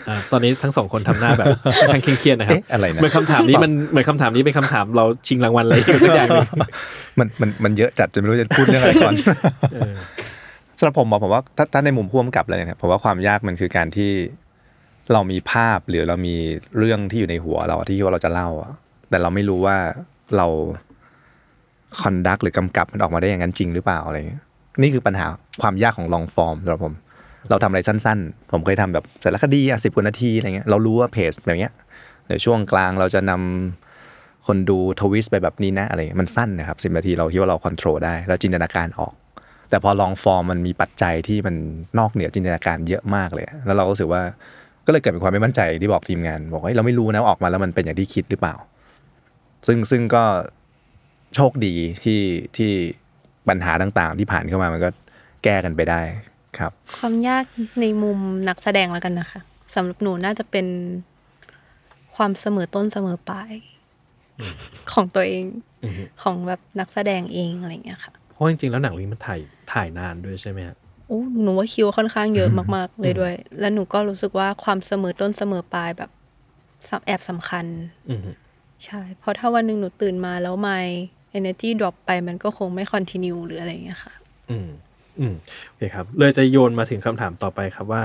[0.08, 1.48] อ่าตอนนี้ทั้งสองคนทำหน้าแบบ
[1.80, 5.76] ค่อนข้างเครียดๆนะครับเอ๊ะอะไรนะเหมือนคำถามนี้มันเหมือนคำถามนี้เป็นคำถามเราชิงรางวัลอะไร
[6.06, 6.48] สักอย่างหนึง
[7.20, 9.14] มันมันมันเยอะจัดจนไม่รู้จะพูดเรื่องอะไรก่อน
[9.74, 9.94] เออ
[10.80, 14.12] สำหรับผมอะผมว่าถ้าถ้าในมุมพ่วงกับอะไรเนี่ยผมว่าความยากมันคือการที่
[15.14, 16.36] เรามีภาพหรือเรามี
[16.78, 18.50] เรื่องที่อยู่ในหัวเราที่ว่าเราจะเล่า
[19.10, 19.78] แต่เราไม่รู้ว่า
[20.38, 20.48] เรา
[22.02, 24.44] คอนดักหรือกำกับมันออกมาได้อย่างนั้นจริงหรือเปล่าอะไรเงี้ย
[24.82, 25.28] นี่คือปัญหา
[25.62, 26.94] ความยากของลองฟอร์มสำหรับผม
[27.50, 31.74] เราทำอะไรสั้น ๆ ผมเคยทำแบบสารคดีอะสิบกว่านาทีอะไรเงี้ยเรารู้ว่าเพจแบบเนี้ย
[32.28, 39.14] เดี๋ยวช่วงกลางเราจะนำคนดูทวิสไปแบบนี้นะอะไรเงี้ยมันสั้นนะครับสิบนาทีเราคิดว่าเราควบคุมได้ แล้วจินตนาการออก
[39.70, 41.56] แต่พอลองฟอร์มมันมีปัจจัยที่มัน
[42.00, 44.22] นอกเหนือจินตนาการเยอะมากเลย แล้วเราก็รู้สึกว่า
[44.88, 48.56] ก็เลยเกิดเป็นความไม่มั่นใจที่บอกทีมงาน บอกว่าเฮ้ยเราไม่รู้นะว่าออกมาแล้วมันเป็นอย่างที่คิดหรือเปล่า
[49.68, 50.24] ซึ่งซึ่งก็
[51.36, 51.74] โชคดี
[52.04, 52.22] ที่
[52.58, 52.72] ที่
[53.50, 54.90] ปัญหาต่างๆ ที่ผ่านเข้ามามันก็
[55.44, 56.02] แก้กันไปได้
[56.58, 57.46] ครับ ความยาก
[57.82, 58.20] ในมุม
[58.50, 59.40] นักแสดงแล้วกันนะคะ
[59.76, 60.68] สำหรับหนูน่าจะเป็น
[62.16, 63.52] ความเสมอต้นเสมอปลาย
[64.92, 65.46] ของตัวเอง
[65.84, 69.40] อือฮึของแบบนักแสดงเองอะไรอย่างเงี้ยค่ะเพราะจริงๆแล้วหนังเรื่องนี้มันถ่าย
[69.74, 70.78] ถ่ายนานด้วยใช่ไหมฮะ
[71.08, 76.10] โอ้หนูว่าคิวค่อนข้างเยอะมากๆ เลยด้วย แล้วหนูก็รู้สึกว่าความเสมอต้นเสมอปลายแบบ
[76.90, 77.66] สำแอบสำคัญ
[78.10, 78.32] อือฮึ
[78.86, 80.80] ใช่ เพราะถ้าวันหนึ่งหนูตื่นมาแล้วไม่
[81.38, 84.14] energy drop ไปมันก็คงไม่ continue หรืออะไรอย่างเงี้ยค่ะ
[84.50, 84.70] อืม
[85.20, 85.34] อืม
[85.68, 88.04] โอเคครับ เลยจะโยนมาถึงคำถามต่อไปครับว่า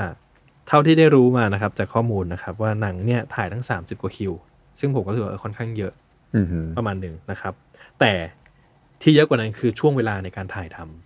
[0.69, 4.33] เท่าที่ได้รู้มานะครับ จากข้อมูลนะครับ ว่าหนังเนี่ยถ่ายทั้ง 30 กว่าคิว
[4.81, 5.93] ซึ่งผมก็รู้สึกว่าเออค่อนข้างเยอะ
[6.37, 7.55] อือหือประมาณหนึ่งนะครับ
[8.01, 8.13] แต่
[9.03, 11.02] ที่เยอะกว่านั้นคือช่วงเวลาในการถ่ายทำอือหือ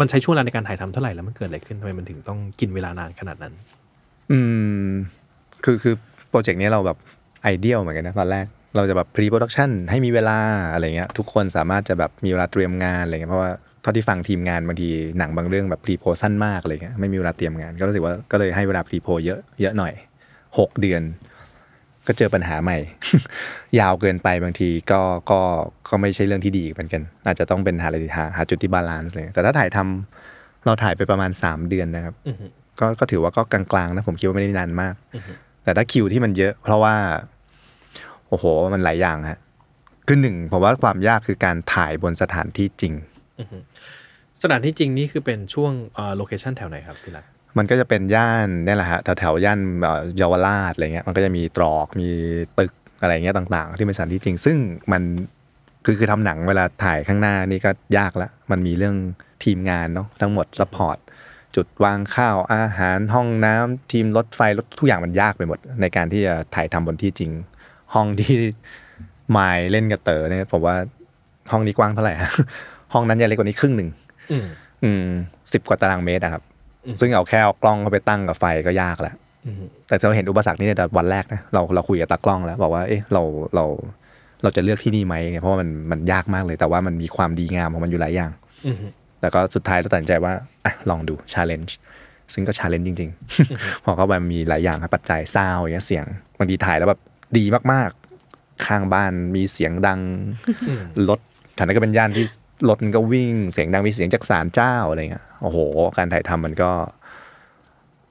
[0.00, 3.54] มันใช้ช่วงเวลาในการถ่ายทำเท่าไหร่แล้วมันเกิดอะไรขึ้นทำไมมันถึงต้องกินเวลานานขนาดนั้น
[4.30, 4.38] อื
[4.88, 4.90] ม
[5.64, 5.94] คือคือ
[6.28, 6.98] โปรเจกต์นี้เราแบบ
[7.42, 8.46] ideal เหมือนกันนะตอนแรก
[8.76, 10.38] เราจะแบบ pre-production ให้มีเวลา
[10.72, 13.50] อะไรเงี้ย ทุกคนสามารถจะแบบมีเวลาเตรียมงานอะไรเงี้ยเพราะว่า
[13.82, 14.88] เท่าที่ฟังทีมงานบางที
[15.18, 19.92] หนังบางเรื่องแบบ pre-pro สั้นมากอะไรเงี้ยไม่มีเวลาเตรียมงาน ก็รู้สึกว่าก็เลยให้เวลา pre-pro เยอะเยอะหน่อย
[20.58, 21.02] หกเดือน
[22.06, 22.78] ก็เจอปัญหาใหม่
[23.78, 25.40] ยาวเกินไปบางทีก็ก็
[25.88, 32.46] ก็ไม่ใช่เรื่องที่ดีเหมือนกัน อาจจะต้องเป็นหาอะไรหาหาจุดที่ balance เลย แต่ถ้าถ่ายทำเราถ่ายไปประมาณ 3 เดือนนะครับอือฮึ
[32.80, 34.94] ก็ก็ถือว่าก็กลางๆนะผมคิดว่าไม่ได้นานมาก
[35.64, 36.94] แต่ถ้าคิวที่มันเยอะ เพราะว่า
[38.28, 38.44] โอ้โห
[38.74, 39.38] มันหลายอย่างฮะ
[40.06, 42.94] คือหนึ่งผมว่าความยากคือการถ่ายบนสถานที่จริง
[44.42, 47.24] สถานที่จริงนี่คือเป็นช่วงเอ่อ location แถวไหนครับพี่รัก
[47.58, 52.08] มันก็จะเป็นย่านเนี่ยแหละฮะแถวแถวๆย่านเอ่อเยาวราชอะไรเงี้ยมันก็จะมีตรอกมี
[52.58, 52.72] ตึก
[53.02, 54.56] อะไรเงี้ยต่าง ๆ ที่เป็นสถานที่จริง ซึ่ง
[54.92, 55.02] มัน
[55.84, 58.96] คือคือทำหนังเวลาถ่ายข้างหน้านี่ก็ยากละมันมีเรื่อง
[59.44, 60.98] ทีมงานเนาะทั้งหมด support
[61.56, 67.30] จุดวางข้าวอาหารห้องน้ำทีมรถไฟรถทุกอย่างมันยากไปหมด ในการที่จะถ่ายทำบนที่จริง
[67.94, 68.36] ห้องที่
[69.36, 70.76] มายเล่นกับเต๋อเนี่ยผมว่า
[71.52, 72.30] ห้องนี้กว้างเท่าไหร่ฮะ
[72.92, 73.88] ห้องนั้นยังเล็กกว่านี้ครึ่งหนึ่ง
[74.30, 74.46] อืม
[74.84, 75.06] อืม
[75.52, 76.49] สิบกว่าตารางเมตรอะครับอืม
[77.00, 79.14] ซึ่งเอาแค่เอากล้องเข้าไปตั้งกับไฟก็ยากแล้ว
[79.46, 83.22] อืมแต่เราเห็นอุปสรรคนี้ในแต่วันแรกนะเราเราคุยกับตากล้องแล้ว บอกว่าเอ๊ะเรา
[83.54, 83.64] เรา
[84.42, 88.30] เราจะเลือกที่นี่ไหมเนี่ยเพราะว่ามันมันยากมากเลย แต่ว่ามันมีความดีงามของมันอยู่หลายอย่าง
[88.66, 88.76] อืม
[89.20, 90.32] แต่ก็สุดท้ายเราตัดสินใจว่า
[90.64, 91.76] อะลองดู challenge
[92.32, 93.10] ซึ่งก็ challenge จริง
[93.46, 96.04] ๆ พอเข้าไปมันมีหลายอย่างครับปัจจัยซาวอย่างเงี้ยเสียง
[96.38, 97.00] บางทีถ่ายแล้วแบบ
[97.38, 100.00] ดีมากๆ ข้างบ้านมีเสียงดัง
[100.68, 101.18] อืมรถ
[101.54, 102.24] แถวนั้นก็เป็นย่านที่
[102.68, 105.58] รถมันก็วิ่งเสียงดังมีเสียงจากศาลเจ้าอะไรเงี้ยโอ้โห
[105.96, 106.70] การถ่ายทำมันก็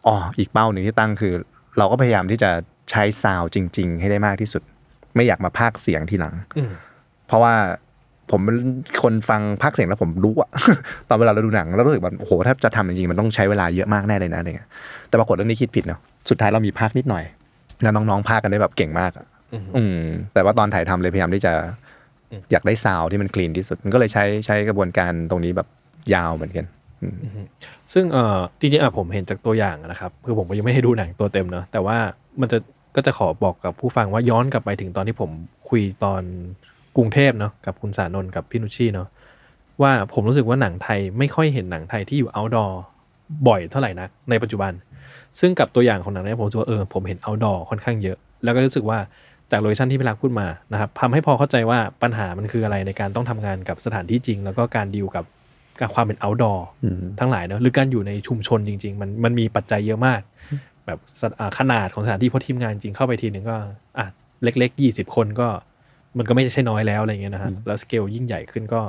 [0.07, 1.33] อ๋ออีกเป้าหนึ่งที่ตั้งคือ
[1.77, 2.49] เราก็พยายามที่จะ
[2.91, 4.63] ใช้ sound จริง ๆ ให้ได้มากที่สุด
[5.15, 6.71] ไม่อยากมาพากย์เสียงทีหลังอืม
[7.27, 7.53] เพราะว่า
[8.31, 8.57] ผมเป็น
[9.03, 10.49] คนฟังพากย์เสียงแล้วผมรู้อะ
[11.09, 14.69] ตอนเวลาเราดูหนังเรารู้สึกว่าโอ้โหถ้าจะทำจริงๆมันต้องใช้เวลาเยอะมากแน่เลยนะอะไรเงี้ย
[15.09, 17.23] แต่ปรากฏเรื่องนี้คิดผิดเนาะสุดท้ายเรามีพากย์นิดหน่อย
[17.81, 19.99] แล้วน้องๆพากย์กันได้แบบเก่งมากอะอืมอืม
[20.33, 21.53] แต่ว่าตอนถ่ายทำเลยพยายามที่จะ
[22.32, 25.67] อืมอยากได้ซาวด์ที่มันคลีนที่สุด มันก็เลยใช้ใช้กระบวนการตรงนี้แบบ
[26.13, 26.65] ยาวเหมือนกัน
[27.01, 27.15] อืม
[27.93, 31.97] ซึ่งเอ่อจริงๆอะผมเห็นจากตัวอย่างนะครับคือผมก็ยังไม่ให้ดูหนังตัวเต็มเนาะแต่ว่า
[32.41, 32.57] มันจะ
[32.95, 35.32] ก็จะขอบอกกับผู้ฟังว่าย้อนกลับไปถึงตอนที่ผม
[35.69, 36.21] คุยตอน
[36.97, 39.07] กรุงเทพเนาะกับคุณสานนท์กับพี่นุชชีเนาะ
[39.82, 42.71] ว่าผมรู้สึกว่าหนังไทยไม่ค่อยเห็นหนังไทยที่อยู่ outdoor
[43.47, 44.71] บ่อยเท่าไหร่นักในปัจจุบัน
[45.39, 48.99] ซึ่งกับตัวอย่างของหนังเนี้ผมรู้สึกว่าเออผมเห็น outdoor ค่อนข้างเยอะ แล้วก็รู้สึกว่า
[49.51, 55.25] จากโลเคชั่นที่พี่รักพูดมานะครับทำให้พอเข้าใจว่าปัญหามันคืออะไรในการต้องทำงานกับสถานที่จริง แล้วก็การดีลกับ
[55.81, 60.21] กับความเป็น outdoor อืมทั้งหลายเนอะหรือการอยู่ในชุมชนจริง ๆ มันมันมีปัจจัยเยอะมาก
[60.85, 63.55] แบบสถอ่าขนาดของสถานที่เพราะทีมงานจริงเข้าไปทีหนึ่งก็
[63.97, 64.05] อะ
[64.43, 65.47] เล็กๆยี่สิบคนก็
[66.17, 68.81] มันก็ไม่ใช่น้อยแล้วอะไรเงี้ยนะฮะแล้วสเกลยิ่งใหญ่ขึ้นก็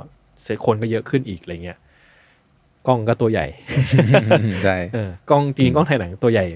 [0.43, 1.79] เซตคนก็เยอะขึ้นอีกอะไรเงี้ย
[2.87, 3.47] กล้องก็ตัวใหญ่
[4.65, 6.47] ใช่เออกล้องจริงๆกล้องถ่ายหนังตัวใหญ่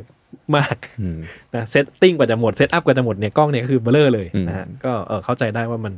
[0.57, 1.19] มากอืม
[1.55, 5.95] นะ setting กว่าจะหมด set up กว่าจะหมดเนี่ยกล้องเนี่ยคือ blur เลยอืมนะฮะก็เออเข้าใจได้ว่ามัน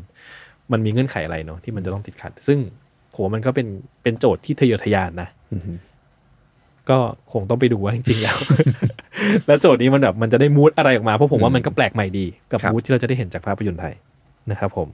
[0.73, 2.59] มันมีเงื่อนไขอะไรเนาะที่มันจะต้องติดขัด ซึ่ง
[3.13, 3.67] โหมันก็เป็น
[4.03, 5.63] เป็นโจทย์ที่ทะเยอทะยานนะอืม
[6.91, 6.99] ก็
[7.33, 8.37] คงต้องไปดูว่าจริงๆแล้ว
[9.47, 13.95] แล้วโจทย์นี้มันแบบมันจะได้ mood อะไรออกมาเพราะผมว่ามันก็แปลกใหม่ดีกับครับ mood ที่เราจะได้เห็นจากภาพยนตร์ไทย
[14.51, 14.89] นะครับผม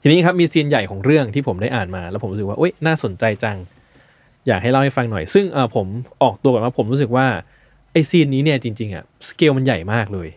[0.00, 3.56] ทีนี้ครับมี scene ใหญ่ของเรื่องที่ผมได้อ่านมา แล้วผมรู้สึกว่าเอ้ยน่าสนใจจัง
[4.46, 5.86] อยากให้เล่าให้ฟังหน่อย ซึ่งเออผม
[6.22, 7.26] ออกตัวก่อนว่าผมรู้สึกว่า
[7.92, 10.28] ไอ scene นี้เนี่ยจริงๆอะสเกลมันใหญ่มากเลย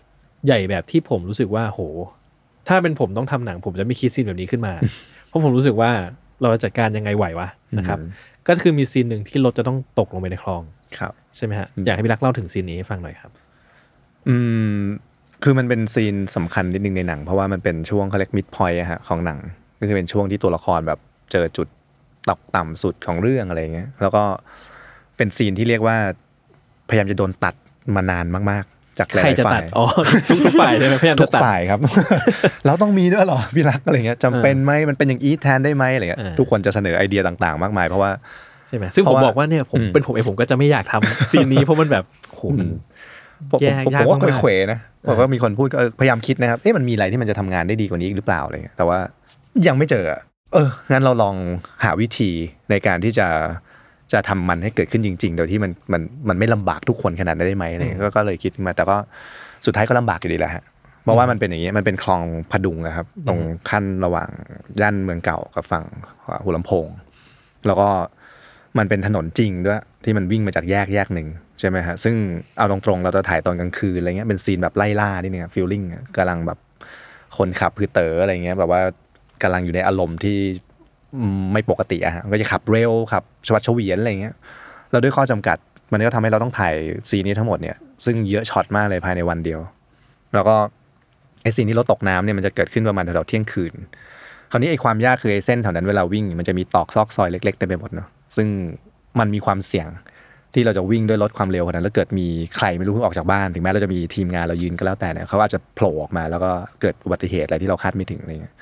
[0.47, 1.81] ใหญ่แบบที่ผมรู้สึกว่าโห
[2.67, 4.73] ถ้าเป็นผมต้องทำหนัง ผมจะไม่คิด scene แบบนี้ขึ้นมา
[5.27, 5.91] เพราะผมรู้สึกว่า
[6.41, 7.47] เราจะจัดการยังไงไหววะ
[7.77, 7.99] นะครับ
[8.47, 10.61] ก็คือมี scene หนึ่งที่รถจะต้องตกลงไปในคลอง
[10.97, 13.31] ครับใช่ไหมฮะอยากให้พี่รักเล่าถึง scene นี้ให้ฟังหน่อยครับ
[14.27, 14.35] อื
[14.75, 14.79] ม
[15.43, 19.39] คือมันเป็น scene สำคัญนิดนึงในหนัง เพราะว่ามันเป็นช่วงเขาเรียก midpoint ฮะของหนัง
[19.79, 20.99] ก็คือเป็นช่วงที่ตัวละครแบบ
[21.31, 21.67] เจอจุด
[22.29, 24.23] ตกต่ำสุดของเรื่องอะไรเงี้ยแล้วก็
[25.17, 25.97] เป็น scene ที่เรียกว่า
[26.91, 27.55] พยายามจะโดนตัด
[27.95, 29.85] มานานมากๆ จากหลายใครๆจะตัฝ่าดยอ๋อ
[30.29, 31.79] ทุกทุกฝ่ายใช่ไหมพยายามทุจะกตัดฝ่ายครับ
[32.65, 38.11] เราต้องมีด้วยเหรอพี่รักอะไรเงี้ยจำเป็นไหมมันเป็นอย่างอื่นแทนได้ไหมอะไรเงี้ยเออทุกคนจะเสนอไอเดียต่างๆ มากมายเพราะว่า
[38.67, 42.69] ใช่ไหมซึ่งเพผมราะว่าบอกว่าเนี่ยผมอืมเป็นผมเองผมก็จะไม่อยากทำซีนนี้เพราะมันแบบโหมัน
[43.51, 44.79] ผมแยกผมยากผมว่ามากๆเขวๆนะ
[45.09, 48.97] บอกว่ามีคนพูดก็เออพยายามคิดนะครับเอ๊ะมันมีอะไรที่มันจะทำงานได้ดีกว่านี้อีกหรือเปล่าอะไรเงี้ยแต่ว่า
[49.67, 50.21] ยังไม่เจออะ
[50.53, 51.35] เอองั้นเราลอง
[51.83, 52.31] หาวิธี
[52.69, 53.27] ในการที่จะ
[54.13, 58.97] จะทำมันให้เกิดขึ้นจริง ๆ โดยที่มันมันมันไม่ลำบากทุกคนขนาดนั้นได้ไหมอะไรเงี้ยก็ก็เลยคิดมาแต่ก็
[59.65, 60.63] สุดท้ายก็ลำบากอยู่ดีแหละฮะ
[61.03, 63.39] เพราะว่ามันเป็นอย่างเงี้ยมันเป็นคลองพดุงนะครับ ตรง
[63.69, 64.29] ขั้นระหว่าง
[64.81, 65.83] ย่านเมืองเก่ากับฝั่ง
[66.43, 66.87] หัวลำโพง
[67.67, 67.89] แล้วก็
[68.77, 71.27] มันเป็นถนนจริงด้วยที่มันวิ่งมาจากแยกแยกหนึ่ง
[71.59, 72.15] ใช่ไหมฮะซึ่ง
[72.57, 75.83] เอาตรงๆเราจะถ่ายตอนกลางคืนอะไรเงี้ยเป็น scene แบบไล่ล่านิดนึง feeling
[76.17, 76.59] กำลังแบบ
[77.37, 78.81] คนขับคือเต๋ออะไรเงี้ยแบบว่า
[79.43, 80.70] กำลังอยู่ในอารมณ์ที่อืม
[81.53, 84.35] ไม่ปกติอะฮะมันก็จะขับเร็วขับฉวัดเฉวียนอะไรเงี้ย
[84.91, 85.57] แล้วด้วยข้อจำกัด
[85.91, 86.73] มันก็ทำให้เราต้องถ่าย
[87.09, 89.59] scene นี้ทั้งหมดเนี่ยซึ่งเยอะช็อตมากเลยภายในวันเดียว
[90.33, 90.55] แล้วก็
[91.41, 93.73] ไอ scene ที่รถตกน้ำเนี่ยมันจะเกิดขึ้นประมาณแถวๆเที่ยงคืน
[94.51, 98.47] คราวนี้ไอ้ความยากคือไอ้เส้นแถวนั้นเวลาวิ่ง มันจะมีตรอกซอกซอยเล็กๆเต็มไปหมดเนาะซึ่ง
[99.19, 99.87] มันมีความเสี่ยง
[100.53, 106.51] ที่เราจะวิ่งด้วยรถความเร็วขนาดนั้นแล้วเกิดมีใครไม่รู้เพิ่งออกจากบ้าน ถึงแม้เราจะมีทีมงานเรายืนก็แล้วแต่เนี่ยเขาอาจจะโผล่ออกมาแล้วก็
[106.81, 108.55] เกิดอุบัติเหตุอะไรที่เราคาดไม่ถึงอะไรเงี้ย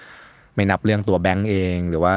[0.59, 2.13] ไม่นับเรื่องตัวแบงก์เอง หรือว่า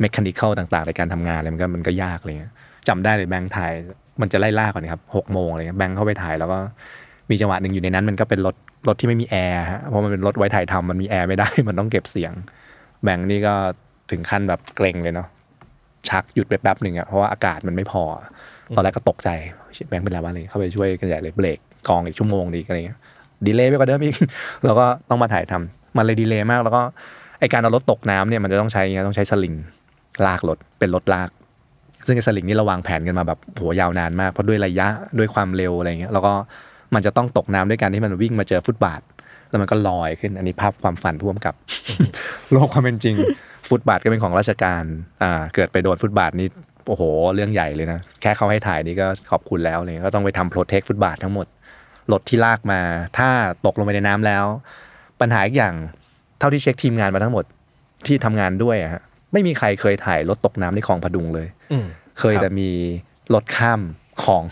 [0.00, 2.52] mechanical ต่างๆ ในการทำงานอะไรมันก็มันก็ยากอะไรเงี้ย
[2.88, 3.72] จำได้เลยแบงก์ถ่าย
[4.20, 6.58] มันจะไล่ล่าก่อนครับหกโมงอะไรเงี้ยแบงก์เข้าไปถ่ายแล้วก็
[7.30, 8.56] มีจังหวะหนึ่งอยู่ในนั้น มันก็เป็นรถ
[8.88, 12.32] รถที่ไม่มีแอร์ฮะเพราะมันเป็นรถไว้ถ่ายทำมันมีแอร์ไม่ได้ มันต้องเก็บเสียง
[13.04, 13.54] แบงก์นี่ก็
[14.10, 15.28] ถึงขั้นแบบเกร็งเลยเนาะ
[16.08, 18.02] ชักหยุดไปแป๊บหนึ่งอะเพราะว่าอากาศมันไม่พอ
[18.76, 19.28] ตอนแรกก็ตกใจ
[19.88, 21.58] แบงก์เป็นอะไรวะเลยเข้าไปช่วยกันใหญ่เลยเบรก
[21.88, 22.98] กองอีกชั่วโมงดีอะไรเงี้ย
[23.46, 24.16] delay ไปกว่าเดิมอีก
[24.64, 26.82] แล้วก็ต้องมาถ่ายทำมันเลย delay มากแล้วก็
[27.40, 29.54] ไอการเอารถตกน้ำเนี่ยมันจะต้องใช้ไงต้องใช้สลิง
[30.26, 31.30] ลากรถเป็นรถลาก
[32.06, 36.32] ซึ่งไอสลิงนี่เราวางแผนกันมาแบบโหยาวนานมากเพราะด้วยระยะด้วยความเร็วอะไรเงี้ยแล้วก็
[36.94, 39.00] มันจะต้องตกน้ำด้วยการที่มันวิ่งมาเจอฟุตบาท
[39.48, 41.54] แล้วมันก็ลอยขึ้นอันนี้ภาพความฝันพ่วงกับ
[42.52, 43.16] โลกความเป็นจริง
[43.68, 44.82] ฟุตบาทก็เป็นของราชการ
[45.22, 46.48] อ่าเกิดไปโดนฟุตบาทนี่
[46.88, 47.02] โอ้โห
[47.34, 51.46] เรื่องใหญ่เลยนะ แค่เขาให้ถ่ายนี่ก็ขอบคุณแล้วเลยก็ต้องไปทำโปรเทคฟุตบาททั้งหมด
[52.12, 52.80] รถที่ลากมา
[53.18, 53.28] ถ้า
[53.66, 54.44] ตกลงไปในน้ำแล้ว
[55.20, 55.74] ปัญหาอีกอย่าง
[56.38, 57.44] เท่าที่เช็คทีมงานมาทั้งหมด
[58.06, 61.86] ที่ทำงานด้วยอะฮะไม่มีใครเคยถ่ายรถตกน้ำในคลองพดุงเลยอืม
[62.18, 62.70] เคยครับแต่มี
[63.34, 63.80] รถข้าม
[64.22, 64.42] ของ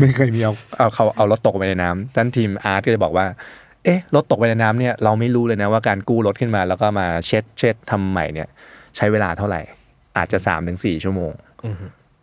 [0.00, 3.26] ไม่เคยมีเอาเอาเขาเอารถตกไปในน้ำท่านทีมอาร์ตก็จะบอกว่า
[3.84, 8.48] เอ๊ะรถตกไปในน้ำเนี่ยเราไม่รู้เลยนะว่าการกู้รถขึ้นมา แล้วก็มาเช็ดเช็ดทำใหม่เนี่ย
[8.96, 9.60] ใช้เวลาเท่าไหร่
[10.16, 11.32] อาจจะ3าถึงสชั่วโมง
[11.64, 11.76] อืม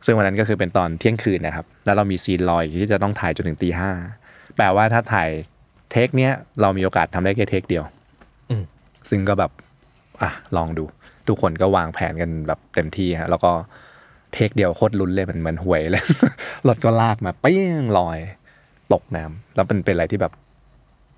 [0.06, 3.92] ซึ่งวันนั้นก็คือเป็นตอนเที่ยงคืนนะครับ แล้วเรามีซีนลอยที่จะต้องถ่ายจนถึงตีห้า
[4.56, 5.30] แปลว่าถ้าถ่าย
[5.92, 6.32] เทคเนี้ย
[6.62, 7.93] เรามีโอกาสทำได้แค่เทคเดียวอืม
[9.10, 9.52] ซึ่งก็แบบ
[10.22, 10.84] อะลองดู
[11.28, 13.52] ทุกคนก็วางแผนกันแบบเต็มที่ฮะแล้วก็
[14.34, 16.04] เทคเดียวโคตรลุ้นเลยมันเหมือนหวยเลย
[16.68, 18.20] รถก็ลากมาเปี้ยงลอย
[18.94, 20.34] ตกน้ำแล้วมันเป็นอะไรที่แบบ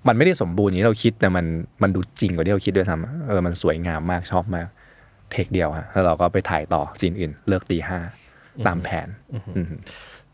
[0.08, 1.46] มันไม่ได้สมบูรณ์อย่างที่เราคิดแต่มัน
[1.82, 4.68] มันดูจริงกว่าที่เราคิดด้วยซ้ำเออมันสวยงามมากชอบมาก
[5.32, 7.98] เทคเดียวฮะแล้วเราก็ไปถ่ายต่อซีนอื่น เลิกตีห้า
[8.66, 9.08] ตามแผน
[9.56, 9.66] อืม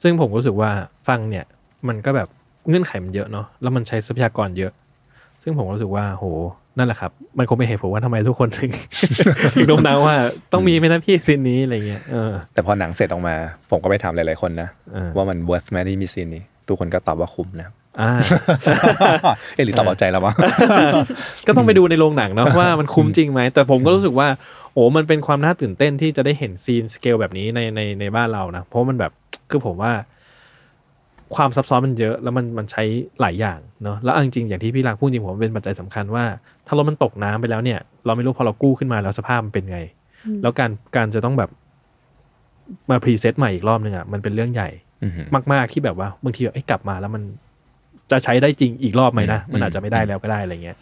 [0.02, 0.70] ซึ่งผมรู้สึกว่า
[1.08, 1.44] ฟังเนี่ย
[1.88, 2.28] มันก็แบบ
[2.68, 4.72] เงื่อนไขมันเยอะเนาะแล้วมันใช้ทรัพยากรเยอะ
[5.42, 6.26] ซึ่งผมรู้สึกว่าโห
[6.78, 8.70] นั่นแหละครับ มันคงเป็นเหตุผลว่าทำไมทุกคนถึง
[9.54, 10.16] ถึงโน้มน้าวว่า
[10.52, 13.34] ต้องมีไหมนะพี่ซีนนี้อะไรเงี้ยเออแต่พอหนังเสร็จออกมา
[13.70, 18.10] ผมก็ไปถามหลายๆคนนะเออว่ามัน worth ไหมที่มีซีนนี้ ทุกคนก็ตอบว่าคุ้มนะครับอ่า
[19.54, 20.32] เอะหรือตอบเอาใจแล้ววะ
[21.46, 24.28] ก็ต้องไปดูในโรงหนังเนาะว่ามันคุ้มจริงไหม แต่ผมก็รู้สึกว่า
[24.72, 29.12] โอ้มันเป็นความน่าตื่นเต้นที่จะได้เห็น scene scale แบบนี้ในในในบ้านเรานะ เพราะมันแบบ
[29.50, 29.92] คือผมว่า
[31.36, 32.82] ความซับซ้อนมันเยอะแล้วมันมันใช้
[33.20, 36.24] หลายอย่างเนาะแล้วเอาจริงๆอย่างที่พี่รักพูดจริงผมว่าเป็นปัจจัยสำคัญว่า
[36.66, 39.80] ถ้ารถมันตกน้ำไปแล้วเนี่ย เราไม่รู้พอเรากู้ขึ้นมาแล้วสภาพมันเป็นไง
[40.42, 41.50] แล้วการการจะต้องแบบ
[42.90, 44.68] มา preset ใหม่อีกรอบนึงอะมันเป็นเรื่องใหญ่
[45.02, 47.22] อือหือมากๆที่แบบว่าบางทีแบบเอ้ยกลับมาแล้วมัน
[48.10, 50.76] จะใช้ได้จริงอีกรอบไหมนะอืมมันอาจจะไม่ได้แล้วก็ได้อะไรเงี้ย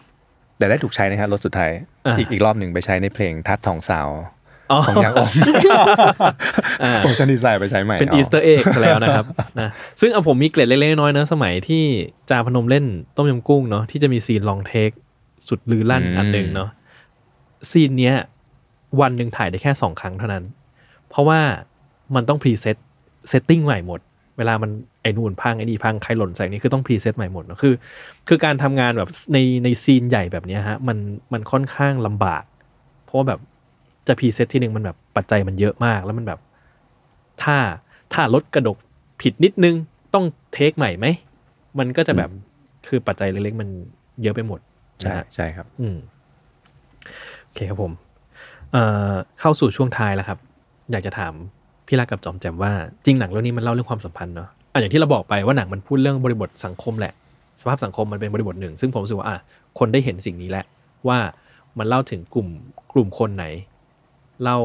[0.58, 1.70] แต่ได้ถูกใช้นะครับรถสุดท้าย
[2.06, 4.39] อ่าอีกอีกรอบหนึ่งไปใช้ในเพลงธาตุทองซาวด์อ๋อ
[4.86, 5.30] ของ YOUNGOHM
[6.82, 9.26] อ่า production design ไปใช้ใหม่ เป็น Easter egg แล้วนะครับ
[9.60, 9.68] นะ
[10.00, 11.84] ซึ่งเอาผมมีเกร็ดเล็กๆน้อยๆนะสมัยที่
[12.30, 12.84] จาพนมเล่น
[13.16, 14.90] ต้มยำกุ้งเนาะที่จะมี scene long take
[15.48, 16.70] สุดลือลั่นอันหนึ่งเนาะ
[17.70, 18.14] scene เนี้ย
[19.00, 20.44] วันหนึ่งถ่ายได้แค่สองครั้งเท่านั้น
[21.08, 21.40] เพราะว่า
[22.14, 22.76] มันต้อง preset
[23.28, 24.00] setting ใหม่หมด
[24.38, 24.70] เวลามัน
[25.02, 27.74] ไอ้นู่นพังไอ้นี่พังใครหล่นใส่นี่คือต้อง preset ใหม่หมดเนอะคือ
[28.28, 30.98] คือการทำงานแบบในในซีนใหญ่แบบเนี้ยฮะมัน
[31.32, 32.42] มันค่อนข้างลำบาก
[33.04, 33.40] เพราะว่าแบบ
[34.06, 36.40] จะพรีเซตที่หนึ่งมันแบบปัจจัยมันเยอะมาก แล้วมันแบบ
[37.42, 37.56] ถ้า
[38.12, 38.76] ถ้ารถกระดก
[39.22, 39.74] ผิดนิดนึง
[40.14, 41.06] ต้องเทคใหม่ไหม
[41.78, 42.30] มันก็จะแบบ
[42.86, 43.68] คือปัจจัยเล็กๆ มัน
[44.22, 44.60] เยอะไปหมด
[45.00, 45.96] ใช่นะฮะใช่ครับ อืม
[47.42, 47.92] โอเคครับผม
[48.72, 50.38] เอ่อเข้าสู่ช่วงท้ายแล้วครับ
[50.92, 51.32] อยากจะถาม
[51.86, 52.72] พี่รักกับจอมแจมว่า
[53.04, 57.12] จริงหนังเรื่องนี้มันเล่าเรื่องความสัมพันธ์เนาะอะอย่างที่เราบอกไปว่าหนังมันพูดเรื่องบริบทสังคมแหละ
[57.60, 59.38] สภาพสังคมมันเป็นบริบทหนึ่ง ซึ่งผมรู้สึกว่าอะ
[59.78, 60.64] คนได้เห็นสิ่งนี้แหละ
[61.08, 61.18] ว่า
[61.78, 62.48] มันเล่าถึงกลุ่ม
[62.92, 63.44] กลุ่มคนไหน
[64.42, 64.58] เล่า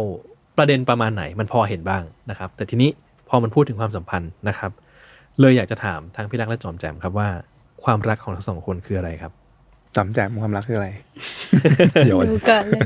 [0.57, 2.89] ประเด็นประมาณไหนมันพอเห็นบ้างนะครับ แต่ทีนี้
[3.29, 4.71] พอมันพูดถึงความสัมพันธ์นะครับ
[5.39, 7.29] เลยอยากจะถามทั้งพี่รักและจอมแจมครับว่า
[7.83, 9.31] ความรักของทั้งสองคนคืออะไรครับ
[9.95, 10.89] จำแจมความรักคืออะไร
[12.07, 12.81] โยนดูก่อนเลย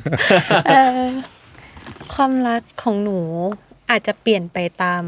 [0.70, 1.00] เอ่อ
[2.14, 3.20] ความรักของหนู
[3.92, 5.04] อาจจะเปลี่ยนไปตาม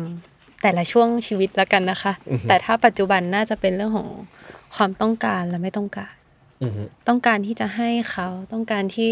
[0.62, 2.14] แต่ละช่วงชีวิตแล้วกันนะคะ
[2.48, 4.10] แต่ถ้าปัจจุบันน่าจะเป็นเรื่องของ
[4.76, 6.14] ความต้องการและไม่ต้องการ
[6.64, 9.10] อือฮึต้องการที่จะให้เขาต้องการที่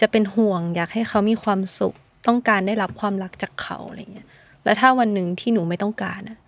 [0.00, 1.94] จะเป็นห่วง อยากให้เขามีความสุข
[2.26, 4.26] ต้องการได้รับความรักจากเขาอะไรเงี้ย
[4.64, 6.38] แล้วถ้าวันหนึ่งที่หนูไม่ต้องการน่ะ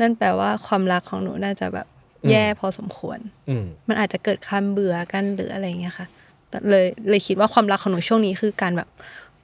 [0.00, 1.86] นั่นแปลว่าความรักของหนูน่าจะแบบ
[2.30, 6.06] แย่พอสมควรอืมมันอาจจะเกิดความเบื่อกันหรืออะไรเงี้ยค่ะ
[6.48, 8.88] แต่เลยเลยคิดว่าความรักของหนูช่วงนี้คือการแบบ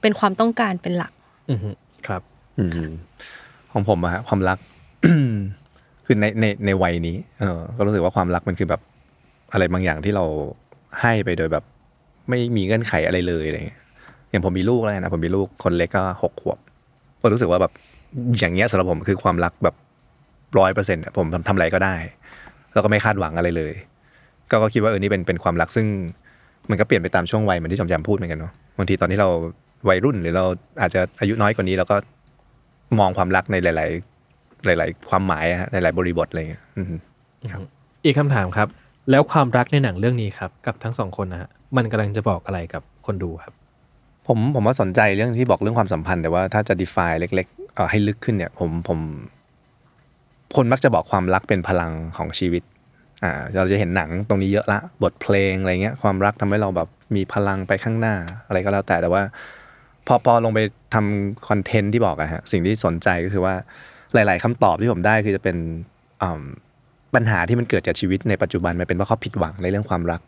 [0.01, 1.11] เป็นความต้องการเป็นหลัก
[1.49, 1.69] อือฮึ
[2.07, 2.21] ครับ
[2.57, 2.91] อืม
[3.71, 4.57] ของผมอะฮะความรัก
[6.05, 8.81] คือในในในวัยนี้ เออก็รู้สึกว่าความรักมันคือแบบ
[9.51, 10.25] อะไรบางอย่างที่เรา
[11.01, 11.63] ให้ไปโดยแบบ
[12.29, 13.79] ไม่มีเงื่อนไขอะไรเลยอะไรเงี้ย
[14.29, 16.57] อย่างผมมีลูกแล้วนะผมมีลูกคนเล็กก็หกขวบ
[17.21, 17.71] ก็รู้สึกว่าแบบ
[18.39, 19.75] อย่างเงี้ยสำหรับผมคือความรักแบบ
[20.59, 21.95] ร้อยเปอร์เซ็นต์ผมทำทำอะไรก็ได้
[22.73, 23.73] แล้วก็ไม่คาดหวังอะไรเลย
[24.51, 25.85] ก็ก็คิดว่าเออนี่เป็นเป็นความรักซึ่ง
[26.69, 29.29] มันก็เปลี่ยนไปตามช่วงวัยเหมือนที่จอมแจมพูดเหมือนกันเนาะบางทีตอนที่เรา
[29.89, 30.45] วัยรุ่นหรือเรา
[30.81, 31.97] อาจจะอายุน้อยกว่านี้เราก็
[32.99, 36.63] มองความรักในหลาย ๆ หลาย ๆ ความหมายฮะในหลายบริบทอะไรเงี้ย
[38.05, 38.67] อีกคำถามครับ
[39.11, 43.53] แล้วความรักในหนังเรื่องนี้ครับ กับทั้งสองคนนะฮะ มันกำลังจะบอกอะไรกับคนดูครับ
[44.27, 48.99] ผมผมว่าสนใจเรื่องที่บอกเรื่องความสัมพันธ์แต่ว่าถ้าจะ define เล็กๆเอให้ลึกขึ้นเนี่ย ผมผม
[50.55, 52.63] คนมักจะบอกความรักเป็นพลังของชีวิต
[53.23, 58.15] อ่า เราจะเห็นหนังตรงนี้เยอะละ บทเพลงอะไรเงี้ย ความรักทำให้เราแบบมีพลังไปข้างหน้า
[58.47, 59.23] อะไรก็แล้วแต่แต่ว่า
[60.07, 60.59] พอพอลงไป
[60.93, 63.53] ทำคอนเทนต์ที่บอกอะฮะสิ่งที่สนใจก็คือว่า
[64.13, 65.57] หลาย ๆคำตอบที่ผมได้คือจะเป็น
[67.15, 70.21] ปัญหาที่มันเกิดจากชีวิตในปัจจุบันมันเป็นเพราะเขาผิดหวังในเรื่องความรัก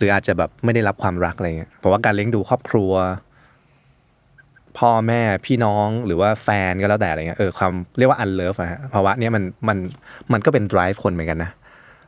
[0.00, 2.92] หรืออาจจะแบบไม่ได้รับความรักอะไรเงี้ยเพราะว่าการเลี้ยงดูครอบครัว
[4.78, 9.78] พ่อแม่พี่น้องหรือว่าแฟนก็แล้วแต่อะไรเงี้ยเออความเรียกว่าอันเลิฟอะฮะภาวะเนี้ยมันมัน
[10.32, 11.50] มันก็เป็น drive คนเหมือนกันนะ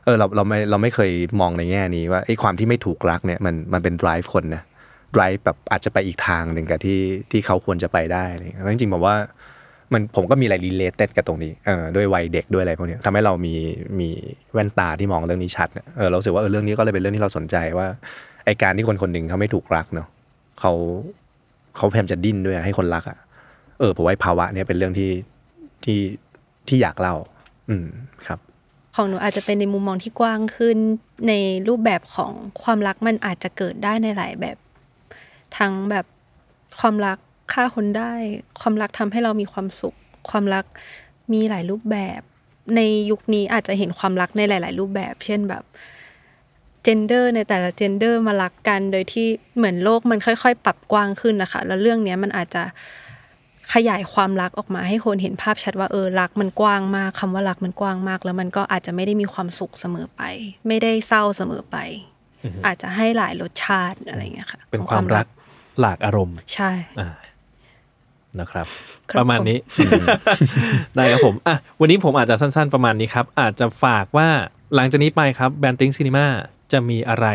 [0.05, 4.63] เออเราเราไม่เราไม่เคยมองในแง่นี้ว่าไอ้ความที่ไม่ถูกรักเนี่ยมันมันเป็น drive คนนะ
[5.15, 6.99] drive แบบอาจจะไปอีกทางหนึ่งกับที่
[7.31, 9.15] ที่เขาควรจะไปได้อะไรเงี้ยจริงๆผมว่า
[9.93, 13.53] มันผมก็มีอะไร related กับตรงนี้เออด้วยวัยเด็กด้วยอะไรพวกนี้ทำให้เรามี
[13.99, 14.09] มี
[14.53, 17.87] แว่นตาที่มองเรื่องนี้ชัดเออเราสึกว่าเออเรื่องนี้ก็เลยเป็นเรื่องที่เราสนใจว่า
[18.45, 20.07] ไอการที่คนคนหนึ่งเขาไม่ถูกรักเนาะ
[20.59, 20.71] เขา
[21.75, 23.17] เขาพยายามจะดิ้นด้วยให้คนรักอะ
[23.79, 25.09] เออผมว่าภาวะเนี้ยเป็นเรื่องที่
[25.83, 25.99] ที่
[26.67, 27.15] ที่อยากเล่า
[27.69, 27.87] อืม
[28.27, 28.39] ครับ
[28.95, 30.77] ของหนูอาจจะเป็นในมุมมองที่กว้างขึ้น
[31.27, 31.33] ใน
[31.67, 32.31] รูปแบบของ
[32.63, 34.57] ความรักมันอาจจะเกิดได้ในหลายแบบ
[35.57, 36.05] ทั้งแบบ
[36.79, 37.17] ความรัก
[37.51, 38.13] ฆ่าคนได้
[38.59, 39.95] ความรักทำให้เรามีความสุข
[40.29, 40.65] ความรัก
[41.33, 42.21] มีหลายรูปแบบ
[42.75, 45.63] ในยุคนี้อาจจะเห็นความรักในหลาย ๆ รูปแบบ เช่นแบบ
[46.83, 52.63] เจนเดอร์ในแต่ละเจนเดอร์มารักกัน โดยที่เหมือนโลกมันค่อย ๆ ปรับกว้างขึ้นนะคะ แล้วเรื่องเนี้ยมันอาจจะ
[53.73, 60.21] ขยายความรักออกมาให้คนเห็นภาพชัดว่าเออรักมันกว้างมากคำว่ารักมันกว้างมาก แล้วมันก็อาจจะไม่ได้มีความสุขเสมอไป
[60.67, 61.77] ไม่ได้เศร้าเสมอไป
[62.65, 65.27] อาจจะให้หลายรสชาติอะไรอย่างเงี้ยค่ะ เป็นของความรัก
[65.81, 67.09] หลากอารมณ์ ใช่อ่า
[68.39, 68.67] นะครับ
[69.11, 69.57] ครับ ประมาณนี้
[70.95, 74.27] ได้ครับผมอะวันนี้ผมอาจจะสั้นๆประมาณนี้ครับ อาจจะฝากว่า
[74.75, 76.25] หลังจากนี้ไปครับ BrandThink Cinema
[76.71, 77.27] จะมีอะไร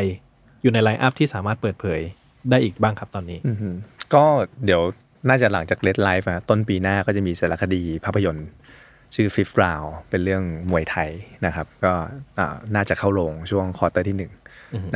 [0.62, 2.00] อยู่ใน line up ที่สามารถเปิดเผย
[2.50, 3.74] ได้อีกบ้างครับตอนนี้อืม
[4.14, 4.24] ก็
[4.64, 4.82] เดี๋ยว
[5.28, 8.48] น่าจะหลังจาก RedLife ต้นปีหน้าก็จะมีสารคดีภาพยนตร์
[9.14, 11.10] ชื่อ Fifth Round เป็นเรื่องมวยไทย
[11.46, 11.92] นะครับ ก็
[12.38, 14.32] อ่าน่าจะเข้าโรงช่วง quarter ที่หนึ่ง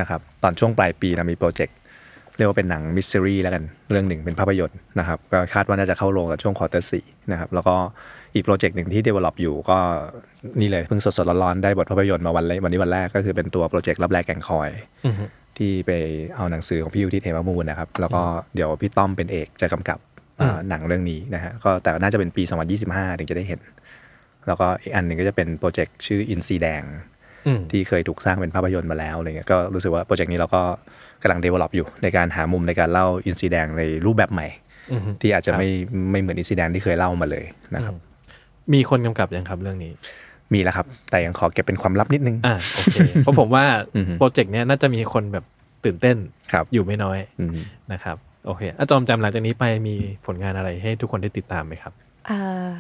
[0.00, 7.74] นะครับตอนช่วงปลายปีเรามีโปรเจกต์เรียกว่าเป็นหนังมิส t รีแล้วกันเรื่องหนึ่งเป็นภาพยนตร์นะครับก็คาดว่าน่าจะเข้าโรงกับช่วง quarter สี่นะครับแล้วก็
[8.34, 9.78] อีกโปรเจกต์หนึ่งที่ develop อยู่ก็
[10.60, 14.70] นี่เลยเพิ่งสดๆร้อนๆได้บทภาพยนตร์มาวันเลยวันนี้วันแรกก็คือเป็นตัวโปรเจกต์ลับแลแก่งคอย
[15.06, 15.24] อือฮึ
[15.58, 15.90] ที่ไป
[16.36, 18.22] เอาหนังสือของพี่อุทิศ เหมะมูลนะครับแล้วก็
[18.54, 19.98] เดี๋ยวพี่ต้อมเป็นเอกจะกำกับ
[20.40, 22.42] อ่าหนังเรื่องนี้นะฮะก็แต่น่าจะเป็นปี
[22.80, 23.60] 2025 ถึงจะได้เห็น
[24.46, 26.82] แล้วก็อีกอันหนึ่งก็จะเป็นโปรเจกต์ชื่ออินทรีแดง
[27.46, 30.62] อืมที่เคยถูกสร้างเป็นภาพยนตร์มาแล้วอะไรเงี้ยก็รู้สึกว่าโปรเจกต์นี้เราก็
[31.22, 34.46] กำลัง develop อยู่ในการหามุมในการเล่าอินทรีแดงในรูปแบบใหม่
[34.92, 35.68] อือฮึที่อาจจะครับไม่
[36.10, 37.44] ไม่เหมือนอินทรีแดงที่เคยเล่ามาเลย
[37.74, 37.94] นะครับ
[38.72, 39.92] มีคนกำกับยังครับเรื่องนี้
[40.52, 43.64] มีแล้วครับ แต่ยังขอเก็บเป็นความลับนิดนึงอ่าโอเคเพราะผมว่า
[43.96, 45.44] อือฮึโปรเจกต์เนี้ยน่าจะมีคนแบบ
[45.84, 46.16] ตื่นเต้น
[46.52, 47.56] ครับอยู่ไม่น้อยอืม
[47.92, 48.16] นะครับ
[48.46, 49.94] โอเคอาจอมจำหลังจากนี้ไปมี
[50.26, 51.92] ผลงานอะไรให้ทุกคนได้ติดตามไหมครับ
[52.30, 52.70] อ่า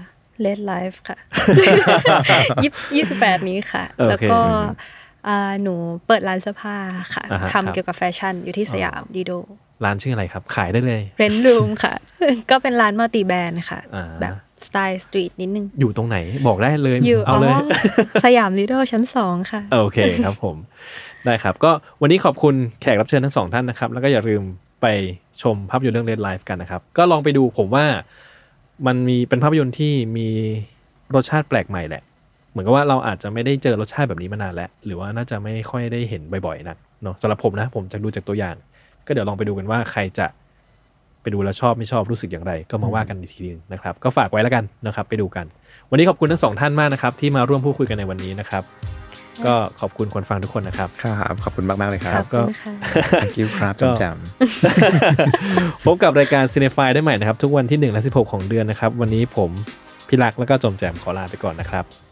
[0.40, 1.18] RedLife ค่ะ
[2.62, 4.68] ยี่สิบยี่สิบแปดนี้ค่ะโอเคแล้วก็อ่า
[5.62, 5.74] หนู
[6.06, 6.76] เปิดร้านเสื้อผ้า
[7.14, 9.32] ค่ะอ่าฮะครับ ทำเกี่ยวกับแฟชั่นอยู่ที่สยามลิโด้
[9.84, 11.94] ร้านชื่ออะไรครับ ขายได้เลย เรนรูมค่ะ
[12.50, 14.34] ก็เป็นร้าน multi-brand ค่ะ อ่า แบบ
[14.66, 16.16] สไตล์ street นิดนึง อยู่ตรงไหน
[16.46, 17.54] บอกได้เลยอยู่เอาเลย
[18.24, 20.56] สยามลิโด้ชั้นสองค่ะ โอเคครับผม
[21.24, 21.70] ได้ครับ ก็
[22.00, 24.42] วันนี้ขอบคุณแขกรับเชิญทั้งสองท่านนะครับ แล้วก็อย่าลืม
[24.82, 24.86] ไป
[25.42, 27.84] ชมภาพยนตร์เรื่อง Red Life กันนะครับ ก็ลองไปดูผมว่า
[28.86, 30.28] มันมีเป็นภาพยนตร์ที่มี
[31.14, 32.02] รสชาติแปลกใหม่แหละ
[32.52, 38.56] เหมือนกับว่าเราอาจจะไม่ได้เจอรสชาติแบบนี้มานานแล้ว หรือว่าน่าจะไม่ค่อยได้เห็นบ่อยๆนักเนาะสำหรับผมนะ ผมจะดูจากตัวอย่าง
[39.06, 40.26] ก็เดี๋ยวลองไปดูกันว่าใครจะ
[41.22, 45.46] ไปดูแล้วชอบไม่ชอบรู้สึกอย่างไร ก็มาว่ากันอีกทีนึงนะครับ ก็ฝากไว้แล้วกันนะครับ ไปดูกัน
[45.90, 48.62] วันนี้ขอบคุณทั้งสองท่านมากนะครับ ที่มาร่วมพูดคุยกันในวันนี้นะครับ
[49.46, 52.72] ก็ขอบคุณคนฟังทุกคนนะครับ ครับขอบคุณมากมากๆเลยคขรัอบบคุณค่ะ
[53.22, 54.04] thank you ครับก็ จำจ
[55.84, 59.50] พบกับรายการ c i n e f y ได้ใหม่นะครับ ทุกวันที่ 1 และ 16 ของเดือนนะครับ วันนี้ผม
[60.08, 62.11] พี่รักแล้วก็จอมแจมขอลาไปก่อนนะครับำ